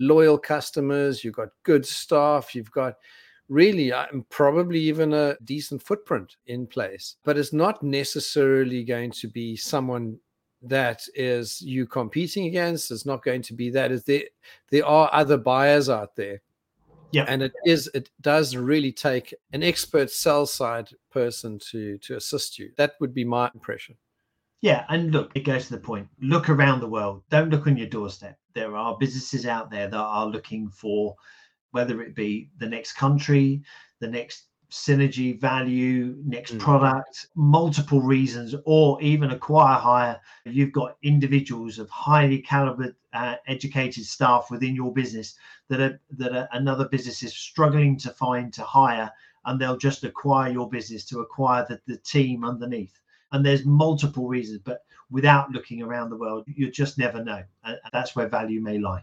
loyal 0.00 0.38
customers, 0.38 1.22
you've 1.22 1.36
got 1.36 1.50
good 1.62 1.86
staff, 1.86 2.54
you've 2.54 2.72
got 2.72 2.96
really 3.48 3.92
um, 3.92 4.24
probably 4.30 4.80
even 4.80 5.12
a 5.12 5.36
decent 5.44 5.82
footprint 5.82 6.36
in 6.46 6.66
place. 6.66 7.16
But 7.22 7.36
it's 7.36 7.52
not 7.52 7.82
necessarily 7.82 8.82
going 8.82 9.10
to 9.12 9.28
be 9.28 9.54
someone 9.54 10.18
that 10.62 11.02
is 11.14 11.60
you 11.60 11.86
competing 11.86 12.46
against. 12.46 12.90
It's 12.90 13.06
not 13.06 13.22
going 13.22 13.42
to 13.42 13.52
be 13.52 13.70
that. 13.70 13.92
Is 13.92 14.04
there 14.04 14.24
there 14.70 14.86
are 14.86 15.10
other 15.12 15.36
buyers 15.36 15.88
out 15.88 16.16
there. 16.16 16.40
Yeah. 17.10 17.26
And 17.28 17.42
it 17.42 17.52
is 17.66 17.90
it 17.92 18.08
does 18.22 18.56
really 18.56 18.92
take 18.92 19.34
an 19.52 19.62
expert 19.62 20.10
sell 20.10 20.46
side 20.46 20.88
person 21.10 21.58
to 21.70 21.98
to 21.98 22.16
assist 22.16 22.58
you. 22.58 22.70
That 22.78 22.94
would 23.00 23.12
be 23.12 23.24
my 23.24 23.50
impression. 23.52 23.96
Yeah, 24.62 24.84
and 24.88 25.10
look, 25.10 25.32
it 25.34 25.44
goes 25.44 25.66
to 25.66 25.74
the 25.74 25.80
point. 25.80 26.08
Look 26.20 26.48
around 26.48 26.80
the 26.80 26.88
world. 26.88 27.24
Don't 27.30 27.50
look 27.50 27.66
on 27.66 27.76
your 27.76 27.88
doorstep. 27.88 28.38
There 28.54 28.76
are 28.76 28.96
businesses 28.96 29.44
out 29.44 29.70
there 29.70 29.88
that 29.88 29.96
are 29.96 30.26
looking 30.26 30.68
for 30.68 31.16
whether 31.72 32.00
it 32.00 32.14
be 32.14 32.48
the 32.58 32.68
next 32.68 32.92
country, 32.92 33.62
the 33.98 34.06
next 34.06 34.44
synergy, 34.70 35.38
value, 35.38 36.16
next 36.24 36.52
mm. 36.52 36.60
product, 36.60 37.26
multiple 37.34 38.00
reasons, 38.00 38.54
or 38.64 39.02
even 39.02 39.32
acquire 39.32 39.78
hire. 39.78 40.20
You've 40.44 40.72
got 40.72 40.96
individuals 41.02 41.80
of 41.80 41.90
highly 41.90 42.38
caliber, 42.38 42.94
uh, 43.12 43.36
educated 43.48 44.06
staff 44.06 44.46
within 44.50 44.76
your 44.76 44.92
business 44.92 45.34
that 45.68 45.80
are 45.80 46.00
that 46.12 46.34
are, 46.34 46.48
another 46.52 46.88
business 46.88 47.22
is 47.24 47.34
struggling 47.34 47.98
to 47.98 48.10
find 48.10 48.52
to 48.54 48.62
hire, 48.62 49.10
and 49.44 49.60
they'll 49.60 49.76
just 49.76 50.04
acquire 50.04 50.52
your 50.52 50.70
business 50.70 51.04
to 51.06 51.20
acquire 51.20 51.66
the, 51.68 51.80
the 51.86 51.98
team 51.98 52.44
underneath. 52.44 53.01
And 53.32 53.44
there's 53.44 53.64
multiple 53.64 54.28
reasons, 54.28 54.60
but 54.62 54.84
without 55.10 55.50
looking 55.50 55.82
around 55.82 56.10
the 56.10 56.16
world, 56.16 56.44
you 56.46 56.70
just 56.70 56.98
never 56.98 57.24
know. 57.24 57.42
And 57.64 57.78
that's 57.92 58.14
where 58.14 58.28
value 58.28 58.60
may 58.60 58.78
lie. 58.78 59.02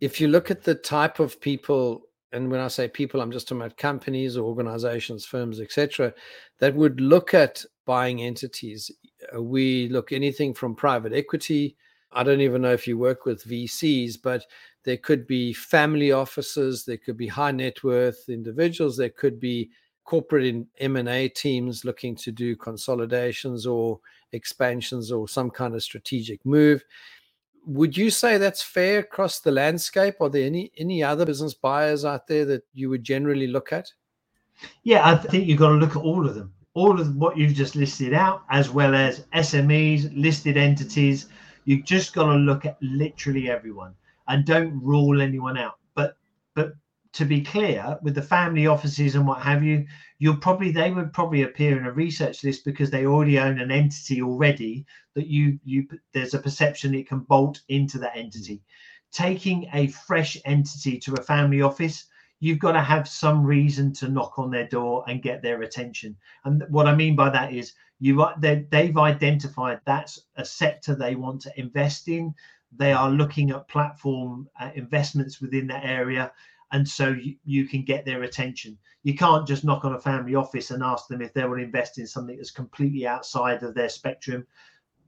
If 0.00 0.20
you 0.20 0.28
look 0.28 0.50
at 0.50 0.64
the 0.64 0.74
type 0.74 1.20
of 1.20 1.40
people 1.40 2.02
and 2.32 2.50
when 2.50 2.60
I 2.60 2.68
say 2.68 2.88
people, 2.88 3.20
I'm 3.20 3.30
just 3.30 3.46
talking 3.46 3.60
about 3.60 3.76
companies 3.76 4.38
organizations, 4.38 5.24
firms, 5.24 5.60
etc., 5.60 6.14
that 6.58 6.74
would 6.74 7.00
look 7.00 7.34
at 7.34 7.64
buying 7.84 8.22
entities. 8.22 8.90
Uh, 9.34 9.42
we 9.42 9.88
look 9.88 10.12
anything 10.12 10.54
from 10.54 10.74
private 10.74 11.12
equity. 11.12 11.76
I 12.10 12.22
don't 12.22 12.40
even 12.40 12.62
know 12.62 12.72
if 12.72 12.88
you 12.88 12.96
work 12.96 13.26
with 13.26 13.44
VCs, 13.44 14.16
but 14.22 14.46
there 14.84 14.96
could 14.96 15.26
be 15.26 15.52
family 15.52 16.12
offices, 16.12 16.84
there 16.84 16.96
could 16.96 17.16
be 17.16 17.28
high 17.28 17.52
net 17.52 17.84
worth 17.84 18.28
individuals, 18.28 18.96
there 18.96 19.10
could 19.10 19.38
be 19.38 19.70
corporate 20.04 20.66
M&A 20.78 21.28
teams 21.28 21.84
looking 21.84 22.14
to 22.16 22.32
do 22.32 22.56
consolidations 22.56 23.66
or 23.66 24.00
expansions 24.32 25.12
or 25.12 25.28
some 25.28 25.50
kind 25.50 25.74
of 25.74 25.82
strategic 25.82 26.44
move 26.44 26.84
would 27.64 27.96
you 27.96 28.10
say 28.10 28.38
that's 28.38 28.62
fair 28.62 29.00
across 29.00 29.40
the 29.40 29.50
landscape? 29.50 30.16
Are 30.20 30.28
there 30.28 30.46
any 30.46 30.72
any 30.76 31.02
other 31.02 31.24
business 31.24 31.54
buyers 31.54 32.04
out 32.04 32.26
there 32.26 32.44
that 32.46 32.64
you 32.72 32.90
would 32.90 33.04
generally 33.04 33.46
look 33.46 33.72
at? 33.72 33.92
Yeah, 34.82 35.08
I 35.08 35.16
think 35.16 35.46
you've 35.46 35.58
got 35.58 35.68
to 35.68 35.74
look 35.74 35.96
at 35.96 36.02
all 36.02 36.26
of 36.26 36.34
them, 36.34 36.52
all 36.74 37.00
of 37.00 37.16
what 37.16 37.36
you've 37.36 37.54
just 37.54 37.74
listed 37.74 38.14
out, 38.14 38.42
as 38.50 38.70
well 38.70 38.94
as 38.94 39.24
SMEs, 39.34 40.12
listed 40.14 40.56
entities. 40.56 41.28
You've 41.64 41.84
just 41.84 42.14
got 42.14 42.26
to 42.26 42.38
look 42.38 42.64
at 42.66 42.76
literally 42.80 43.50
everyone 43.50 43.94
and 44.28 44.44
don't 44.44 44.80
rule 44.82 45.20
anyone 45.20 45.56
out. 45.56 45.78
But 45.94 46.16
but 46.54 46.74
to 47.12 47.24
be 47.26 47.42
clear, 47.42 47.98
with 48.02 48.14
the 48.14 48.22
family 48.22 48.66
offices 48.66 49.14
and 49.14 49.26
what 49.26 49.42
have 49.42 49.62
you, 49.62 49.86
you'll 50.18 50.36
probably 50.36 50.72
they 50.72 50.90
would 50.90 51.12
probably 51.12 51.42
appear 51.42 51.76
in 51.78 51.86
a 51.86 51.92
research 51.92 52.42
list 52.42 52.64
because 52.64 52.90
they 52.90 53.06
already 53.06 53.38
own 53.38 53.60
an 53.60 53.70
entity 53.70 54.22
already 54.22 54.86
that 55.14 55.26
you 55.26 55.58
you 55.64 55.86
there's 56.14 56.34
a 56.34 56.38
perception 56.38 56.94
it 56.94 57.08
can 57.08 57.20
bolt 57.20 57.60
into 57.68 57.98
that 57.98 58.16
entity. 58.16 58.62
Taking 59.12 59.68
a 59.74 59.88
fresh 59.88 60.38
entity 60.46 60.98
to 61.00 61.14
a 61.14 61.22
family 61.22 61.60
office, 61.60 62.06
you've 62.40 62.58
got 62.58 62.72
to 62.72 62.82
have 62.82 63.06
some 63.06 63.44
reason 63.44 63.92
to 63.94 64.08
knock 64.08 64.38
on 64.38 64.50
their 64.50 64.66
door 64.68 65.04
and 65.06 65.22
get 65.22 65.42
their 65.42 65.62
attention. 65.62 66.16
And 66.44 66.64
what 66.70 66.86
I 66.86 66.94
mean 66.94 67.14
by 67.14 67.28
that 67.28 67.52
is 67.52 67.74
you 68.00 68.26
they, 68.38 68.66
they've 68.70 68.96
identified 68.96 69.80
that's 69.84 70.18
a 70.36 70.44
sector 70.44 70.94
they 70.94 71.14
want 71.14 71.42
to 71.42 71.60
invest 71.60 72.08
in. 72.08 72.34
They 72.74 72.92
are 72.92 73.10
looking 73.10 73.50
at 73.50 73.68
platform 73.68 74.48
uh, 74.58 74.70
investments 74.74 75.42
within 75.42 75.66
that 75.66 75.84
area 75.84 76.32
and 76.72 76.88
so 76.88 77.10
you, 77.10 77.36
you 77.44 77.66
can 77.66 77.84
get 77.84 78.04
their 78.04 78.22
attention. 78.22 78.78
You 79.02 79.14
can't 79.14 79.46
just 79.46 79.64
knock 79.64 79.84
on 79.84 79.94
a 79.94 80.00
family 80.00 80.34
office 80.34 80.70
and 80.70 80.82
ask 80.82 81.06
them 81.06 81.20
if 81.20 81.32
they 81.34 81.44
want 81.44 81.58
to 81.58 81.64
invest 81.64 81.98
in 81.98 82.06
something 82.06 82.36
that's 82.36 82.50
completely 82.50 83.06
outside 83.06 83.62
of 83.62 83.74
their 83.74 83.90
spectrum. 83.90 84.46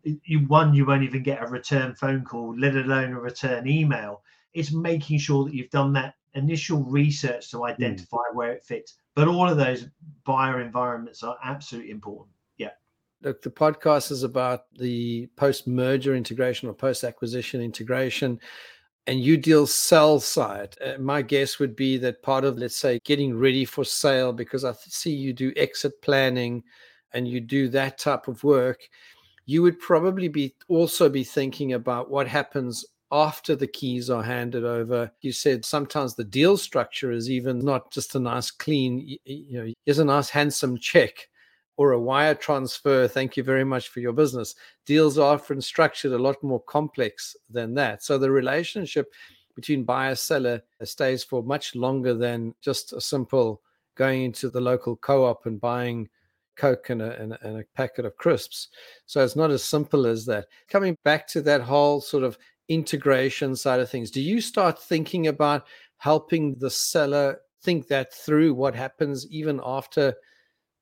You 0.02 0.40
one, 0.40 0.74
you 0.74 0.84
won't 0.84 1.04
even 1.04 1.22
get 1.22 1.42
a 1.42 1.46
return 1.46 1.94
phone 1.94 2.24
call, 2.24 2.54
let 2.58 2.76
alone 2.76 3.12
a 3.12 3.20
return 3.20 3.66
email. 3.66 4.22
It's 4.52 4.72
making 4.72 5.18
sure 5.18 5.44
that 5.44 5.54
you've 5.54 5.70
done 5.70 5.94
that 5.94 6.14
initial 6.34 6.82
research 6.84 7.50
to 7.50 7.64
identify 7.64 8.18
mm. 8.18 8.34
where 8.34 8.52
it 8.52 8.64
fits. 8.64 8.94
But 9.14 9.28
all 9.28 9.48
of 9.48 9.56
those 9.56 9.86
buyer 10.24 10.60
environments 10.60 11.22
are 11.22 11.38
absolutely 11.42 11.90
important. 11.90 12.28
Yeah. 12.58 12.70
Look, 13.22 13.40
the 13.40 13.50
podcast 13.50 14.10
is 14.10 14.22
about 14.22 14.64
the 14.78 15.28
post 15.36 15.66
merger 15.66 16.14
integration 16.14 16.68
or 16.68 16.74
post 16.74 17.04
acquisition 17.04 17.62
integration 17.62 18.40
and 19.06 19.20
you 19.20 19.36
deal 19.36 19.66
sell 19.66 20.18
side. 20.18 20.76
Uh, 20.84 20.94
my 20.98 21.22
guess 21.22 21.58
would 21.58 21.76
be 21.76 21.98
that 21.98 22.22
part 22.22 22.44
of, 22.44 22.58
let's 22.58 22.76
say, 22.76 23.00
getting 23.04 23.38
ready 23.38 23.64
for 23.64 23.84
sale, 23.84 24.32
because 24.32 24.64
I 24.64 24.72
see 24.72 25.14
you 25.14 25.32
do 25.32 25.52
exit 25.56 26.00
planning 26.02 26.62
and 27.12 27.28
you 27.28 27.40
do 27.40 27.68
that 27.68 27.98
type 27.98 28.28
of 28.28 28.42
work, 28.42 28.88
you 29.46 29.62
would 29.62 29.78
probably 29.78 30.28
be 30.28 30.54
also 30.68 31.08
be 31.08 31.22
thinking 31.22 31.74
about 31.74 32.10
what 32.10 32.26
happens 32.26 32.84
after 33.12 33.54
the 33.54 33.66
keys 33.66 34.10
are 34.10 34.22
handed 34.22 34.64
over. 34.64 35.12
You 35.20 35.32
said 35.32 35.64
sometimes 35.64 36.14
the 36.14 36.24
deal 36.24 36.56
structure 36.56 37.12
is 37.12 37.30
even 37.30 37.58
not 37.58 37.92
just 37.92 38.14
a 38.14 38.18
nice, 38.18 38.50
clean, 38.50 39.18
you 39.24 39.58
know, 39.58 39.72
here's 39.84 39.98
a 39.98 40.04
nice, 40.04 40.30
handsome 40.30 40.78
check 40.78 41.28
or 41.76 41.92
a 41.92 42.00
wire 42.00 42.34
transfer, 42.34 43.08
thank 43.08 43.36
you 43.36 43.42
very 43.42 43.64
much 43.64 43.88
for 43.88 44.00
your 44.00 44.12
business. 44.12 44.54
Deals 44.86 45.18
are 45.18 45.34
often 45.34 45.60
structured 45.60 46.12
a 46.12 46.18
lot 46.18 46.42
more 46.42 46.62
complex 46.62 47.36
than 47.50 47.74
that. 47.74 48.02
So 48.02 48.16
the 48.16 48.30
relationship 48.30 49.12
between 49.54 49.84
buyer 49.84 50.14
seller 50.14 50.62
uh, 50.80 50.84
stays 50.84 51.24
for 51.24 51.42
much 51.42 51.74
longer 51.74 52.14
than 52.14 52.54
just 52.60 52.92
a 52.92 53.00
simple 53.00 53.62
going 53.96 54.22
into 54.24 54.50
the 54.50 54.60
local 54.60 54.96
co-op 54.96 55.46
and 55.46 55.60
buying 55.60 56.08
coke 56.56 56.90
and 56.90 57.02
a, 57.02 57.20
and 57.20 57.32
a, 57.32 57.46
and 57.46 57.58
a 57.58 57.64
packet 57.74 58.04
of 58.04 58.16
crisps 58.16 58.68
so 59.06 59.22
it's 59.24 59.36
not 59.36 59.50
as 59.50 59.62
simple 59.64 60.06
as 60.06 60.24
that 60.24 60.46
coming 60.68 60.96
back 61.04 61.26
to 61.26 61.40
that 61.42 61.60
whole 61.60 62.00
sort 62.00 62.22
of 62.22 62.38
integration 62.68 63.56
side 63.56 63.80
of 63.80 63.90
things 63.90 64.10
do 64.10 64.20
you 64.20 64.40
start 64.40 64.80
thinking 64.80 65.26
about 65.26 65.66
helping 65.96 66.54
the 66.58 66.70
seller 66.70 67.40
think 67.62 67.88
that 67.88 68.12
through 68.12 68.54
what 68.54 68.74
happens 68.74 69.26
even 69.30 69.60
after 69.64 70.14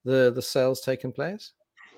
the 0.04 0.32
the 0.34 0.42
sales 0.42 0.80
taking 0.80 1.12
place? 1.12 1.52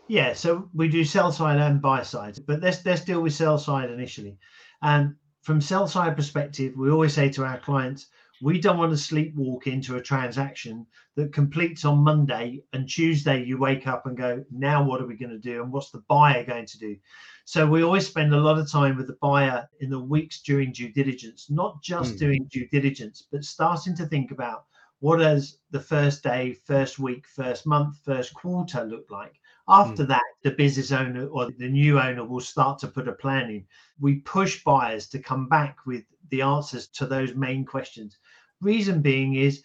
Yeah, 0.09 0.35
so 0.35 0.69
we 0.75 0.89
do 0.89 1.05
sell 1.05 1.33
side 1.33 1.59
and 1.59 1.81
buy 1.81 2.03
side, 2.03 2.39
but 2.47 2.61
let's 2.61 2.85
let's 2.85 3.05
deal 3.05 3.23
with 3.23 3.35
sell 3.35 3.59
side 3.59 3.91
initially. 3.91 4.39
And 4.83 5.15
from 5.43 5.61
sell 5.61 5.87
side 5.87 6.17
perspective, 6.17 6.75
we 6.77 6.91
always 6.91 7.15
say 7.15 7.31
to 7.31 7.45
our 7.45 7.59
clients, 7.59 8.09
We 8.43 8.61
don't 8.61 8.79
want 8.79 8.93
to 8.93 9.15
sleepwalk 9.15 9.67
into 9.67 9.97
a 9.97 10.03
transaction 10.03 10.87
that 11.17 11.33
completes 11.33 11.85
on 11.85 11.99
Monday 11.99 12.63
and 12.73 12.89
Tuesday 12.89 13.45
you 13.45 13.57
wake 13.57 13.87
up 13.87 14.07
and 14.07 14.17
go, 14.17 14.45
now 14.51 14.83
what 14.83 15.01
are 15.01 15.07
we 15.07 15.17
going 15.17 15.31
to 15.31 15.39
do? 15.39 15.63
And 15.63 15.73
what's 15.73 15.91
the 15.91 16.03
buyer 16.09 16.45
going 16.45 16.67
to 16.67 16.79
do? 16.79 16.97
So 17.45 17.67
we 17.67 17.83
always 17.83 18.07
spend 18.07 18.35
a 18.35 18.41
lot 18.41 18.59
of 18.59 18.71
time 18.71 18.97
with 18.97 19.07
the 19.07 19.19
buyer 19.21 19.69
in 19.81 19.91
the 19.91 20.01
weeks 20.01 20.43
during 20.43 20.73
due 20.73 20.93
diligence, 20.93 21.47
not 21.51 21.83
just 21.83 22.15
mm. 22.15 22.19
doing 22.19 22.49
due 22.51 22.67
diligence, 22.69 23.27
but 23.31 23.45
starting 23.45 23.95
to 23.97 24.07
think 24.07 24.31
about 24.31 24.65
what 25.01 25.19
does 25.19 25.59
the 25.71 25.81
first 25.81 26.23
day, 26.23 26.53
first 26.65 26.99
week, 26.99 27.27
first 27.27 27.67
month, 27.67 27.99
first 28.05 28.33
quarter 28.35 28.85
look 28.85 29.11
like? 29.11 29.35
After 29.69 30.05
mm. 30.05 30.09
that, 30.09 30.25
the 30.43 30.51
business 30.51 30.93
owner 30.93 31.27
or 31.27 31.51
the 31.51 31.69
new 31.69 31.99
owner 31.99 32.25
will 32.25 32.41
start 32.41 32.79
to 32.81 32.89
put 32.89 33.09
a 33.09 33.13
plan 33.13 33.51
in. 33.51 33.67
We 34.01 34.17
push 34.17 34.63
buyers 34.63 35.09
to 35.09 35.19
come 35.19 35.49
back 35.49 35.79
with 35.87 36.05
the 36.31 36.43
answers 36.43 36.89
to 36.89 37.07
those 37.07 37.35
main 37.35 37.65
questions. 37.65 38.19
Reason 38.61 39.01
being 39.01 39.35
is 39.37 39.63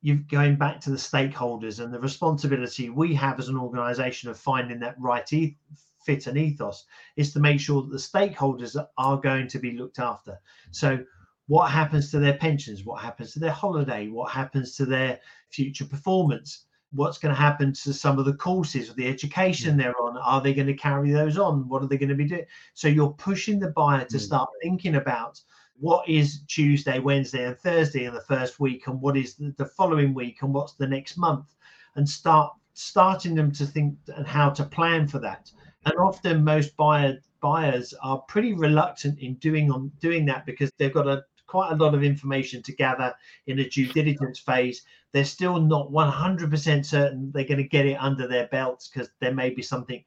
you're 0.00 0.16
going 0.30 0.56
back 0.56 0.80
to 0.80 0.90
the 0.90 0.96
stakeholders 0.96 1.82
and 1.82 1.92
the 1.92 2.00
responsibility 2.00 2.88
we 2.88 3.14
have 3.14 3.38
as 3.38 3.48
an 3.48 3.58
organization 3.58 4.30
of 4.30 4.38
finding 4.38 4.78
that 4.80 4.94
right 4.98 5.32
e- 5.32 5.56
fit 6.04 6.26
and 6.26 6.38
ethos 6.38 6.84
is 7.16 7.32
to 7.32 7.40
make 7.40 7.60
sure 7.60 7.82
that 7.82 7.90
the 7.90 7.96
stakeholders 7.96 8.76
are 8.96 9.16
going 9.16 9.48
to 9.48 9.58
be 9.58 9.72
looked 9.72 9.98
after. 9.98 10.38
So 10.70 11.04
what 11.48 11.70
happens 11.70 12.10
to 12.10 12.18
their 12.18 12.34
pensions? 12.34 12.84
What 12.84 13.02
happens 13.02 13.32
to 13.32 13.40
their 13.40 13.52
holiday? 13.52 14.08
What 14.08 14.30
happens 14.30 14.76
to 14.76 14.86
their 14.86 15.18
future 15.50 15.84
performance? 15.84 16.66
what's 16.92 17.18
going 17.18 17.34
to 17.34 17.40
happen 17.40 17.72
to 17.72 17.92
some 17.92 18.18
of 18.18 18.24
the 18.24 18.32
courses 18.32 18.88
or 18.88 18.94
the 18.94 19.06
education 19.06 19.74
mm. 19.74 19.78
they're 19.78 20.00
on 20.00 20.16
are 20.18 20.40
they 20.40 20.54
going 20.54 20.66
to 20.66 20.74
carry 20.74 21.10
those 21.10 21.36
on 21.36 21.68
what 21.68 21.82
are 21.82 21.86
they 21.86 21.98
going 21.98 22.08
to 22.08 22.14
be 22.14 22.24
doing 22.24 22.44
so 22.74 22.88
you're 22.88 23.12
pushing 23.12 23.58
the 23.58 23.70
buyer 23.70 24.04
to 24.04 24.16
mm. 24.16 24.20
start 24.20 24.48
thinking 24.62 24.96
about 24.96 25.40
what 25.78 26.08
is 26.08 26.40
tuesday 26.48 26.98
wednesday 26.98 27.44
and 27.44 27.58
thursday 27.58 28.04
in 28.04 28.14
the 28.14 28.20
first 28.22 28.58
week 28.58 28.86
and 28.86 29.00
what 29.00 29.16
is 29.16 29.36
the, 29.56 29.66
following 29.76 30.14
week 30.14 30.38
and 30.42 30.52
what's 30.52 30.74
the 30.74 30.86
next 30.86 31.16
month 31.18 31.54
and 31.96 32.08
start 32.08 32.52
starting 32.74 33.34
them 33.34 33.52
to 33.52 33.66
think 33.66 33.96
and 34.16 34.26
how 34.26 34.48
to 34.48 34.64
plan 34.64 35.06
for 35.06 35.18
that 35.18 35.50
and 35.84 35.94
often 35.98 36.42
most 36.42 36.74
buyer 36.76 37.18
buyers 37.40 37.92
are 38.02 38.18
pretty 38.22 38.54
reluctant 38.54 39.18
in 39.18 39.34
doing 39.34 39.70
on 39.70 39.92
doing 40.00 40.24
that 40.24 40.46
because 40.46 40.72
they've 40.78 40.94
got 40.94 41.06
a 41.06 41.22
quite 41.48 41.72
a 41.72 41.76
lot 41.76 41.94
of 41.94 42.04
information 42.04 42.62
to 42.62 42.76
gather 42.76 43.12
in 43.48 43.58
a 43.58 43.68
due 43.68 43.88
diligence 43.92 44.38
phase. 44.38 44.82
They're 45.12 45.24
still 45.24 45.60
not 45.60 45.90
100% 45.90 46.86
certain 46.86 47.32
they're 47.32 47.44
going 47.44 47.56
to 47.58 47.64
get 47.64 47.86
it 47.86 48.00
under 48.00 48.28
their 48.28 48.46
belts 48.48 48.88
because 48.88 49.10
there 49.20 49.34
may 49.34 49.50
be 49.50 49.62
something. 49.62 50.04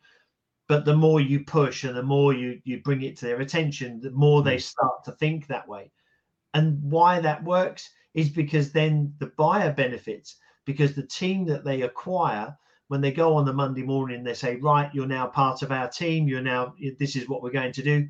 But 0.69 0.85
the 0.85 0.95
more 0.95 1.19
you 1.19 1.43
push 1.43 1.83
and 1.83 1.97
the 1.97 2.03
more 2.03 2.33
you, 2.33 2.61
you 2.63 2.81
bring 2.81 3.01
it 3.01 3.17
to 3.17 3.25
their 3.25 3.41
attention, 3.41 3.99
the 3.99 4.11
more 4.11 4.41
they 4.41 4.57
mm. 4.57 4.61
start 4.61 5.03
to 5.03 5.11
think 5.13 5.47
that 5.47 5.67
way. 5.67 5.91
And 6.53 6.81
why 6.81 7.19
that 7.19 7.43
works 7.43 7.89
is 8.13 8.29
because 8.29 8.71
then 8.71 9.13
the 9.19 9.31
buyer 9.37 9.73
benefits 9.73 10.37
because 10.65 10.93
the 10.93 11.03
team 11.03 11.45
that 11.47 11.65
they 11.65 11.81
acquire 11.81 12.55
when 12.87 13.01
they 13.01 13.11
go 13.11 13.35
on 13.35 13.45
the 13.45 13.53
Monday 13.53 13.83
morning, 13.83 14.23
they 14.23 14.33
say, 14.33 14.57
Right, 14.57 14.93
you're 14.93 15.07
now 15.07 15.25
part 15.25 15.61
of 15.61 15.71
our 15.71 15.89
team. 15.89 16.27
You're 16.27 16.41
now, 16.41 16.75
this 16.99 17.15
is 17.15 17.27
what 17.27 17.41
we're 17.41 17.49
going 17.49 17.71
to 17.71 17.83
do 17.83 18.07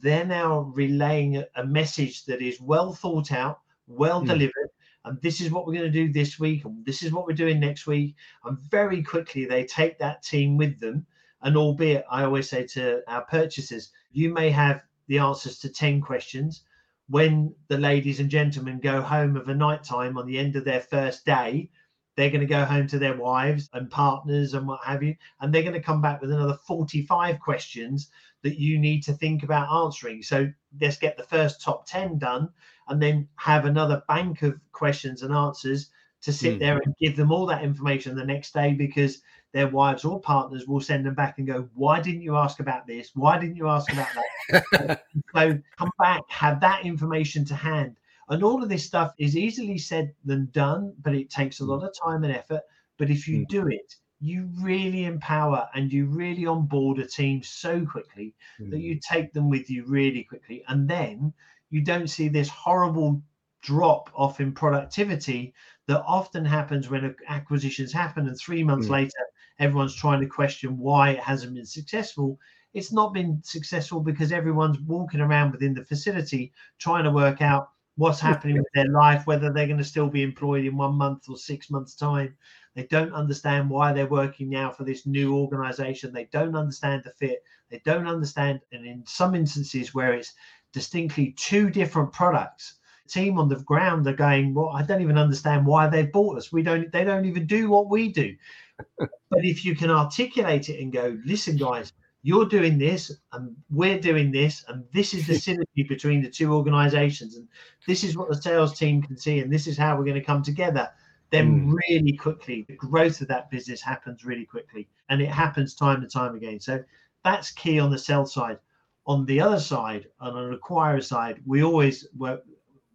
they're 0.00 0.24
now 0.24 0.72
relaying 0.74 1.44
a 1.56 1.66
message 1.66 2.24
that 2.24 2.40
is 2.40 2.60
well 2.60 2.92
thought 2.92 3.32
out, 3.32 3.60
well 3.86 4.22
mm. 4.22 4.26
delivered. 4.26 4.70
And 5.04 5.20
this 5.20 5.40
is 5.40 5.50
what 5.50 5.66
we're 5.66 5.74
going 5.74 5.90
to 5.92 6.06
do 6.06 6.12
this 6.12 6.38
week, 6.38 6.64
and 6.64 6.84
this 6.86 7.02
is 7.02 7.12
what 7.12 7.26
we're 7.26 7.34
doing 7.34 7.58
next 7.58 7.86
week. 7.86 8.14
And 8.44 8.58
very 8.58 9.02
quickly, 9.02 9.44
they 9.44 9.64
take 9.64 9.98
that 9.98 10.22
team 10.22 10.56
with 10.56 10.78
them. 10.78 11.06
And 11.42 11.56
albeit, 11.56 12.04
I 12.08 12.22
always 12.22 12.48
say 12.48 12.64
to 12.68 13.02
our 13.08 13.22
purchasers, 13.22 13.90
you 14.12 14.32
may 14.32 14.50
have 14.50 14.84
the 15.08 15.18
answers 15.18 15.58
to 15.58 15.68
10 15.68 16.00
questions. 16.00 16.62
When 17.08 17.52
the 17.66 17.78
ladies 17.78 18.20
and 18.20 18.30
gentlemen 18.30 18.78
go 18.78 19.02
home 19.02 19.36
of 19.36 19.48
a 19.48 19.54
night 19.54 19.82
time 19.82 20.16
on 20.16 20.26
the 20.26 20.38
end 20.38 20.54
of 20.54 20.64
their 20.64 20.80
first 20.80 21.26
day, 21.26 21.68
they're 22.16 22.30
going 22.30 22.40
to 22.40 22.46
go 22.46 22.64
home 22.64 22.86
to 22.88 22.98
their 22.98 23.16
wives 23.16 23.68
and 23.72 23.90
partners 23.90 24.54
and 24.54 24.68
what 24.68 24.84
have 24.84 25.02
you, 25.02 25.16
and 25.40 25.52
they're 25.52 25.62
going 25.62 25.74
to 25.74 25.80
come 25.80 26.00
back 26.00 26.20
with 26.20 26.30
another 26.30 26.58
45 26.66 27.40
questions 27.40 28.10
that 28.42 28.58
you 28.58 28.78
need 28.78 29.02
to 29.04 29.12
think 29.12 29.42
about 29.42 29.84
answering. 29.84 30.22
So 30.22 30.50
let's 30.80 30.96
get 30.96 31.16
the 31.16 31.24
first 31.24 31.60
top 31.60 31.86
10 31.86 32.18
done 32.18 32.48
and 32.88 33.00
then 33.00 33.28
have 33.36 33.64
another 33.64 34.02
bank 34.08 34.42
of 34.42 34.60
questions 34.72 35.22
and 35.22 35.34
answers 35.34 35.90
to 36.22 36.32
sit 36.32 36.56
mm. 36.56 36.58
there 36.58 36.78
and 36.78 36.94
give 37.00 37.16
them 37.16 37.32
all 37.32 37.46
that 37.46 37.64
information 37.64 38.14
the 38.14 38.24
next 38.24 38.54
day 38.54 38.72
because 38.72 39.22
their 39.52 39.68
wives 39.68 40.04
or 40.04 40.20
partners 40.20 40.66
will 40.66 40.80
send 40.80 41.04
them 41.04 41.14
back 41.14 41.38
and 41.38 41.46
go, 41.46 41.68
Why 41.74 42.00
didn't 42.00 42.22
you 42.22 42.36
ask 42.36 42.60
about 42.60 42.86
this? 42.86 43.10
Why 43.14 43.38
didn't 43.38 43.56
you 43.56 43.68
ask 43.68 43.92
about 43.92 44.08
that? 44.50 45.02
so 45.34 45.58
come 45.76 45.90
back, 45.98 46.22
have 46.28 46.60
that 46.60 46.84
information 46.86 47.44
to 47.46 47.54
hand. 47.54 47.96
And 48.28 48.42
all 48.42 48.62
of 48.62 48.68
this 48.68 48.84
stuff 48.84 49.12
is 49.18 49.36
easily 49.36 49.78
said 49.78 50.14
than 50.24 50.48
done, 50.52 50.94
but 51.02 51.14
it 51.14 51.28
takes 51.28 51.60
a 51.60 51.64
hmm. 51.64 51.70
lot 51.70 51.82
of 51.84 51.94
time 52.02 52.24
and 52.24 52.34
effort. 52.34 52.62
But 52.98 53.10
if 53.10 53.26
you 53.26 53.40
mm. 53.40 53.48
do 53.48 53.66
it, 53.68 53.96
you 54.22 54.48
really 54.60 55.04
empower 55.04 55.68
and 55.74 55.92
you 55.92 56.06
really 56.06 56.46
onboard 56.46 57.00
a 57.00 57.06
team 57.06 57.42
so 57.42 57.84
quickly 57.84 58.32
mm. 58.60 58.70
that 58.70 58.78
you 58.78 58.94
hmm. 58.94 59.14
take 59.14 59.32
them 59.32 59.50
with 59.50 59.68
you 59.68 59.84
really 59.84 60.22
quickly. 60.22 60.62
And 60.68 60.88
then 60.88 61.32
you 61.70 61.80
don't 61.80 62.06
see 62.06 62.28
this 62.28 62.48
horrible 62.48 63.20
drop 63.62 64.10
off 64.14 64.38
in 64.38 64.52
productivity 64.52 65.52
that 65.88 66.04
often 66.06 66.44
happens 66.44 66.88
when 66.88 67.16
acquisitions 67.28 67.92
happen. 67.92 68.28
And 68.28 68.38
three 68.38 68.62
months 68.62 68.86
mm. 68.86 68.90
later, 68.90 69.18
everyone's 69.58 69.96
trying 69.96 70.20
to 70.20 70.26
question 70.26 70.78
why 70.78 71.10
it 71.10 71.20
hasn't 71.20 71.54
been 71.54 71.66
successful. 71.66 72.38
It's 72.74 72.92
not 72.92 73.12
been 73.12 73.40
successful 73.42 73.98
because 73.98 74.30
everyone's 74.30 74.78
walking 74.82 75.20
around 75.20 75.50
within 75.50 75.74
the 75.74 75.84
facility 75.84 76.52
trying 76.78 77.04
to 77.04 77.10
work 77.10 77.42
out 77.42 77.70
what's 77.96 78.20
happening 78.20 78.56
with 78.56 78.66
their 78.74 78.88
life, 78.88 79.26
whether 79.26 79.52
they're 79.52 79.66
going 79.66 79.78
to 79.78 79.84
still 79.84 80.08
be 80.08 80.22
employed 80.22 80.64
in 80.64 80.76
one 80.76 80.94
month 80.94 81.28
or 81.28 81.36
six 81.36 81.70
months' 81.70 81.94
time. 81.94 82.36
They 82.74 82.84
don't 82.84 83.12
understand 83.12 83.68
why 83.68 83.92
they're 83.92 84.06
working 84.06 84.48
now 84.48 84.70
for 84.70 84.84
this 84.84 85.06
new 85.06 85.36
organization. 85.36 86.12
They 86.12 86.28
don't 86.32 86.56
understand 86.56 87.02
the 87.04 87.10
fit. 87.10 87.44
They 87.70 87.82
don't 87.84 88.08
understand, 88.08 88.60
and 88.72 88.86
in 88.86 89.04
some 89.06 89.34
instances 89.34 89.94
where 89.94 90.14
it's 90.14 90.32
distinctly 90.72 91.32
two 91.32 91.68
different 91.70 92.12
products, 92.12 92.78
team 93.08 93.38
on 93.38 93.48
the 93.48 93.56
ground 93.56 94.06
are 94.06 94.14
going, 94.14 94.54
Well, 94.54 94.70
I 94.70 94.82
don't 94.82 95.02
even 95.02 95.18
understand 95.18 95.66
why 95.66 95.86
they 95.88 96.04
bought 96.04 96.38
us. 96.38 96.52
We 96.52 96.62
don't, 96.62 96.90
they 96.92 97.04
don't 97.04 97.26
even 97.26 97.46
do 97.46 97.68
what 97.68 97.90
we 97.90 98.08
do. 98.08 98.34
but 98.98 99.44
if 99.44 99.64
you 99.64 99.76
can 99.76 99.90
articulate 99.90 100.68
it 100.68 100.80
and 100.80 100.92
go, 100.92 101.18
listen, 101.24 101.56
guys, 101.56 101.92
you're 102.22 102.46
doing 102.46 102.78
this 102.78 103.12
and 103.32 103.54
we're 103.70 103.98
doing 103.98 104.30
this 104.30 104.64
and 104.68 104.84
this 104.92 105.12
is 105.12 105.26
the 105.26 105.32
synergy 105.46 105.88
between 105.88 106.22
the 106.22 106.30
two 106.30 106.54
organizations 106.54 107.36
and 107.36 107.46
this 107.86 108.04
is 108.04 108.16
what 108.16 108.28
the 108.28 108.40
sales 108.40 108.78
team 108.78 109.02
can 109.02 109.16
see 109.16 109.40
and 109.40 109.52
this 109.52 109.66
is 109.66 109.76
how 109.76 109.96
we're 109.96 110.04
going 110.04 110.14
to 110.14 110.22
come 110.22 110.42
together 110.42 110.88
then 111.30 111.66
mm. 111.66 111.78
really 111.88 112.12
quickly 112.12 112.64
the 112.68 112.76
growth 112.76 113.20
of 113.20 113.28
that 113.28 113.50
business 113.50 113.80
happens 113.80 114.24
really 114.24 114.44
quickly 114.44 114.88
and 115.08 115.20
it 115.20 115.28
happens 115.28 115.74
time 115.74 116.00
and 116.02 116.10
time 116.10 116.34
again 116.34 116.60
so 116.60 116.82
that's 117.24 117.50
key 117.50 117.78
on 117.78 117.90
the 117.90 117.98
sell 117.98 118.24
side 118.24 118.58
on 119.06 119.26
the 119.26 119.40
other 119.40 119.60
side 119.60 120.06
on 120.20 120.36
an 120.36 120.56
acquirer 120.56 121.02
side 121.02 121.40
we 121.46 121.62
always 121.62 122.06
work 122.16 122.42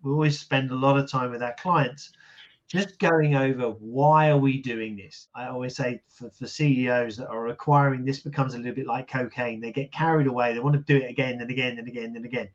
we 0.04 0.12
always 0.12 0.40
spend 0.40 0.72
a 0.72 0.76
lot 0.76 0.98
of 0.98 1.10
time 1.10 1.32
with 1.32 1.44
our 1.44 1.56
clients 1.60 2.12
just 2.68 3.00
going 3.00 3.36
over 3.36 3.70
why 3.70 4.30
are 4.30 4.38
we 4.38 4.62
doing 4.62 4.96
this? 4.96 5.30
I 5.34 5.48
always 5.48 5.76
say 5.76 6.02
for, 6.10 6.30
for 6.30 6.48
ceos 6.48 7.18
that 7.18 7.30
are 7.30 7.48
acquiring 7.48 8.04
this 8.04 8.20
becomes 8.20 8.54
a 8.54 8.58
little 8.58 8.76
bit 8.76 8.88
like 8.88 9.10
cocaine. 9.10 9.62
They 9.62 9.72
get 9.72 9.92
carried 9.92 10.28
away. 10.28 10.54
They 10.54 10.60
want 10.60 10.76
to 10.76 10.82
do 10.82 11.04
it 11.04 11.10
again 11.10 11.40
and 11.40 11.50
again 11.50 11.78
and 11.78 11.88
again 11.88 12.16
and 12.16 12.26
again. 12.26 12.50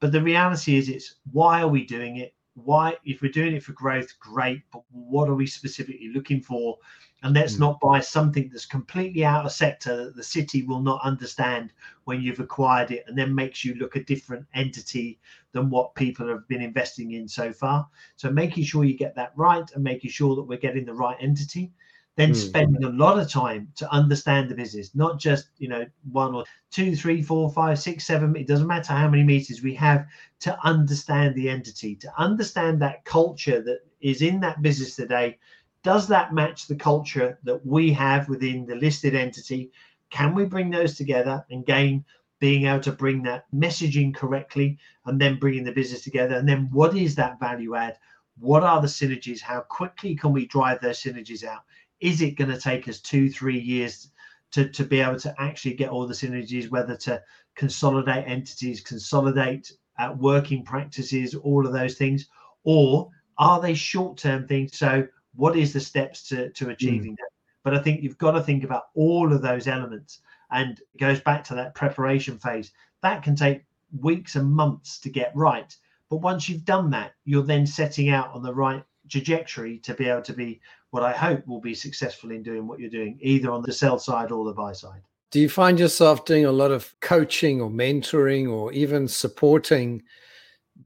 But 0.00 0.12
the 0.12 0.22
reality 0.22 0.76
is 0.76 0.88
it's 0.88 1.16
why 1.32 1.62
are 1.62 1.68
we 1.68 1.86
doing 1.86 2.16
it 2.16 2.33
why 2.54 2.96
if 3.04 3.20
we're 3.20 3.32
doing 3.32 3.54
it 3.54 3.62
for 3.62 3.72
growth 3.72 4.18
great 4.18 4.62
but 4.72 4.82
what 4.90 5.28
are 5.28 5.34
we 5.34 5.46
specifically 5.46 6.10
looking 6.14 6.40
for? 6.40 6.78
And 7.22 7.34
let's 7.34 7.54
mm. 7.54 7.60
not 7.60 7.80
buy 7.80 8.00
something 8.00 8.48
that's 8.50 8.66
completely 8.66 9.24
out 9.24 9.46
of 9.46 9.52
sector 9.52 10.04
that 10.04 10.16
the 10.16 10.22
city 10.22 10.62
will 10.62 10.80
not 10.80 11.00
understand 11.02 11.72
when 12.04 12.20
you've 12.20 12.40
acquired 12.40 12.90
it 12.90 13.04
and 13.06 13.16
then 13.16 13.34
makes 13.34 13.64
you 13.64 13.74
look 13.74 13.96
a 13.96 14.04
different 14.04 14.46
entity 14.54 15.18
than 15.52 15.70
what 15.70 15.94
people 15.94 16.28
have 16.28 16.46
been 16.48 16.60
investing 16.60 17.12
in 17.12 17.26
so 17.26 17.52
far. 17.52 17.88
So 18.16 18.30
making 18.30 18.64
sure 18.64 18.84
you 18.84 18.96
get 18.96 19.14
that 19.16 19.32
right 19.36 19.68
and 19.74 19.82
making 19.82 20.10
sure 20.10 20.36
that 20.36 20.42
we're 20.42 20.58
getting 20.58 20.84
the 20.84 20.94
right 20.94 21.16
entity 21.20 21.72
then 22.16 22.30
mm. 22.30 22.36
spending 22.36 22.84
a 22.84 22.90
lot 22.90 23.18
of 23.18 23.30
time 23.30 23.68
to 23.76 23.90
understand 23.92 24.48
the 24.48 24.54
business, 24.54 24.94
not 24.94 25.18
just 25.18 25.48
you 25.58 25.68
know 25.68 25.84
one 26.12 26.34
or 26.34 26.44
two, 26.70 26.94
three, 26.94 27.22
four, 27.22 27.50
five, 27.50 27.78
six, 27.78 28.06
seven. 28.06 28.36
It 28.36 28.46
doesn't 28.46 28.66
matter 28.66 28.92
how 28.92 29.08
many 29.08 29.24
meters 29.24 29.62
we 29.62 29.74
have 29.74 30.06
to 30.40 30.58
understand 30.64 31.34
the 31.34 31.48
entity, 31.48 31.96
to 31.96 32.12
understand 32.18 32.80
that 32.82 33.04
culture 33.04 33.62
that 33.62 33.80
is 34.00 34.22
in 34.22 34.40
that 34.40 34.62
business 34.62 34.96
today. 34.96 35.38
Does 35.82 36.08
that 36.08 36.32
match 36.32 36.66
the 36.66 36.76
culture 36.76 37.38
that 37.44 37.64
we 37.66 37.92
have 37.92 38.28
within 38.28 38.64
the 38.64 38.76
listed 38.76 39.14
entity? 39.14 39.70
Can 40.10 40.34
we 40.34 40.44
bring 40.44 40.70
those 40.70 40.96
together 40.96 41.44
and 41.50 41.66
gain 41.66 42.04
being 42.38 42.66
able 42.66 42.80
to 42.80 42.92
bring 42.92 43.22
that 43.22 43.44
messaging 43.54 44.14
correctly 44.14 44.78
and 45.06 45.20
then 45.20 45.38
bringing 45.38 45.64
the 45.64 45.72
business 45.72 46.02
together? 46.02 46.36
And 46.36 46.48
then 46.48 46.68
what 46.72 46.96
is 46.96 47.14
that 47.16 47.40
value 47.40 47.74
add? 47.74 47.98
What 48.38 48.62
are 48.62 48.80
the 48.80 48.88
synergies? 48.88 49.40
How 49.40 49.60
quickly 49.60 50.14
can 50.16 50.32
we 50.32 50.46
drive 50.46 50.80
those 50.80 51.02
synergies 51.02 51.44
out? 51.44 51.62
Is 52.00 52.22
it 52.22 52.36
going 52.36 52.50
to 52.50 52.60
take 52.60 52.88
us 52.88 53.00
two, 53.00 53.30
three 53.30 53.58
years 53.58 54.10
to, 54.52 54.68
to 54.68 54.84
be 54.84 55.00
able 55.00 55.18
to 55.20 55.34
actually 55.38 55.74
get 55.74 55.90
all 55.90 56.06
the 56.06 56.14
synergies, 56.14 56.70
whether 56.70 56.96
to 56.96 57.22
consolidate 57.54 58.26
entities, 58.26 58.80
consolidate 58.80 59.72
uh, 59.98 60.14
working 60.18 60.64
practices, 60.64 61.34
all 61.34 61.66
of 61.66 61.72
those 61.72 61.96
things? 61.96 62.28
Or 62.64 63.10
Are 63.38 63.60
they 63.60 63.74
short 63.74 64.16
term 64.16 64.46
things? 64.46 64.76
So, 64.76 65.06
what 65.34 65.56
is 65.56 65.72
the 65.72 65.80
steps 65.80 66.28
to, 66.28 66.50
to 66.50 66.70
achieving 66.70 67.12
mm. 67.12 67.16
that? 67.16 67.30
But 67.64 67.74
I 67.74 67.80
think 67.80 68.02
you've 68.02 68.18
got 68.18 68.32
to 68.32 68.42
think 68.42 68.62
about 68.62 68.84
all 68.94 69.32
of 69.32 69.42
those 69.42 69.66
elements. 69.66 70.20
And 70.50 70.78
it 70.78 71.00
goes 71.00 71.20
back 71.20 71.42
to 71.44 71.54
that 71.54 71.74
preparation 71.74 72.38
phase. 72.38 72.70
That 73.02 73.22
can 73.22 73.34
take 73.34 73.64
weeks 74.00 74.36
and 74.36 74.50
months 74.52 74.98
to 75.00 75.08
get 75.08 75.32
right. 75.34 75.74
But 76.10 76.18
once 76.18 76.48
you've 76.48 76.64
done 76.64 76.90
that, 76.90 77.14
you're 77.24 77.42
then 77.42 77.66
setting 77.66 78.10
out 78.10 78.32
on 78.34 78.42
the 78.42 78.54
right 78.54 78.84
trajectory 79.08 79.78
to 79.80 79.94
be 79.94 80.08
able 80.08 80.22
to 80.22 80.32
be 80.32 80.60
what 80.94 81.02
I 81.02 81.10
hope 81.10 81.44
will 81.48 81.60
be 81.60 81.74
successful 81.74 82.30
in 82.30 82.44
doing 82.44 82.68
what 82.68 82.78
you're 82.78 82.88
doing, 82.88 83.18
either 83.20 83.50
on 83.50 83.62
the 83.62 83.72
sell 83.72 83.98
side 83.98 84.30
or 84.30 84.44
the 84.44 84.52
buy 84.52 84.72
side. 84.72 85.02
Do 85.32 85.40
you 85.40 85.48
find 85.48 85.76
yourself 85.76 86.24
doing 86.24 86.44
a 86.44 86.52
lot 86.52 86.70
of 86.70 86.94
coaching 87.00 87.60
or 87.60 87.68
mentoring 87.68 88.48
or 88.48 88.72
even 88.72 89.08
supporting 89.08 90.04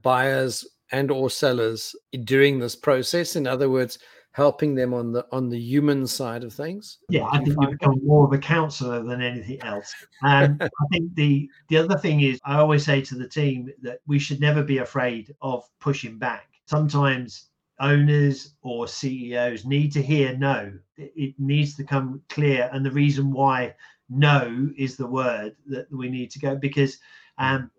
buyers 0.00 0.66
and 0.92 1.10
or 1.10 1.28
sellers 1.28 1.94
during 2.24 2.58
this 2.58 2.74
process? 2.74 3.36
In 3.36 3.46
other 3.46 3.68
words, 3.68 3.98
helping 4.32 4.74
them 4.74 4.94
on 4.94 5.12
the 5.12 5.26
on 5.30 5.50
the 5.50 5.58
human 5.58 6.06
side 6.06 6.42
of 6.42 6.54
things? 6.54 7.00
Yeah, 7.10 7.26
I 7.30 7.44
think 7.44 7.56
you 7.60 7.68
become 7.68 8.00
more 8.02 8.24
of 8.24 8.32
a 8.32 8.38
counselor 8.38 9.02
than 9.02 9.20
anything 9.20 9.60
else. 9.60 9.94
And 10.22 10.62
I 10.62 10.86
think 10.90 11.14
the 11.16 11.50
the 11.68 11.76
other 11.76 11.98
thing 11.98 12.22
is 12.22 12.40
I 12.46 12.54
always 12.56 12.82
say 12.82 13.02
to 13.02 13.14
the 13.14 13.28
team 13.28 13.70
that 13.82 13.98
we 14.06 14.18
should 14.18 14.40
never 14.40 14.62
be 14.62 14.78
afraid 14.78 15.34
of 15.42 15.68
pushing 15.80 16.16
back. 16.16 16.48
Sometimes 16.64 17.47
owners 17.80 18.54
or 18.62 18.88
CEOs 18.88 19.64
need 19.64 19.92
to 19.92 20.02
hear 20.02 20.36
no. 20.36 20.72
It 20.96 21.34
needs 21.38 21.74
to 21.76 21.84
come 21.84 22.22
clear. 22.28 22.68
And 22.72 22.84
the 22.84 22.90
reason 22.90 23.30
why 23.32 23.74
no 24.08 24.70
is 24.76 24.96
the 24.96 25.06
word 25.06 25.54
that 25.66 25.86
we 25.92 26.08
need 26.08 26.30
to 26.32 26.38
go 26.38 26.56
because 26.56 26.98
um, 27.38 27.70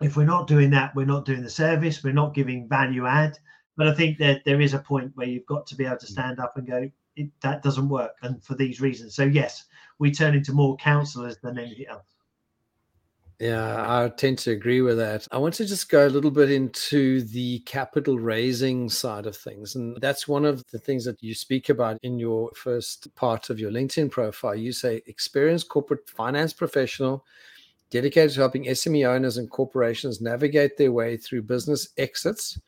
if 0.00 0.16
we're 0.16 0.24
not 0.24 0.46
doing 0.46 0.70
that, 0.70 0.94
we're 0.94 1.06
not 1.06 1.24
doing 1.24 1.42
the 1.42 1.50
service, 1.50 2.02
we're 2.02 2.12
not 2.12 2.34
giving 2.34 2.68
value 2.68 3.06
add. 3.06 3.38
But 3.76 3.88
I 3.88 3.94
think 3.94 4.18
that 4.18 4.42
there 4.44 4.60
is 4.60 4.74
a 4.74 4.78
point 4.78 5.12
where 5.14 5.26
you've 5.26 5.46
got 5.46 5.66
to 5.68 5.76
be 5.76 5.86
able 5.86 5.98
to 5.98 6.06
stand 6.06 6.38
up 6.38 6.56
and 6.56 6.66
go, 6.66 6.90
that 7.40 7.62
doesn't 7.62 7.88
work. 7.88 8.12
And 8.22 8.42
for 8.42 8.54
these 8.54 8.80
reasons. 8.80 9.14
So, 9.14 9.24
yes, 9.24 9.64
we 9.98 10.10
turn 10.10 10.34
into 10.34 10.52
more 10.52 10.76
counselors 10.76 11.38
than 11.42 11.58
anything 11.58 11.86
else. 11.88 12.11
Yeah, 13.42 13.84
I 13.88 14.08
tend 14.08 14.38
to 14.38 14.52
agree 14.52 14.82
with 14.82 14.98
that. 14.98 15.26
I 15.32 15.38
want 15.38 15.54
to 15.54 15.66
just 15.66 15.90
go 15.90 16.06
a 16.06 16.08
little 16.08 16.30
bit 16.30 16.48
into 16.48 17.22
the 17.22 17.58
capital 17.66 18.16
raising 18.16 18.88
side 18.88 19.26
of 19.26 19.36
things. 19.36 19.74
And 19.74 20.00
that's 20.00 20.28
one 20.28 20.44
of 20.44 20.64
the 20.70 20.78
things 20.78 21.04
that 21.06 21.20
you 21.20 21.34
speak 21.34 21.68
about 21.68 21.98
in 22.04 22.20
your 22.20 22.52
first 22.54 23.12
part 23.16 23.50
of 23.50 23.58
your 23.58 23.72
LinkedIn 23.72 24.12
profile. 24.12 24.54
You 24.54 24.70
say 24.70 25.02
experienced 25.06 25.68
corporate 25.68 26.08
finance 26.08 26.52
professional 26.52 27.24
dedicated 27.90 28.34
to 28.34 28.40
helping 28.42 28.66
SME 28.66 29.08
owners 29.08 29.38
and 29.38 29.50
corporations 29.50 30.20
navigate 30.20 30.76
their 30.76 30.92
way 30.92 31.16
through 31.16 31.42
business 31.42 31.88
exits, 31.98 32.60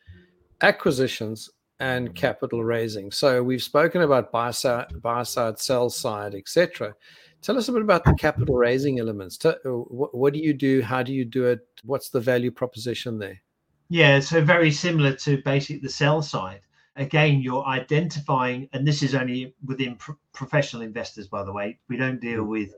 acquisitions, 0.61 1.51
and 1.79 2.17
capital 2.17 2.65
raising. 2.65 3.13
So 3.13 3.45
we've 3.45 3.63
spoken 3.63 4.03
about 4.03 4.33
buy 4.33 4.51
side, 4.51 5.01
buy 5.01 5.23
side, 5.23 5.61
sell 5.61 5.89
side, 5.89 6.35
etc. 6.35 6.97
Tell 7.45 7.59
us 7.59 7.69
a 7.69 7.73
bit 7.73 7.83
about 7.83 8.05
the 8.05 8.15
capital 8.15 8.55
raising 8.55 8.99
elements. 8.99 9.39
Uh, 9.45 9.53
what 9.67 10.33
do 10.33 10.39
you 10.39 10.55
do? 10.55 10.81
How 10.81 11.03
do 11.03 11.13
you 11.13 11.27
do 11.27 11.45
it? 11.45 11.61
What's 11.85 12.09
the 12.09 12.19
value 12.19 12.51
proposition 12.51 13.19
there? 13.19 13.43
Yeah, 13.91 14.21
so 14.21 14.43
very 14.43 14.71
similar 14.71 15.13
to 15.17 15.43
basic 15.45 15.83
the 15.83 15.91
sell 15.91 16.23
side. 16.23 16.63
Again, 16.97 17.43
you're 17.43 17.67
identifying, 17.67 18.67
and 18.73 18.89
this 18.89 19.03
is 19.03 19.15
only 19.15 19.55
within 19.63 19.97
pro- 19.97 20.17
professional 20.33 20.81
investors, 20.81 21.29
by 21.29 21.45
the 21.45 21.53
way. 21.53 21.79
We 21.89 21.99
don't 21.99 22.19
deal 22.19 22.45
mm. 22.45 22.49
with 22.49 22.75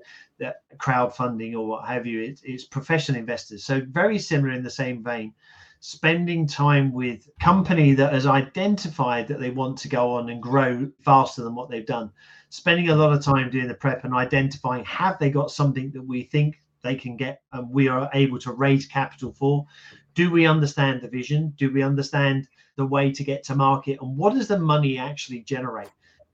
crowdfunding 0.79 1.55
or 1.55 1.65
what 1.65 1.87
have 1.87 2.05
you. 2.05 2.23
It's, 2.23 2.43
it's 2.45 2.65
professional 2.65 3.21
investors. 3.21 3.63
So 3.63 3.83
very 3.89 4.19
similar 4.19 4.53
in 4.53 4.65
the 4.65 4.71
same 4.71 5.01
vein 5.05 5.33
spending 5.79 6.45
time 6.45 6.93
with 6.93 7.29
company 7.41 7.93
that 7.95 8.13
has 8.13 8.27
identified 8.27 9.29
that 9.29 9.39
they 9.39 9.51
want 9.51 9.79
to 9.79 9.89
go 9.89 10.15
on 10.15 10.31
and 10.31 10.43
grow 10.43 10.91
faster 11.05 11.45
than 11.45 11.55
what 11.55 11.71
they've 11.71 11.87
done 11.87 12.11
spending 12.49 12.89
a 12.89 12.97
lot 12.97 13.13
of 13.13 13.23
time 13.23 13.51
doing 13.51 13.69
the 13.69 13.75
prep 13.75 14.05
and 14.05 14.15
identifying 14.15 14.85
have 14.85 15.19
they 15.19 15.31
got 15.31 15.51
something 15.51 15.91
that 15.93 16.03
we 16.03 16.23
think 16.23 16.61
they 16.83 16.95
can 16.95 17.17
get 17.17 17.43
and 17.53 17.71
we 17.71 17.89
are 17.89 18.09
able 18.15 18.39
to 18.39 18.53
raise 18.53 18.87
capital 18.87 19.33
for? 19.33 19.67
Do 20.15 20.31
we 20.31 20.47
understand 20.47 21.03
the 21.03 21.09
vision? 21.09 21.53
Do 21.57 21.73
we 21.73 21.83
understand 21.83 22.49
the 22.77 22.87
way 22.87 23.13
to 23.13 23.25
get 23.25 23.43
to 23.45 23.55
market? 23.55 23.99
And 24.01 24.17
what 24.17 24.35
does 24.35 24.49
the 24.49 24.59
money 24.59 24.99
actually 24.99 25.41
generate? 25.41 25.91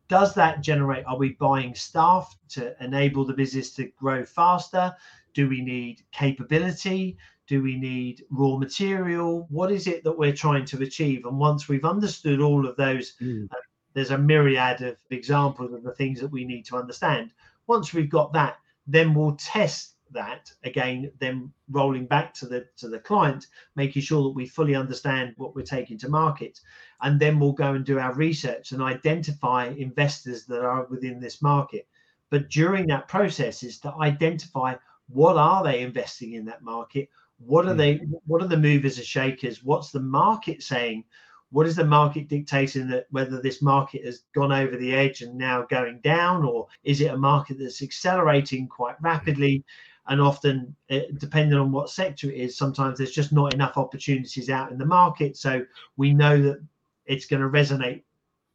Does 0.09 0.35
that 0.35 0.61
generate 0.61 1.07
are 1.07 1.17
we 1.17 1.31
buying 1.35 1.75
staff 1.75 2.37
to 2.51 2.75
enable 2.85 3.25
the 3.25 3.33
business 3.33 3.73
to 3.75 3.91
grow 3.99 4.25
faster? 4.25 4.95
Do 5.35 5.49
we 5.49 5.63
need 5.63 6.03
capability? 6.13 7.17
Do 7.47 7.63
we 7.63 7.77
need 7.77 8.25
raw 8.31 8.57
material? 8.57 9.47
What 9.51 9.73
is 9.73 9.87
it 9.87 10.05
that 10.05 10.19
we're 10.19 10.35
trying 10.35 10.67
to 10.67 10.83
achieve? 10.83 11.25
And 11.25 11.39
once 11.39 11.69
we've 11.69 11.85
understood 11.85 12.41
all 12.41 12.67
of 12.67 12.77
those 12.77 13.15
mm. 13.21 13.49
There's 13.95 14.11
a 14.11 14.19
myriad 14.19 14.81
of 14.83 14.97
examples 15.11 15.73
of 15.73 15.83
the 15.83 15.93
things 15.93 16.21
that 16.21 16.31
we 16.31 16.45
need 16.45 16.65
to 16.67 16.77
understand. 16.77 17.33
Once 17.67 17.93
we've 17.93 18.11
got 18.11 18.33
that, 18.33 18.59
then 18.87 19.15
we'll 19.15 19.37
test 19.37 19.93
that 20.13 20.53
again 20.65 21.11
then 21.21 21.51
rolling 21.71 22.07
back 22.07 22.35
to 22.35 22.47
the 22.47 22.67
to 22.77 22.89
the 22.89 22.99
client 22.99 23.47
making 23.77 24.03
sure 24.03 24.25
that 24.25 24.37
we 24.37 24.47
fully 24.47 24.75
understand 24.75 25.33
what 25.37 25.55
we're 25.55 25.63
taking 25.63 25.99
to 25.99 26.09
market. 26.09 26.61
And 27.01 27.19
then 27.19 27.39
we'll 27.39 27.53
go 27.53 27.75
and 27.75 27.85
do 27.85 27.99
our 27.99 28.15
research 28.15 28.73
and 28.73 28.83
identify 28.83 29.69
investors 29.69 30.45
that 30.47 30.63
are 30.63 30.85
within 30.85 31.21
this 31.21 31.43
market. 31.43 31.89
But 32.31 32.49
during 32.49 32.87
that 32.87 33.09
process 33.09 33.63
is 33.63 33.79
to 33.81 33.95
identify 33.95 34.75
what 35.09 35.37
are 35.37 35.65
they 35.65 35.81
investing 35.81 36.35
in 36.35 36.45
that 36.47 36.63
market? 36.63 37.09
What 37.39 37.67
are 37.67 37.73
hmm. 37.73 37.79
they 37.79 38.01
what 38.27 38.43
are 38.43 38.49
the 38.49 38.57
movers 38.57 38.99
and 38.99 39.07
shakers? 39.07 39.65
What's 39.65 39.91
the 39.91 40.01
market 40.01 40.63
saying 40.63 41.05
what 41.53 41.67
is 41.67 41.77
the 41.77 41.85
market 41.85 42.29
dictating 42.29 42.89
that 42.89 43.07
whether 43.11 43.41
this 43.41 43.61
market 43.61 44.07
has 44.07 44.25
gone 44.35 44.53
over 44.53 44.75
the 44.75 44.95
edge 44.95 45.21
and 45.21 45.37
now 45.37 45.67
going 45.69 46.01
down 46.01 46.45
or 46.45 46.67
is 46.83 47.03
it 47.03 47.13
a 47.13 47.17
market 47.17 47.59
that's 47.59 47.83
accelerating 47.83 48.67
quite 48.67 48.97
rapidly? 49.03 49.63
And 50.09 50.19
often 50.19 50.75
eh, 50.89 51.05
depending 51.19 51.59
on 51.59 51.71
what 51.71 51.91
sector 51.91 52.31
it 52.31 52.37
is 52.37 52.57
sometimes 52.57 52.97
there's 52.97 53.13
just 53.13 53.33
not 53.33 53.53
enough 53.53 53.77
opportunities 53.77 54.49
out 54.49 54.73
in 54.73 54.79
the 54.79 54.87
market. 54.87 55.37
So 55.37 55.63
we 55.99 56.15
know 56.15 56.41
that 56.41 56.65
it's 57.05 57.27
going 57.27 57.43
to 57.43 57.49
resonate 57.49 58.03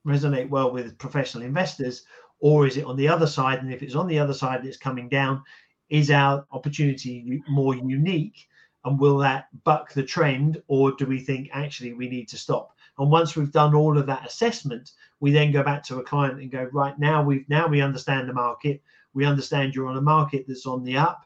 resonate 0.06 0.50
well 0.50 0.72
with 0.72 0.98
professional 0.98 1.43
investors 1.43 2.04
or 2.39 2.66
is 2.66 2.78
it 2.78 2.86
on 2.86 2.95
the 2.95 3.08
other 3.08 3.28
side? 3.28 3.60
And 3.60 3.72
if 3.72 3.84
it's 3.84 3.95
on 3.95 4.08
the 4.08 4.18
other 4.18 4.34
side 4.34 4.66
it's 4.66 4.78
coming 4.78 5.08
down 5.08 5.43
is 5.89 6.10
our 6.10 6.48
opportunity 6.52 7.43
more 7.48 7.76
unique? 7.76 8.48
And 8.86 9.00
will 9.00 9.20
that 9.20 9.50
buck 9.64 9.93
the 9.93 10.04
trend 10.04 10.64
or 10.68 10.93
do 10.93 11.06
we 11.06 11.20
think 11.20 11.50
actually 11.54 11.93
we 11.93 12.10
need 12.10 12.28
to 12.30 12.38
stop 12.38 12.74
and 13.00 13.12
once 13.12 13.36
we've 13.36 13.52
done 13.52 13.76
all 13.76 13.98
of 13.98 14.08
that 14.08 14.26
assessment, 14.26 14.91
we 15.20 15.32
then 15.32 15.52
go 15.52 15.64
back 15.64 15.84
to 15.84 16.00
a 16.00 16.04
client 16.04 16.39
and 16.39 16.52
go, 16.52 16.68
right 16.72 16.98
now 16.98 17.24
we've 17.24 17.48
now 17.48 17.68
we 17.68 17.82
understand 17.82 18.28
the 18.28 18.34
market. 18.34 18.82
We 19.14 19.26
understand 19.26 19.76
you're 19.76 19.88
on 19.88 19.98
a 19.98 20.02
market 20.02 20.45
that's 20.48 20.66
on 20.66 20.84
the 20.84 20.98
up. 20.98 21.24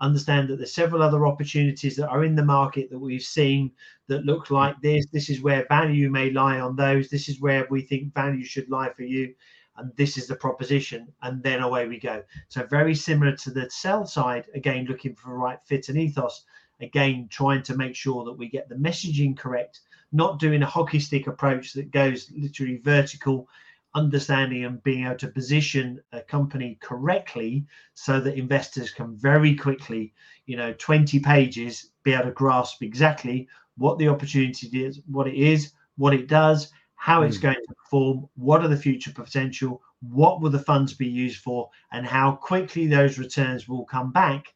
Understand 0.00 0.48
that 0.48 0.58
there's 0.58 0.74
several 0.74 1.02
other 1.02 1.26
opportunities 1.26 1.96
that 1.96 2.08
are 2.08 2.22
in 2.22 2.36
the 2.36 2.44
market 2.44 2.88
that 2.90 2.98
we've 2.98 3.22
seen 3.22 3.72
that 4.06 4.24
look 4.24 4.50
like 4.50 4.80
this. 4.80 5.06
This 5.12 5.28
is 5.28 5.42
where 5.42 5.66
value 5.68 6.08
may 6.08 6.30
lie 6.30 6.60
on 6.60 6.76
those. 6.76 7.08
This 7.08 7.28
is 7.28 7.40
where 7.40 7.66
we 7.68 7.82
think 7.82 8.14
value 8.14 8.44
should 8.44 8.70
lie 8.70 8.92
for 8.92 9.02
you. 9.02 9.34
And 9.76 9.92
this 9.96 10.16
is 10.16 10.28
the 10.28 10.36
proposition. 10.36 11.08
And 11.22 11.42
then 11.42 11.62
away 11.62 11.88
we 11.88 11.98
go. 11.98 12.22
So 12.48 12.64
very 12.64 12.94
similar 12.94 13.36
to 13.36 13.50
the 13.50 13.68
sell 13.70 14.06
side, 14.06 14.46
again, 14.54 14.86
looking 14.86 15.16
for 15.16 15.30
the 15.30 15.34
right 15.34 15.58
fit 15.64 15.88
and 15.88 15.98
ethos. 15.98 16.44
Again, 16.80 17.26
trying 17.28 17.64
to 17.64 17.76
make 17.76 17.96
sure 17.96 18.24
that 18.24 18.38
we 18.38 18.48
get 18.48 18.68
the 18.68 18.76
messaging 18.76 19.36
correct 19.36 19.80
not 20.12 20.38
doing 20.38 20.62
a 20.62 20.66
hockey 20.66 21.00
stick 21.00 21.26
approach 21.26 21.72
that 21.74 21.90
goes 21.90 22.30
literally 22.36 22.78
vertical, 22.78 23.48
understanding 23.94 24.64
and 24.64 24.82
being 24.82 25.04
able 25.04 25.16
to 25.16 25.28
position 25.28 26.00
a 26.12 26.20
company 26.20 26.78
correctly 26.80 27.66
so 27.94 28.20
that 28.20 28.36
investors 28.36 28.90
can 28.90 29.16
very 29.16 29.54
quickly, 29.54 30.12
you 30.46 30.56
know, 30.56 30.72
20 30.74 31.20
pages 31.20 31.90
be 32.02 32.12
able 32.12 32.24
to 32.24 32.30
grasp 32.30 32.82
exactly 32.82 33.48
what 33.76 33.98
the 33.98 34.08
opportunity 34.08 34.84
is, 34.84 35.00
what 35.06 35.26
it 35.26 35.34
is, 35.34 35.72
what 35.96 36.14
it 36.14 36.28
does, 36.28 36.72
how 36.96 37.22
it's 37.22 37.38
mm. 37.38 37.42
going 37.42 37.56
to 37.68 37.74
perform, 37.74 38.28
what 38.36 38.62
are 38.62 38.68
the 38.68 38.76
future 38.76 39.12
potential, 39.12 39.82
what 40.00 40.40
will 40.40 40.50
the 40.50 40.58
funds 40.58 40.92
be 40.94 41.06
used 41.06 41.40
for, 41.42 41.70
and 41.92 42.06
how 42.06 42.32
quickly 42.32 42.86
those 42.86 43.18
returns 43.18 43.68
will 43.68 43.84
come 43.84 44.12
back. 44.12 44.52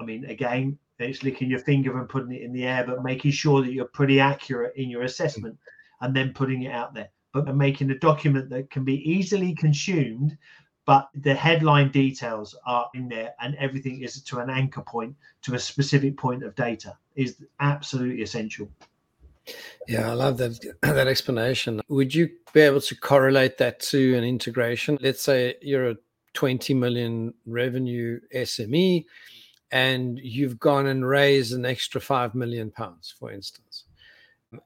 I 0.00 0.04
mean, 0.04 0.24
again, 0.26 0.78
it's 1.08 1.22
licking 1.22 1.50
your 1.50 1.60
finger 1.60 1.98
and 1.98 2.08
putting 2.08 2.32
it 2.32 2.42
in 2.42 2.52
the 2.52 2.64
air, 2.64 2.84
but 2.86 3.02
making 3.02 3.30
sure 3.30 3.62
that 3.62 3.72
you're 3.72 3.86
pretty 3.86 4.20
accurate 4.20 4.74
in 4.76 4.90
your 4.90 5.02
assessment 5.02 5.56
and 6.00 6.14
then 6.14 6.32
putting 6.32 6.62
it 6.62 6.72
out 6.72 6.94
there. 6.94 7.10
But 7.32 7.54
making 7.56 7.90
a 7.90 7.98
document 7.98 8.50
that 8.50 8.70
can 8.70 8.84
be 8.84 9.08
easily 9.08 9.54
consumed, 9.54 10.36
but 10.84 11.08
the 11.14 11.34
headline 11.34 11.90
details 11.90 12.56
are 12.66 12.88
in 12.94 13.08
there 13.08 13.34
and 13.40 13.54
everything 13.56 14.02
is 14.02 14.22
to 14.22 14.38
an 14.40 14.50
anchor 14.50 14.82
point 14.82 15.14
to 15.42 15.54
a 15.54 15.58
specific 15.58 16.16
point 16.16 16.42
of 16.42 16.54
data 16.54 16.96
is 17.14 17.36
absolutely 17.60 18.22
essential. 18.22 18.68
Yeah, 19.88 20.10
I 20.10 20.14
love 20.14 20.38
that 20.38 20.60
that 20.82 21.06
explanation. 21.06 21.80
Would 21.88 22.14
you 22.14 22.30
be 22.52 22.60
able 22.60 22.80
to 22.80 22.96
correlate 22.96 23.58
that 23.58 23.80
to 23.80 24.16
an 24.16 24.24
integration? 24.24 24.98
Let's 25.00 25.22
say 25.22 25.54
you're 25.62 25.90
a 25.90 25.96
20 26.34 26.74
million 26.74 27.34
revenue 27.46 28.20
SME 28.34 29.04
and 29.72 30.18
you've 30.22 30.58
gone 30.58 30.86
and 30.86 31.06
raised 31.06 31.52
an 31.54 31.64
extra 31.64 32.00
five 32.00 32.34
million 32.34 32.70
pounds, 32.70 33.14
for 33.18 33.30
instance. 33.32 33.84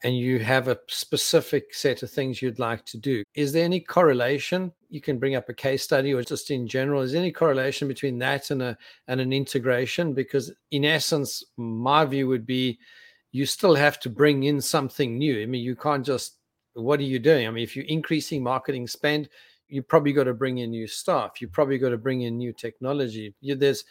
and 0.03 0.17
you 0.17 0.39
have 0.39 0.69
a 0.69 0.79
specific 0.89 1.75
set 1.75 2.03
of 2.03 2.11
things 2.11 2.41
you'd 2.41 2.59
like 2.59 2.85
to 2.87 2.97
do. 2.97 3.23
Is 3.35 3.53
there 3.53 3.65
any 3.65 3.81
correlation? 3.81 4.73
You 4.89 5.01
can 5.01 5.19
bring 5.19 5.35
up 5.35 5.49
a 5.49 5.55
case 5.55 5.83
study 5.83 6.15
or 6.15 6.23
just 6.23 6.51
in 6.51 6.67
general, 6.67 7.03
is 7.03 7.13
there 7.13 7.21
any 7.21 7.33
correlation 7.33 7.87
between 7.89 8.19
that 8.21 8.51
and 8.51 8.63
a 8.63 8.79
and 9.09 9.21
an 9.21 9.33
integration? 9.33 10.15
Because 10.15 10.53
in 10.71 10.85
essence, 10.85 11.45
my 11.57 12.05
view 12.05 12.29
would 12.29 12.47
be 12.47 12.79
you 13.33 13.47
still 13.47 13.75
have 13.75 13.99
to 14.01 14.09
bring 14.11 14.45
in 14.45 14.61
something 14.61 15.19
new. 15.19 15.43
I 15.43 15.47
mean, 15.47 15.63
you 15.63 15.77
can't 15.77 16.07
just 16.07 16.39
what 16.75 16.99
are 17.01 17.05
you 17.05 17.19
doing? 17.19 17.47
I 17.47 17.51
mean, 17.51 17.63
if 17.63 17.77
you're 17.77 17.85
increasing 17.87 18.43
marketing 18.43 18.87
spend, 18.89 19.29
you 19.69 19.83
probably 19.83 20.13
got 20.13 20.25
to 20.25 20.35
bring 20.35 20.59
in 20.59 20.71
new 20.71 20.87
staff. 20.87 21.41
You 21.41 21.49
probably 21.49 21.79
got 21.79 21.91
to 21.91 21.99
bring 21.99 22.23
in 22.23 22.37
new 22.39 22.53
technology. 22.53 23.35
You, 23.41 23.55
there's 23.55 23.85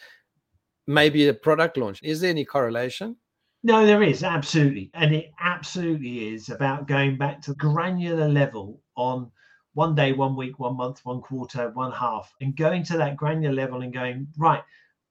maybe 0.86 1.28
a 1.28 1.34
product 1.34 1.76
launch. 1.76 2.00
Is 2.02 2.20
there 2.20 2.30
any 2.30 2.44
correlation? 2.44 3.16
No, 3.62 3.86
there 3.86 4.02
is 4.02 4.22
absolutely, 4.22 4.90
and 4.92 5.14
it 5.14 5.32
absolutely 5.40 6.34
is 6.34 6.50
about 6.50 6.86
going 6.86 7.16
back 7.16 7.40
to 7.42 7.54
granular 7.54 8.28
level 8.28 8.82
on 8.94 9.30
one 9.72 9.94
day, 9.94 10.12
one 10.12 10.36
week, 10.36 10.58
one 10.58 10.76
month, 10.76 11.00
one 11.04 11.20
quarter, 11.20 11.70
one 11.70 11.90
half, 11.90 12.32
and 12.40 12.56
going 12.56 12.84
to 12.84 12.98
that 12.98 13.16
granular 13.16 13.54
level 13.54 13.80
and 13.80 13.92
going 13.92 14.28
right 14.36 14.62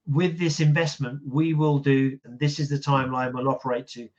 with 0.08 0.38
this 0.38 0.60
investment, 0.60 1.22
we 1.26 1.54
will 1.54 1.80
do, 1.80 2.20
and 2.26 2.40
this 2.40 2.60
is 2.60 2.70
the 2.70 2.78
timeline 2.78 3.34
we'll 3.34 3.50
operate 3.50 3.88
to. 3.88 4.10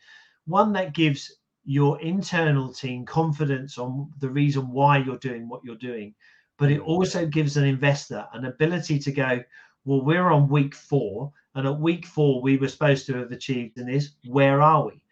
One 0.47 0.73
that 0.73 0.95
gives 0.95 1.37
your 1.65 2.01
internal 2.01 2.73
team 2.73 3.05
confidence 3.05 3.79
on 3.79 4.11
the 4.19 4.29
reason 4.29 4.71
why 4.71 4.99
you're 4.99 5.19
doing 5.19 5.49
what 5.49 5.63
you're 5.65 5.77
doing, 5.77 6.15
but 6.59 6.71
it 6.71 6.81
also 6.81 7.27
gives 7.27 7.57
an 7.57 7.65
investor 7.65 8.27
an 8.33 8.47
ability 8.47 8.99
to 9.01 9.13
go, 9.13 9.43
well, 9.85 10.03
we're 10.03 10.31
on 10.31 10.49
week 10.49 10.75
four 10.75 11.33
and 11.55 11.67
at 11.67 11.81
week 11.81 12.05
four, 12.07 12.43
we 12.43 12.57
were 12.57 12.69
supposed 12.69 13.07
to 13.07 13.17
have 13.19 13.31
achieved 13.31 13.79
in 13.79 13.87
this. 13.87 14.11
Where 14.27 14.61
are 14.61 14.87
we? 14.87 15.03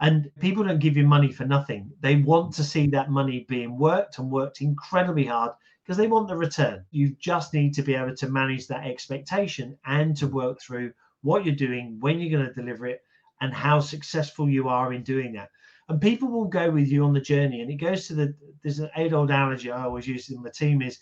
And 0.00 0.30
people 0.40 0.64
don't 0.64 0.80
give 0.80 0.96
you 0.96 1.06
money 1.06 1.30
for 1.30 1.44
nothing. 1.44 1.92
They 2.00 2.16
want 2.16 2.54
to 2.54 2.64
see 2.64 2.88
that 2.88 3.10
money 3.10 3.46
being 3.48 3.78
worked 3.78 4.18
and 4.18 4.30
worked 4.30 4.60
incredibly 4.60 5.26
hard 5.26 5.52
because 5.84 5.96
they 5.96 6.08
want 6.08 6.26
the 6.26 6.36
return. 6.36 6.84
You 6.90 7.14
just 7.20 7.54
need 7.54 7.72
to 7.74 7.82
be 7.82 7.94
able 7.94 8.16
to 8.16 8.28
manage 8.28 8.66
that 8.66 8.84
expectation 8.84 9.78
and 9.86 10.16
to 10.16 10.26
work 10.26 10.60
through 10.60 10.92
what 11.22 11.44
you're 11.44 11.54
doing, 11.54 11.98
when 12.00 12.18
you're 12.18 12.36
going 12.36 12.48
to 12.48 12.60
deliver 12.60 12.86
it, 12.86 13.00
and 13.40 13.54
how 13.54 13.78
successful 13.78 14.50
you 14.50 14.68
are 14.68 14.92
in 14.92 15.04
doing 15.04 15.32
that. 15.34 15.50
And 15.88 16.00
people 16.00 16.28
will 16.28 16.46
go 16.46 16.70
with 16.70 16.88
you 16.88 17.04
on 17.04 17.12
the 17.12 17.20
journey. 17.20 17.60
And 17.60 17.70
it 17.70 17.76
goes 17.76 18.08
to 18.08 18.14
the 18.14 18.34
there's 18.62 18.80
an 18.80 18.90
age 18.96 19.12
old 19.12 19.30
analogy 19.30 19.70
I 19.70 19.84
always 19.84 20.06
use 20.08 20.30
in 20.30 20.42
my 20.42 20.50
team 20.50 20.82
is 20.82 20.98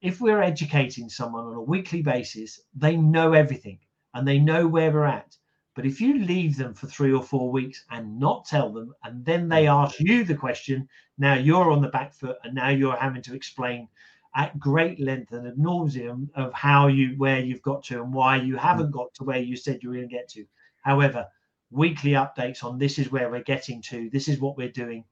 if 0.00 0.20
we're 0.20 0.42
educating 0.42 1.08
someone 1.08 1.44
on 1.44 1.54
a 1.54 1.62
weekly 1.62 2.02
basis, 2.02 2.60
they 2.74 2.96
know 2.96 3.32
everything 3.32 3.78
and 4.14 4.26
they 4.26 4.38
know 4.38 4.66
where 4.66 4.90
we're 4.90 5.04
at. 5.04 5.36
But 5.74 5.86
if 5.86 6.00
you 6.00 6.24
leave 6.24 6.56
them 6.56 6.74
for 6.74 6.88
three 6.88 7.12
or 7.12 7.22
four 7.22 7.52
weeks 7.52 7.84
and 7.90 8.18
not 8.18 8.44
tell 8.46 8.72
them, 8.72 8.92
and 9.04 9.24
then 9.24 9.48
they 9.48 9.66
mm. 9.66 9.84
ask 9.84 10.00
you 10.00 10.24
the 10.24 10.34
question, 10.34 10.88
now 11.18 11.34
you're 11.34 11.70
on 11.70 11.82
the 11.82 11.88
back 11.88 12.12
foot, 12.12 12.36
and 12.42 12.52
now 12.52 12.70
you're 12.70 12.96
having 12.96 13.22
to 13.22 13.34
explain 13.34 13.88
at 14.34 14.58
great 14.58 14.98
length 14.98 15.32
and 15.32 15.46
ad 15.46 15.56
nauseum 15.56 16.28
of 16.34 16.52
how 16.52 16.88
you 16.88 17.14
where 17.16 17.38
you've 17.40 17.62
got 17.62 17.84
to 17.84 18.02
and 18.02 18.12
why 18.12 18.36
you 18.36 18.54
mm. 18.54 18.58
haven't 18.58 18.90
got 18.90 19.14
to 19.14 19.24
where 19.24 19.38
you 19.38 19.56
said 19.56 19.80
you 19.80 19.90
were 19.90 19.96
going 19.96 20.08
to 20.08 20.14
get 20.14 20.28
to. 20.30 20.44
However, 20.82 21.26
weekly 21.70 22.12
updates 22.12 22.64
on 22.64 22.78
this 22.78 22.98
is 22.98 23.12
where 23.12 23.30
we're 23.30 23.42
getting 23.42 23.80
to, 23.82 24.10
this 24.10 24.26
is 24.26 24.40
what 24.40 24.56
we're 24.56 24.72
doing. 24.72 25.04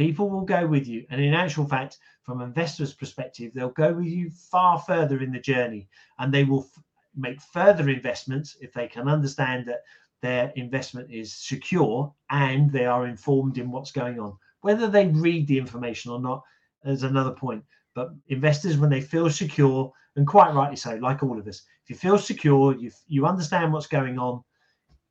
People 0.00 0.30
will 0.30 0.46
go 0.46 0.66
with 0.66 0.88
you, 0.88 1.04
and 1.10 1.20
in 1.20 1.34
actual 1.34 1.66
fact, 1.66 1.98
from 2.22 2.40
investors' 2.40 2.94
perspective, 2.94 3.52
they'll 3.52 3.68
go 3.68 3.92
with 3.92 4.06
you 4.06 4.30
far 4.30 4.78
further 4.78 5.20
in 5.20 5.30
the 5.30 5.38
journey, 5.38 5.90
and 6.18 6.32
they 6.32 6.42
will 6.42 6.66
make 7.14 7.38
further 7.38 7.86
investments 7.90 8.56
if 8.62 8.72
they 8.72 8.88
can 8.88 9.08
understand 9.08 9.68
that 9.68 9.82
their 10.22 10.54
investment 10.56 11.10
is 11.10 11.34
secure 11.34 12.10
and 12.30 12.72
they 12.72 12.86
are 12.86 13.06
informed 13.06 13.58
in 13.58 13.70
what's 13.70 13.92
going 13.92 14.18
on. 14.18 14.38
Whether 14.62 14.88
they 14.88 15.08
read 15.08 15.46
the 15.46 15.58
information 15.58 16.10
or 16.12 16.18
not 16.18 16.44
is 16.86 17.02
another 17.02 17.32
point. 17.32 17.62
But 17.94 18.14
investors, 18.28 18.78
when 18.78 18.88
they 18.88 19.02
feel 19.02 19.28
secure, 19.28 19.92
and 20.16 20.26
quite 20.26 20.54
rightly 20.54 20.76
so, 20.76 20.94
like 20.94 21.22
all 21.22 21.38
of 21.38 21.46
us, 21.46 21.60
if 21.84 21.90
you 21.90 21.96
feel 21.96 22.16
secure, 22.16 22.74
you 22.74 22.90
you 23.06 23.26
understand 23.26 23.70
what's 23.70 23.86
going 23.86 24.18
on, 24.18 24.42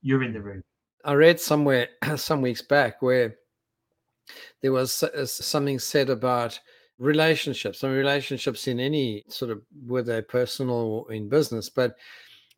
you're 0.02 0.24
in 0.24 0.34
the 0.34 0.42
room. 0.42 0.64
I 1.06 1.14
read 1.14 1.40
somewhere 1.40 1.90
some 2.16 2.42
weeks 2.42 2.64
back 2.64 3.04
where 3.04 3.36
there 4.62 4.72
was 4.72 5.04
uh, 5.04 5.26
something 5.26 5.80
said 5.80 6.10
about 6.10 6.60
relationships. 6.98 7.82
Mean, 7.82 7.94
relationships 7.94 8.68
in 8.68 8.80
any 8.80 9.24
sort 9.30 9.52
of 9.52 9.62
whether 9.86 10.22
personal 10.22 10.76
or 10.76 11.12
in 11.14 11.30
business. 11.30 11.70
But 11.70 11.96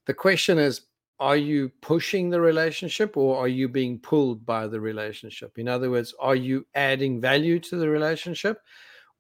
the 0.06 0.14
question 0.14 0.58
is, 0.58 0.82
are 1.20 1.38
you 1.38 1.72
pushing 1.82 2.32
the 2.32 2.42
relationship 2.42 3.16
or 3.16 3.38
are 3.38 3.48
you 3.48 3.70
being 3.70 4.00
pulled 4.00 4.44
by 4.44 4.66
the 4.66 4.80
relationship? 4.80 5.60
In 5.60 5.68
other 5.68 5.92
words, 5.92 6.16
are 6.20 6.36
you 6.36 6.66
adding 6.74 7.22
value 7.22 7.60
to 7.60 7.76
the 7.76 7.88
relationship? 7.88 8.60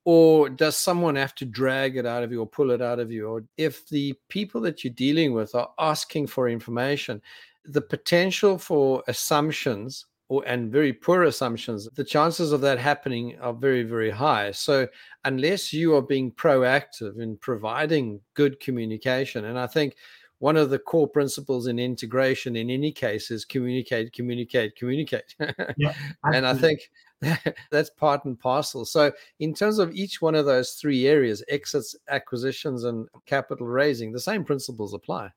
Or 0.03 0.49
does 0.49 0.75
someone 0.75 1.15
have 1.15 1.35
to 1.35 1.45
drag 1.45 1.97
it 1.97 2.07
out 2.07 2.23
of 2.23 2.31
you 2.31 2.39
or 2.39 2.47
pull 2.47 2.71
it 2.71 2.81
out 2.81 2.97
of 2.97 3.11
you? 3.11 3.27
Or 3.27 3.43
if 3.57 3.87
the 3.87 4.15
people 4.29 4.59
that 4.61 4.83
you're 4.83 4.93
dealing 4.93 5.33
with 5.33 5.53
are 5.53 5.69
asking 5.77 6.25
for 6.25 6.49
information, 6.49 7.21
the 7.65 7.81
potential 7.81 8.57
for 8.57 9.03
assumptions 9.07 10.07
and 10.39 10.71
very 10.71 10.93
poor 10.93 11.23
assumptions, 11.23 11.89
the 11.95 12.03
chances 12.03 12.53
of 12.53 12.61
that 12.61 12.79
happening 12.79 13.37
are 13.41 13.53
very, 13.53 13.83
very 13.83 14.09
high. 14.09 14.51
So, 14.51 14.87
unless 15.25 15.73
you 15.73 15.93
are 15.95 16.01
being 16.01 16.31
proactive 16.31 17.19
in 17.19 17.37
providing 17.37 18.21
good 18.33 18.59
communication, 18.61 19.45
and 19.45 19.59
I 19.59 19.67
think 19.67 19.95
one 20.39 20.57
of 20.57 20.69
the 20.69 20.79
core 20.79 21.07
principles 21.07 21.67
in 21.67 21.77
integration 21.77 22.55
in 22.55 22.69
any 22.69 22.91
case 22.91 23.29
is 23.29 23.45
communicate, 23.45 24.13
communicate, 24.13 24.75
communicate. 24.75 25.35
Yeah, 25.77 25.93
and 26.23 26.47
I 26.47 26.53
think 26.53 26.89
that's 27.71 27.89
part 27.89 28.25
and 28.25 28.39
parcel. 28.39 28.85
So, 28.85 29.11
in 29.39 29.53
terms 29.53 29.79
of 29.79 29.93
each 29.93 30.21
one 30.21 30.35
of 30.35 30.45
those 30.45 30.71
three 30.71 31.07
areas 31.07 31.43
exits, 31.49 31.95
acquisitions, 32.09 32.85
and 32.85 33.07
capital 33.25 33.67
raising 33.67 34.11
the 34.11 34.19
same 34.19 34.45
principles 34.45 34.93
apply. 34.93 35.29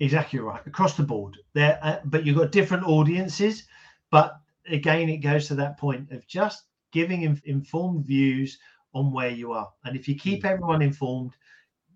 Exactly 0.00 0.38
right 0.38 0.66
across 0.66 0.96
the 0.96 1.02
board. 1.02 1.36
There, 1.52 1.78
uh, 1.82 1.98
but 2.06 2.24
you've 2.24 2.38
got 2.38 2.52
different 2.52 2.84
audiences 2.84 3.64
but 4.10 4.40
again, 4.68 5.08
it 5.08 5.18
goes 5.18 5.46
to 5.48 5.54
that 5.56 5.78
point 5.78 6.10
of 6.12 6.26
just 6.26 6.64
giving 6.92 7.40
informed 7.44 8.04
views 8.06 8.58
on 8.94 9.12
where 9.12 9.30
you 9.30 9.52
are. 9.52 9.70
And 9.84 9.96
if 9.96 10.08
you 10.08 10.16
keep 10.16 10.42
mm. 10.42 10.50
everyone 10.50 10.82
informed, 10.82 11.32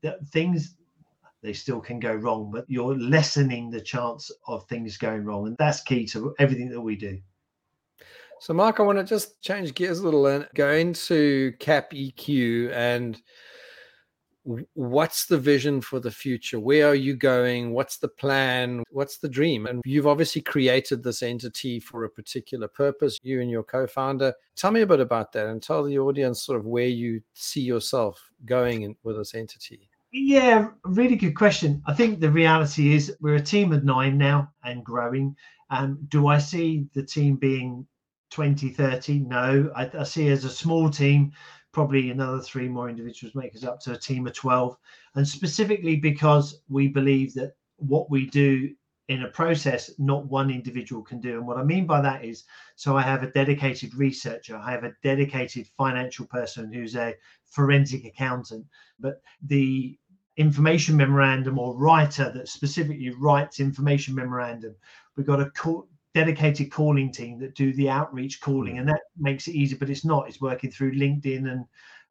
that 0.02 0.26
things 0.28 0.76
they 1.42 1.52
still 1.52 1.80
can 1.80 2.00
go 2.00 2.14
wrong, 2.14 2.50
but 2.50 2.64
you're 2.68 2.96
lessening 2.96 3.70
the 3.70 3.80
chance 3.80 4.30
of 4.46 4.66
things 4.66 4.96
going 4.96 5.24
wrong. 5.24 5.46
And 5.46 5.56
that's 5.58 5.82
key 5.82 6.06
to 6.06 6.34
everything 6.38 6.70
that 6.70 6.80
we 6.80 6.96
do. 6.96 7.20
So, 8.40 8.54
Mark, 8.54 8.80
I 8.80 8.82
want 8.82 8.98
to 8.98 9.04
just 9.04 9.40
change 9.42 9.74
gears 9.74 10.00
a 10.00 10.04
little 10.04 10.26
and 10.26 10.48
go 10.54 10.72
into 10.72 11.52
CapEQ 11.58 12.72
and 12.72 13.20
what's 14.74 15.26
the 15.26 15.38
vision 15.38 15.80
for 15.80 16.00
the 16.00 16.10
future? 16.10 16.60
Where 16.60 16.88
are 16.88 16.94
you 16.94 17.16
going? 17.16 17.72
What's 17.72 17.96
the 17.96 18.08
plan? 18.08 18.82
What's 18.90 19.18
the 19.18 19.28
dream? 19.28 19.66
And 19.66 19.82
you've 19.84 20.06
obviously 20.06 20.42
created 20.42 21.02
this 21.02 21.22
entity 21.22 21.80
for 21.80 22.04
a 22.04 22.10
particular 22.10 22.68
purpose 22.68 23.18
you 23.22 23.40
and 23.40 23.50
your 23.50 23.62
co-founder. 23.62 24.34
Tell 24.56 24.70
me 24.70 24.82
a 24.82 24.86
bit 24.86 25.00
about 25.00 25.32
that 25.32 25.46
and 25.46 25.62
tell 25.62 25.82
the 25.82 25.98
audience 25.98 26.42
sort 26.42 26.58
of 26.58 26.66
where 26.66 26.86
you 26.86 27.22
see 27.32 27.62
yourself 27.62 28.30
going 28.44 28.82
in, 28.82 28.96
with 29.02 29.16
this 29.16 29.34
entity. 29.34 29.88
Yeah 30.12 30.68
really 30.84 31.16
good 31.16 31.34
question. 31.34 31.82
I 31.86 31.94
think 31.94 32.20
the 32.20 32.30
reality 32.30 32.94
is 32.94 33.16
we're 33.20 33.36
a 33.36 33.40
team 33.40 33.72
of 33.72 33.84
nine 33.84 34.18
now 34.18 34.50
and 34.62 34.84
growing. 34.84 35.36
Um, 35.70 35.98
do 36.08 36.28
i 36.28 36.38
see 36.38 36.86
the 36.94 37.02
team 37.02 37.36
being 37.36 37.86
20 38.30 38.68
30 38.70 39.20
no. 39.20 39.72
I, 39.74 39.90
I 39.98 40.04
see 40.04 40.28
as 40.28 40.44
a 40.44 40.50
small 40.50 40.90
team 40.90 41.32
probably 41.74 42.10
another 42.10 42.40
three 42.40 42.68
more 42.68 42.88
individuals 42.88 43.34
make 43.34 43.54
us 43.54 43.64
up 43.64 43.80
to 43.80 43.92
a 43.92 43.98
team 43.98 44.26
of 44.26 44.32
12 44.32 44.76
and 45.16 45.26
specifically 45.26 45.96
because 45.96 46.62
we 46.68 46.88
believe 46.88 47.34
that 47.34 47.54
what 47.76 48.08
we 48.10 48.26
do 48.30 48.72
in 49.08 49.24
a 49.24 49.28
process 49.28 49.90
not 49.98 50.24
one 50.26 50.50
individual 50.50 51.02
can 51.02 51.20
do. 51.20 51.36
And 51.36 51.46
what 51.46 51.58
i 51.58 51.64
mean 51.64 51.84
by 51.86 52.00
that 52.00 52.24
is 52.24 52.44
so 52.76 52.96
i 52.96 53.02
have 53.02 53.22
a 53.22 53.30
dedicated 53.32 53.94
researcher 53.94 54.56
i 54.56 54.70
have 54.70 54.84
a 54.84 54.94
dedicated 55.02 55.66
financial 55.76 56.26
person 56.26 56.72
who's 56.72 56.96
a 56.96 57.14
forensic 57.44 58.04
accountant 58.06 58.64
but 58.98 59.20
the 59.42 59.98
information 60.36 60.96
memorandum 60.96 61.58
or 61.58 61.76
writer 61.76 62.32
that 62.34 62.48
specifically 62.48 63.10
writes 63.10 63.60
information 63.60 64.14
memorandum 64.14 64.74
we've 65.16 65.26
got 65.26 65.40
a 65.40 65.50
dedicated 66.14 66.70
calling 66.70 67.10
team 67.12 67.38
that 67.40 67.54
do 67.54 67.72
the 67.74 67.90
outreach 67.90 68.40
calling, 68.40 68.78
and 68.78 68.88
that 68.88 69.02
makes 69.18 69.48
it 69.48 69.54
easy. 69.54 69.76
But 69.76 69.90
it's 69.90 70.04
not. 70.04 70.28
It's 70.28 70.40
working 70.40 70.70
through 70.70 70.92
LinkedIn 70.92 71.50
and 71.50 71.64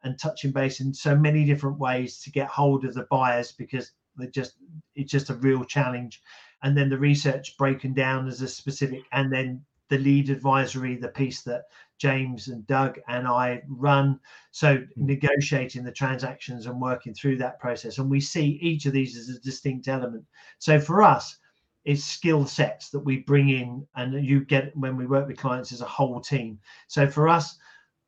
and 0.04 0.20
touching 0.20 0.52
base 0.52 0.82
in 0.82 0.94
so 0.94 1.16
many 1.16 1.46
different 1.46 1.80
ways 1.80 2.22
to 2.22 2.32
get 2.32 2.50
hold 2.50 2.84
of 2.84 2.94
the 2.94 3.08
buyers 3.10 3.54
because 3.54 3.92
they 4.18 4.28
just 4.28 4.56
it's 4.96 5.12
just 5.12 5.30
a 5.30 5.36
real 5.36 5.64
challenge. 5.64 6.22
And 6.62 6.78
then 6.78 6.90
the 6.90 6.98
research 6.98 7.58
broken 7.58 7.94
down 7.94 8.28
as 8.28 8.42
a 8.42 8.48
specific, 8.48 9.04
and 9.12 9.32
then 9.32 9.64
the 9.90 9.98
lead 9.98 10.30
advisory, 10.30 10.96
the 10.96 11.10
piece 11.10 11.42
that 11.42 11.64
James 11.98 12.48
and 12.48 12.66
Doug 12.68 13.00
and 13.08 13.28
I 13.28 13.62
run. 13.68 14.20
So 14.52 14.78
hmm. 14.78 14.84
negotiating 15.06 15.84
the 15.84 15.92
transactions 15.92 16.66
and 16.66 16.82
working 16.82 17.14
through 17.14 17.38
that 17.38 17.60
process. 17.60 17.98
And 17.98 18.10
we 18.10 18.20
see 18.20 18.60
each 18.62 18.86
of 18.86 18.94
these 18.94 19.18
as 19.18 19.30
a 19.30 19.40
distinct 19.40 19.88
element. 19.88 20.26
So 20.60 20.80
for 20.80 21.04
us, 21.04 21.38
is 21.86 22.04
skill 22.04 22.46
sets 22.46 22.90
that 22.90 23.00
we 23.00 23.20
bring 23.20 23.50
in 23.50 23.86
and 23.96 24.26
you 24.26 24.46
get 24.46 24.76
when 24.76 24.96
we 24.96 25.06
work 25.06 25.28
with 25.28 25.38
clients 25.38 25.72
as 25.72 25.82
a 25.82 25.86
whole 25.86 26.22
team. 26.22 26.60
So 26.88 27.08
for 27.08 27.28
us 27.28 27.58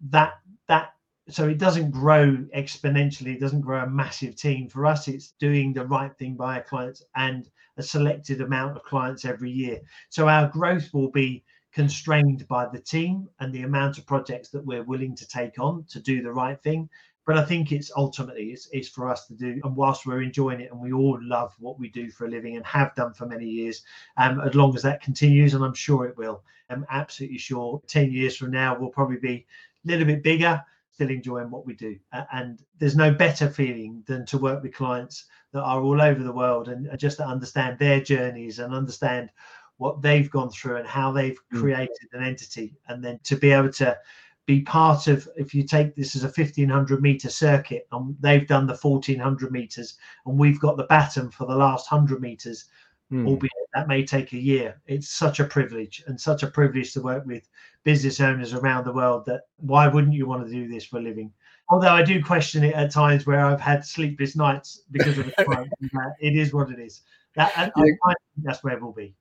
that 0.10 0.34
that 0.68 0.94
so 1.30 1.48
it 1.48 1.58
doesn't 1.58 1.92
grow 1.92 2.38
exponentially 2.56 3.36
it 3.36 3.40
doesn't 3.40 3.62
grow 3.62 3.84
a 3.84 3.90
massive 3.90 4.36
team. 4.36 4.70
For 4.70 4.86
us 4.86 5.08
it's 5.08 5.34
doing 5.40 5.74
the 5.74 5.86
right 5.86 6.16
thing 6.18 6.36
by 6.36 6.58
our 6.58 6.64
clients 6.64 7.04
and 7.16 7.50
a 7.78 7.84
selected 7.84 8.42
amount 8.42 8.78
of 8.78 8.84
clients 8.84 9.26
every 9.26 9.52
year. 9.52 9.82
So 10.10 10.30
our 10.30 10.48
growth 10.48 10.90
will 10.94 11.12
be 11.12 11.44
constrained 11.74 12.48
by 12.48 12.68
the 12.68 12.80
team 12.80 13.28
and 13.42 13.54
the 13.54 13.64
amount 13.64 13.98
of 13.98 14.06
projects 14.06 14.50
that 14.50 14.66
we're 14.66 14.84
willing 14.84 15.14
to 15.14 15.28
take 15.28 15.60
on 15.60 15.84
to 15.90 16.00
do 16.00 16.22
the 16.22 16.32
right 16.32 16.62
thing 16.64 16.90
but 17.26 17.38
I 17.38 17.44
think 17.44 17.72
it's 17.72 17.92
ultimately 17.96 18.52
it's, 18.52 18.70
it's 18.72 18.88
for 18.88 19.10
us 19.10 19.26
to 19.28 19.34
do. 19.34 19.60
And 19.64 19.76
whilst 19.76 20.06
we're 20.06 20.22
enjoying 20.22 20.62
it 20.62 20.72
and 20.72 20.80
we 20.80 20.94
all 20.94 21.20
love 21.22 21.54
what 21.60 21.80
we 21.80 21.90
do 21.90 22.10
for 22.10 22.26
a 22.26 22.30
living 22.30 22.56
and 22.56 22.66
have 22.66 22.94
done 22.96 23.14
for 23.14 23.26
many 23.26 23.46
years, 23.46 23.84
um, 24.18 24.40
as 24.42 24.54
long 24.54 24.76
as 24.76 24.84
that 24.84 25.02
continues, 25.02 25.54
and 25.54 25.64
I'm 25.64 25.74
sure 25.74 26.06
it 26.06 26.18
will, 26.18 26.44
I'm 26.70 26.86
absolutely 26.90 27.40
sure 27.40 27.82
10 27.88 28.12
years 28.12 28.38
from 28.38 28.52
now 28.52 28.78
we'll 28.78 28.90
probably 28.90 29.18
be 29.18 29.46
a 29.86 29.88
little 29.88 30.06
bit 30.06 30.24
bigger, 30.24 30.64
still 30.92 31.10
enjoying 31.10 31.50
what 31.50 31.66
we 31.66 31.74
do. 31.74 31.98
And 32.32 32.62
there's 32.80 32.96
no 32.96 33.12
better 33.12 33.50
feeling 33.50 34.04
than 34.06 34.26
to 34.28 34.38
work 34.38 34.62
with 34.62 34.76
clients 34.76 35.26
that 35.52 35.64
are 35.64 35.82
all 35.82 36.02
over 36.02 36.24
the 36.24 36.32
world 36.32 36.70
and, 36.70 36.88
and 36.88 37.00
just 37.00 37.18
to 37.18 37.26
understand 37.26 37.80
their 37.80 38.02
journeys 38.02 38.60
and 38.60 38.74
understand 38.74 39.30
what 39.78 40.02
they've 40.02 40.30
gone 40.30 40.50
through 40.50 40.78
and 40.78 40.88
how 40.88 41.12
they've 41.12 41.40
mm. 41.54 41.60
created 41.60 42.08
an 42.14 42.24
entity 42.24 42.74
and 42.88 43.04
then 43.04 43.20
to 43.24 43.36
be 43.36 43.52
able 43.52 43.72
to 43.72 43.98
be 44.46 44.62
part 44.62 45.08
of 45.08 45.28
if 45.36 45.54
you 45.54 45.64
take 45.64 45.96
this 45.96 46.16
as 46.16 46.24
a 46.24 46.28
1500 46.28 47.02
meter 47.02 47.30
circuit 47.30 47.88
and 47.92 48.16
they've 48.20 48.48
done 48.48 48.68
the 48.68 48.76
1400 48.76 49.52
meters 49.52 49.96
and 50.26 50.38
we've 50.38 50.60
got 50.60 50.78
the 50.78 50.86
baton 50.86 51.30
for 51.32 51.48
the 51.48 51.56
last 51.56 51.92
100 51.92 52.22
meters 52.22 52.66
mm. 53.12 53.26
albeit 53.28 53.52
that 53.74 53.88
may 53.88 54.06
take 54.06 54.34
a 54.34 54.38
year 54.38 54.80
it's 54.86 55.10
such 55.10 55.40
a 55.40 55.46
privilege 55.46 56.04
and 56.08 56.20
such 56.20 56.44
a 56.44 56.48
privilege 56.48 56.94
to 56.94 57.02
work 57.02 57.26
with 57.26 57.48
business 57.84 58.20
owners 58.22 58.54
around 58.54 58.86
the 58.86 58.94
world 58.94 59.26
that 59.26 59.42
why 59.58 59.88
wouldn't 59.88 60.14
you 60.14 60.28
want 60.28 60.46
to 60.46 60.52
do 60.52 60.68
this 60.68 60.86
for 60.86 61.00
a 61.00 61.02
living 61.02 61.32
although 61.70 61.90
i 61.90 62.04
do 62.04 62.24
question 62.24 62.64
it 62.64 62.76
at 62.76 62.92
times 62.92 63.26
where 63.26 63.46
i've 63.46 63.62
had 63.62 63.84
sleepless 63.84 64.36
nights 64.36 64.84
because 64.92 65.18
of 65.18 65.28
it 65.28 65.34
it 66.20 66.36
is 66.36 66.54
what 66.54 66.70
it 66.70 66.80
is 66.80 67.02
that 67.36 67.52
and 67.58 67.72
yeah. 67.78 68.14
that's 68.44 68.64
where 68.64 68.78
we'll 68.80 68.92
be 68.92 69.16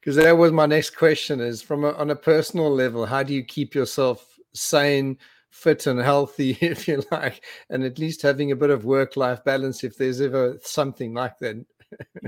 because 0.00 0.16
that 0.16 0.36
was 0.36 0.50
my 0.50 0.66
next 0.66 0.96
question 0.96 1.38
is 1.38 1.62
from 1.62 1.84
a, 1.84 1.92
on 1.92 2.10
a 2.10 2.16
personal 2.16 2.68
level 2.68 3.06
how 3.06 3.22
do 3.22 3.32
you 3.32 3.44
keep 3.44 3.72
yourself 3.72 4.37
sane, 4.58 5.18
fit, 5.50 5.86
and 5.86 6.00
healthy, 6.00 6.58
if 6.60 6.88
you 6.88 7.02
like, 7.10 7.44
and 7.70 7.84
at 7.84 7.98
least 7.98 8.22
having 8.22 8.52
a 8.52 8.56
bit 8.56 8.70
of 8.70 8.84
work 8.84 9.16
life 9.16 9.42
balance 9.44 9.84
if 9.84 9.96
there's 9.96 10.20
ever 10.20 10.58
something 10.62 11.14
like 11.14 11.38
that. 11.38 11.64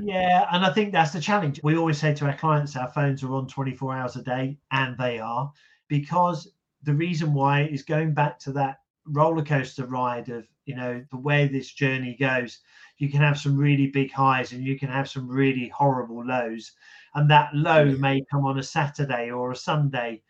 yeah, 0.03 0.47
and 0.53 0.64
I 0.64 0.72
think 0.72 0.93
that's 0.93 1.12
the 1.12 1.20
challenge. 1.20 1.61
We 1.62 1.76
always 1.76 1.99
say 1.99 2.14
to 2.14 2.26
our 2.26 2.37
clients, 2.37 2.76
our 2.76 2.91
phones 2.91 3.22
are 3.22 3.35
on 3.35 3.47
24 3.47 3.95
hours 3.95 4.16
a 4.16 4.22
day, 4.22 4.59
and 4.72 4.97
they 4.99 5.18
are, 5.18 5.53
because 5.89 6.53
the 6.83 6.95
reason 6.95 7.35
why 7.35 7.62
is 7.64 7.83
going 7.83 8.14
back 8.14 8.39
to 8.41 8.53
that 8.53 8.78
roller 9.07 9.45
coaster 9.45 9.87
ride 9.87 10.28
of 10.28 10.47
you 10.66 10.76
know 10.76 11.05
the 11.11 11.16
way 11.16 11.49
this 11.49 11.72
journey 11.72 12.16
goes 12.18 12.61
you 12.99 13.09
can 13.11 13.20
have 13.20 13.39
some 13.39 13.57
really 13.57 13.89
big 13.89 14.12
highs 14.12 14.53
and 14.53 14.62
you 14.62 14.78
can 14.78 14.89
have 14.89 15.09
some 15.09 15.28
really 15.28 15.68
horrible 15.74 16.24
lows 16.24 16.72
and 17.14 17.28
that 17.31 17.53
low 17.55 17.87
may 17.97 18.22
come 18.31 18.45
on 18.45 18.59
a 18.59 18.62
saturday 18.62 19.31
or 19.31 19.51
a 19.51 19.57
sunday 19.57 20.22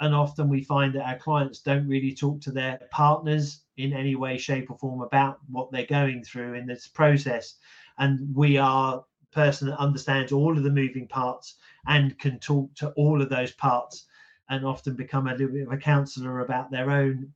and 0.00 0.14
often 0.14 0.48
we 0.48 0.62
find 0.62 0.94
that 0.94 1.06
our 1.06 1.18
clients 1.18 1.60
don't 1.60 1.88
really 1.88 2.14
talk 2.14 2.40
to 2.42 2.52
their 2.52 2.78
partners 2.90 3.62
in 3.76 3.92
any 3.92 4.14
way 4.14 4.38
shape 4.38 4.70
or 4.70 4.78
form 4.78 5.00
about 5.00 5.38
what 5.48 5.70
they're 5.72 5.86
going 5.86 6.22
through 6.22 6.54
in 6.54 6.66
this 6.66 6.86
process. 6.86 7.54
And 7.98 8.34
we 8.34 8.58
are 8.58 8.98
a 8.98 9.34
person 9.34 9.68
that 9.68 9.78
understands 9.78 10.32
all 10.32 10.56
of 10.56 10.62
the 10.62 10.70
moving 10.70 11.08
parts 11.08 11.56
and 11.86 12.18
can 12.18 12.38
talk 12.38 12.72
to 12.76 12.90
all 12.90 13.20
of 13.20 13.28
those 13.28 13.52
parts 13.52 14.06
and 14.50 14.64
often 14.64 14.94
become 14.94 15.26
a 15.26 15.32
little 15.32 15.52
bit 15.52 15.66
of 15.66 15.72
a 15.72 15.76
counselor 15.76 16.40
about 16.40 16.70
their 16.70 16.90
own 16.90 17.32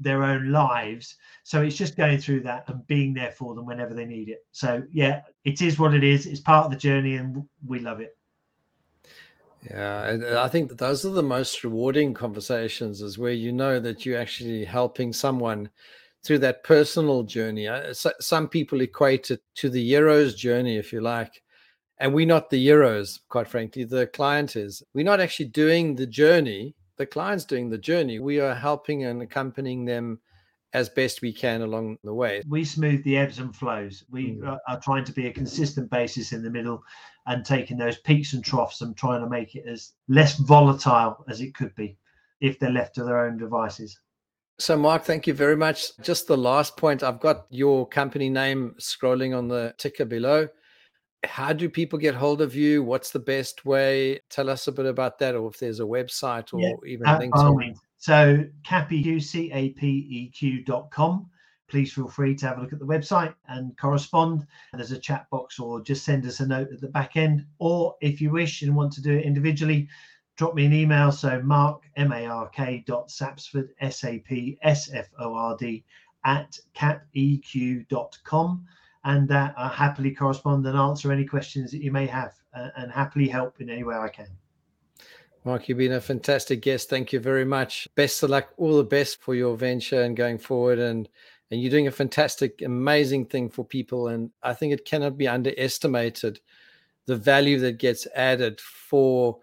their 0.00 0.24
own 0.24 0.50
lives. 0.50 1.16
So 1.44 1.62
it's 1.62 1.76
just 1.76 1.96
going 1.96 2.18
through 2.18 2.40
that 2.40 2.68
and 2.68 2.84
being 2.88 3.14
there 3.14 3.30
for 3.30 3.54
them 3.54 3.64
whenever 3.64 3.94
they 3.94 4.04
need 4.04 4.28
it. 4.28 4.44
So 4.50 4.82
yeah 4.92 5.22
it 5.44 5.62
is 5.62 5.78
what 5.78 5.94
it 5.94 6.04
is. 6.04 6.26
It's 6.26 6.40
part 6.40 6.66
of 6.66 6.72
the 6.72 6.76
journey 6.76 7.14
and 7.16 7.44
we 7.64 7.78
love 7.78 8.00
it 8.00 8.16
yeah, 9.70 10.18
uh, 10.32 10.42
I 10.42 10.48
think 10.48 10.68
that 10.68 10.78
those 10.78 11.04
are 11.04 11.10
the 11.10 11.22
most 11.22 11.64
rewarding 11.64 12.14
conversations, 12.14 13.00
is 13.00 13.18
where 13.18 13.32
you 13.32 13.52
know 13.52 13.80
that 13.80 14.04
you're 14.04 14.20
actually 14.20 14.64
helping 14.64 15.12
someone 15.12 15.70
through 16.24 16.38
that 16.38 16.64
personal 16.64 17.22
journey. 17.22 17.68
Uh, 17.68 17.92
uh, 17.92 18.10
some 18.20 18.48
people 18.48 18.80
equate 18.80 19.30
it 19.30 19.42
to 19.56 19.68
the 19.68 19.84
hero's 19.84 20.34
journey, 20.34 20.76
if 20.76 20.92
you 20.92 21.00
like. 21.00 21.42
And 21.98 22.12
we're 22.12 22.26
not 22.26 22.50
the 22.50 22.62
heroes, 22.62 23.20
quite 23.28 23.46
frankly. 23.46 23.84
The 23.84 24.08
client 24.08 24.56
is. 24.56 24.82
We're 24.94 25.04
not 25.04 25.20
actually 25.20 25.46
doing 25.46 25.94
the 25.94 26.06
journey. 26.06 26.74
The 26.96 27.06
client's 27.06 27.44
doing 27.44 27.70
the 27.70 27.78
journey. 27.78 28.18
We 28.18 28.40
are 28.40 28.54
helping 28.54 29.04
and 29.04 29.22
accompanying 29.22 29.84
them 29.84 30.20
as 30.72 30.88
best 30.88 31.22
we 31.22 31.32
can 31.32 31.62
along 31.62 31.98
the 32.02 32.12
way. 32.12 32.42
We 32.48 32.64
smooth 32.64 33.04
the 33.04 33.16
ebbs 33.16 33.38
and 33.38 33.54
flows. 33.54 34.04
We 34.10 34.32
mm. 34.32 34.58
are 34.68 34.80
trying 34.80 35.04
to 35.04 35.12
be 35.12 35.28
a 35.28 35.32
consistent 35.32 35.88
basis 35.88 36.32
in 36.32 36.42
the 36.42 36.50
middle 36.50 36.82
and 37.26 37.44
taking 37.44 37.76
those 37.76 37.98
peaks 37.98 38.32
and 38.32 38.44
troughs 38.44 38.80
and 38.80 38.96
trying 38.96 39.20
to 39.20 39.28
make 39.28 39.54
it 39.54 39.64
as 39.66 39.92
less 40.08 40.36
volatile 40.38 41.24
as 41.28 41.40
it 41.40 41.54
could 41.54 41.74
be 41.74 41.96
if 42.40 42.58
they're 42.58 42.70
left 42.70 42.94
to 42.94 43.04
their 43.04 43.24
own 43.24 43.36
devices. 43.38 43.98
So, 44.58 44.76
Mark, 44.76 45.04
thank 45.04 45.26
you 45.26 45.34
very 45.34 45.56
much. 45.56 45.96
Just 46.00 46.28
the 46.28 46.36
last 46.36 46.76
point 46.76 47.02
I've 47.02 47.20
got 47.20 47.46
your 47.50 47.88
company 47.88 48.28
name 48.28 48.76
scrolling 48.78 49.36
on 49.36 49.48
the 49.48 49.74
ticker 49.78 50.04
below. 50.04 50.48
How 51.24 51.52
do 51.52 51.68
people 51.68 51.98
get 51.98 52.14
hold 52.14 52.40
of 52.40 52.54
you? 52.54 52.82
What's 52.82 53.10
the 53.10 53.18
best 53.18 53.64
way? 53.64 54.20
Tell 54.28 54.50
us 54.50 54.68
a 54.68 54.72
bit 54.72 54.86
about 54.86 55.18
that, 55.18 55.34
or 55.34 55.48
if 55.50 55.58
there's 55.58 55.80
a 55.80 55.84
website 55.84 56.52
or 56.52 56.60
yeah, 56.60 56.74
even 56.86 57.18
links. 57.18 57.40
So, 57.96 58.44
capeq, 58.64 59.22
please 61.74 61.92
feel 61.92 62.06
free 62.06 62.36
to 62.36 62.46
have 62.46 62.58
a 62.58 62.60
look 62.60 62.72
at 62.72 62.78
the 62.78 62.86
website 62.86 63.34
and 63.48 63.76
correspond. 63.76 64.46
There's 64.74 64.92
a 64.92 64.98
chat 64.98 65.28
box 65.28 65.58
or 65.58 65.80
just 65.80 66.04
send 66.04 66.24
us 66.24 66.38
a 66.38 66.46
note 66.46 66.68
at 66.72 66.80
the 66.80 66.86
back 66.86 67.16
end. 67.16 67.44
Or 67.58 67.96
if 68.00 68.20
you 68.20 68.30
wish 68.30 68.62
and 68.62 68.76
want 68.76 68.92
to 68.92 69.02
do 69.02 69.12
it 69.12 69.24
individually, 69.24 69.88
drop 70.36 70.54
me 70.54 70.66
an 70.66 70.72
email. 70.72 71.10
So 71.10 71.42
mark, 71.42 71.82
M-A-R-K 71.96 72.84
dot 72.86 73.08
sapsford, 73.08 73.70
S-A-P-S-F-O-R-D 73.80 74.54
at 76.24 76.58
capeq.com. 76.76 78.64
And 79.02 79.32
uh, 79.32 79.52
I'll 79.56 79.68
happily 79.68 80.12
correspond 80.12 80.64
and 80.68 80.78
answer 80.78 81.10
any 81.10 81.24
questions 81.24 81.72
that 81.72 81.82
you 81.82 81.90
may 81.90 82.06
have 82.06 82.34
uh, 82.56 82.68
and 82.76 82.92
happily 82.92 83.26
help 83.26 83.60
in 83.60 83.68
any 83.68 83.82
way 83.82 83.96
I 83.96 84.10
can. 84.10 84.28
Mark, 85.44 85.68
you've 85.68 85.78
been 85.78 85.92
a 85.92 86.00
fantastic 86.00 86.62
guest. 86.62 86.88
Thank 86.88 87.12
you 87.12 87.18
very 87.18 87.44
much. 87.44 87.88
Best 87.96 88.22
of 88.22 88.30
luck, 88.30 88.50
all 88.58 88.76
the 88.76 88.84
best 88.84 89.20
for 89.20 89.34
your 89.34 89.56
venture 89.56 90.02
and 90.02 90.16
going 90.16 90.38
forward. 90.38 90.78
And 90.78 91.08
and 91.50 91.60
you're 91.60 91.70
doing 91.70 91.86
a 91.86 91.92
fantastic, 91.92 92.62
amazing 92.62 93.26
thing 93.26 93.48
for 93.48 93.64
people. 93.64 94.08
And 94.08 94.30
I 94.42 94.54
think 94.54 94.72
it 94.72 94.84
cannot 94.84 95.16
be 95.16 95.28
underestimated 95.28 96.40
the 97.06 97.16
value 97.16 97.58
that 97.60 97.78
gets 97.78 98.06
added 98.14 98.60
for 98.60 99.38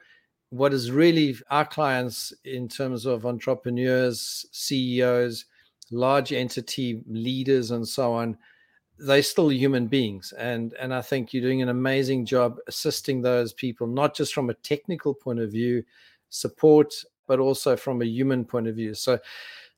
what 0.50 0.74
is 0.74 0.92
really 0.92 1.36
our 1.50 1.66
clients 1.66 2.34
in 2.44 2.68
terms 2.68 3.06
of 3.06 3.26
entrepreneurs, 3.26 4.46
CEOs, 4.52 5.46
large 5.92 6.34
entity 6.34 7.02
leaders, 7.08 7.72
and 7.72 7.88
so 7.88 8.14
on. 8.14 8.38
They're 8.98 9.24
still 9.24 9.52
human 9.52 9.88
beings, 9.88 10.34
and 10.38 10.74
and 10.74 10.94
I 10.94 11.02
think 11.02 11.34
you're 11.34 11.42
doing 11.42 11.62
an 11.62 11.70
amazing 11.70 12.26
job 12.26 12.58
assisting 12.68 13.22
those 13.22 13.52
people, 13.52 13.88
not 13.88 14.16
just 14.16 14.34
from 14.34 14.50
a 14.50 14.56
technical 14.56 15.14
point 15.14 15.40
of 15.40 15.52
view, 15.52 15.84
support, 16.30 16.94
but 17.26 17.40
also 17.40 17.76
from 17.76 18.02
a 18.02 18.06
human 18.06 18.46
point 18.46 18.68
of 18.68 18.76
view. 18.76 18.94
So, 18.94 19.18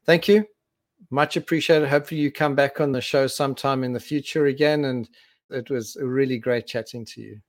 thank 0.05 0.27
you 0.27 0.52
much 1.09 1.37
appreciated. 1.37 1.89
Hopefully, 1.89 2.21
you 2.21 2.31
come 2.31 2.55
back 2.55 2.79
on 2.79 2.91
the 2.91 3.01
show 3.01 3.27
sometime 3.27 3.83
in 3.83 3.93
the 3.93 3.99
future 3.99 4.45
again. 4.47 4.85
And 4.85 5.09
it 5.49 5.69
was 5.69 5.97
really 6.01 6.37
great 6.37 6.67
chatting 6.67 7.05
to 7.05 7.21
you. 7.21 7.39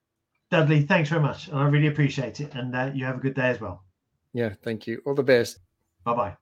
Dudley, 0.51 0.83
thanks 0.83 1.09
very 1.09 1.23
much. 1.23 1.49
And 1.49 1.59
I 1.59 1.67
really 1.69 1.89
appreciate 1.89 2.41
it. 2.41 2.55
And 2.55 2.75
uh, 2.75 2.91
you 2.95 3.05
have 3.05 3.17
a 3.17 3.21
good 3.21 3.35
day 3.35 3.49
as 3.49 3.61
well. 3.61 3.85
Yeah, 4.33 4.55
thank 4.63 4.87
you. 4.87 5.01
All 5.07 5.15
the 5.15 5.23
best. 5.23 5.59
Bye 6.05 6.15
bye. 6.15 6.37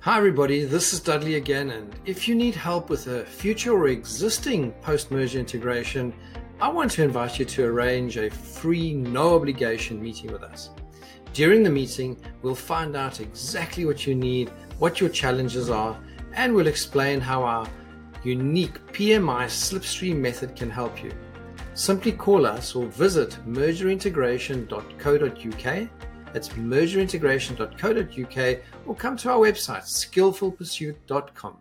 Hi, 0.00 0.18
everybody. 0.18 0.64
This 0.64 0.92
is 0.92 1.00
Dudley 1.00 1.36
again. 1.36 1.70
And 1.70 1.94
if 2.04 2.28
you 2.28 2.34
need 2.34 2.54
help 2.54 2.90
with 2.90 3.06
a 3.06 3.24
future 3.24 3.72
or 3.72 3.88
existing 3.88 4.72
post 4.82 5.10
merger 5.10 5.38
integration, 5.38 6.12
I 6.60 6.68
want 6.68 6.90
to 6.92 7.02
invite 7.02 7.38
you 7.38 7.44
to 7.44 7.64
arrange 7.64 8.16
a 8.16 8.28
free, 8.28 8.92
no 8.92 9.34
obligation 9.34 10.02
meeting 10.02 10.32
with 10.32 10.42
us. 10.42 10.70
During 11.32 11.62
the 11.62 11.70
meeting, 11.70 12.16
we'll 12.42 12.54
find 12.54 12.96
out 12.96 13.20
exactly 13.20 13.84
what 13.84 14.06
you 14.06 14.14
need, 14.14 14.50
what 14.78 15.00
your 15.00 15.10
challenges 15.10 15.70
are 15.70 15.98
and 16.34 16.54
we'll 16.54 16.66
explain 16.66 17.20
how 17.20 17.42
our 17.42 17.66
unique 18.22 18.86
PMI 18.92 19.46
slipstream 19.46 20.16
method 20.16 20.56
can 20.56 20.70
help 20.70 21.02
you. 21.02 21.12
Simply 21.74 22.12
call 22.12 22.46
us 22.46 22.74
or 22.74 22.86
visit 22.86 23.36
mergerintegration.co.uk. 23.46 25.88
That's 26.32 26.48
mergerintegration.co.uk 26.48 28.58
or 28.86 28.94
come 28.94 29.16
to 29.18 29.30
our 29.30 29.38
website 29.38 29.82
skillfulpursuit.com. 29.82 31.58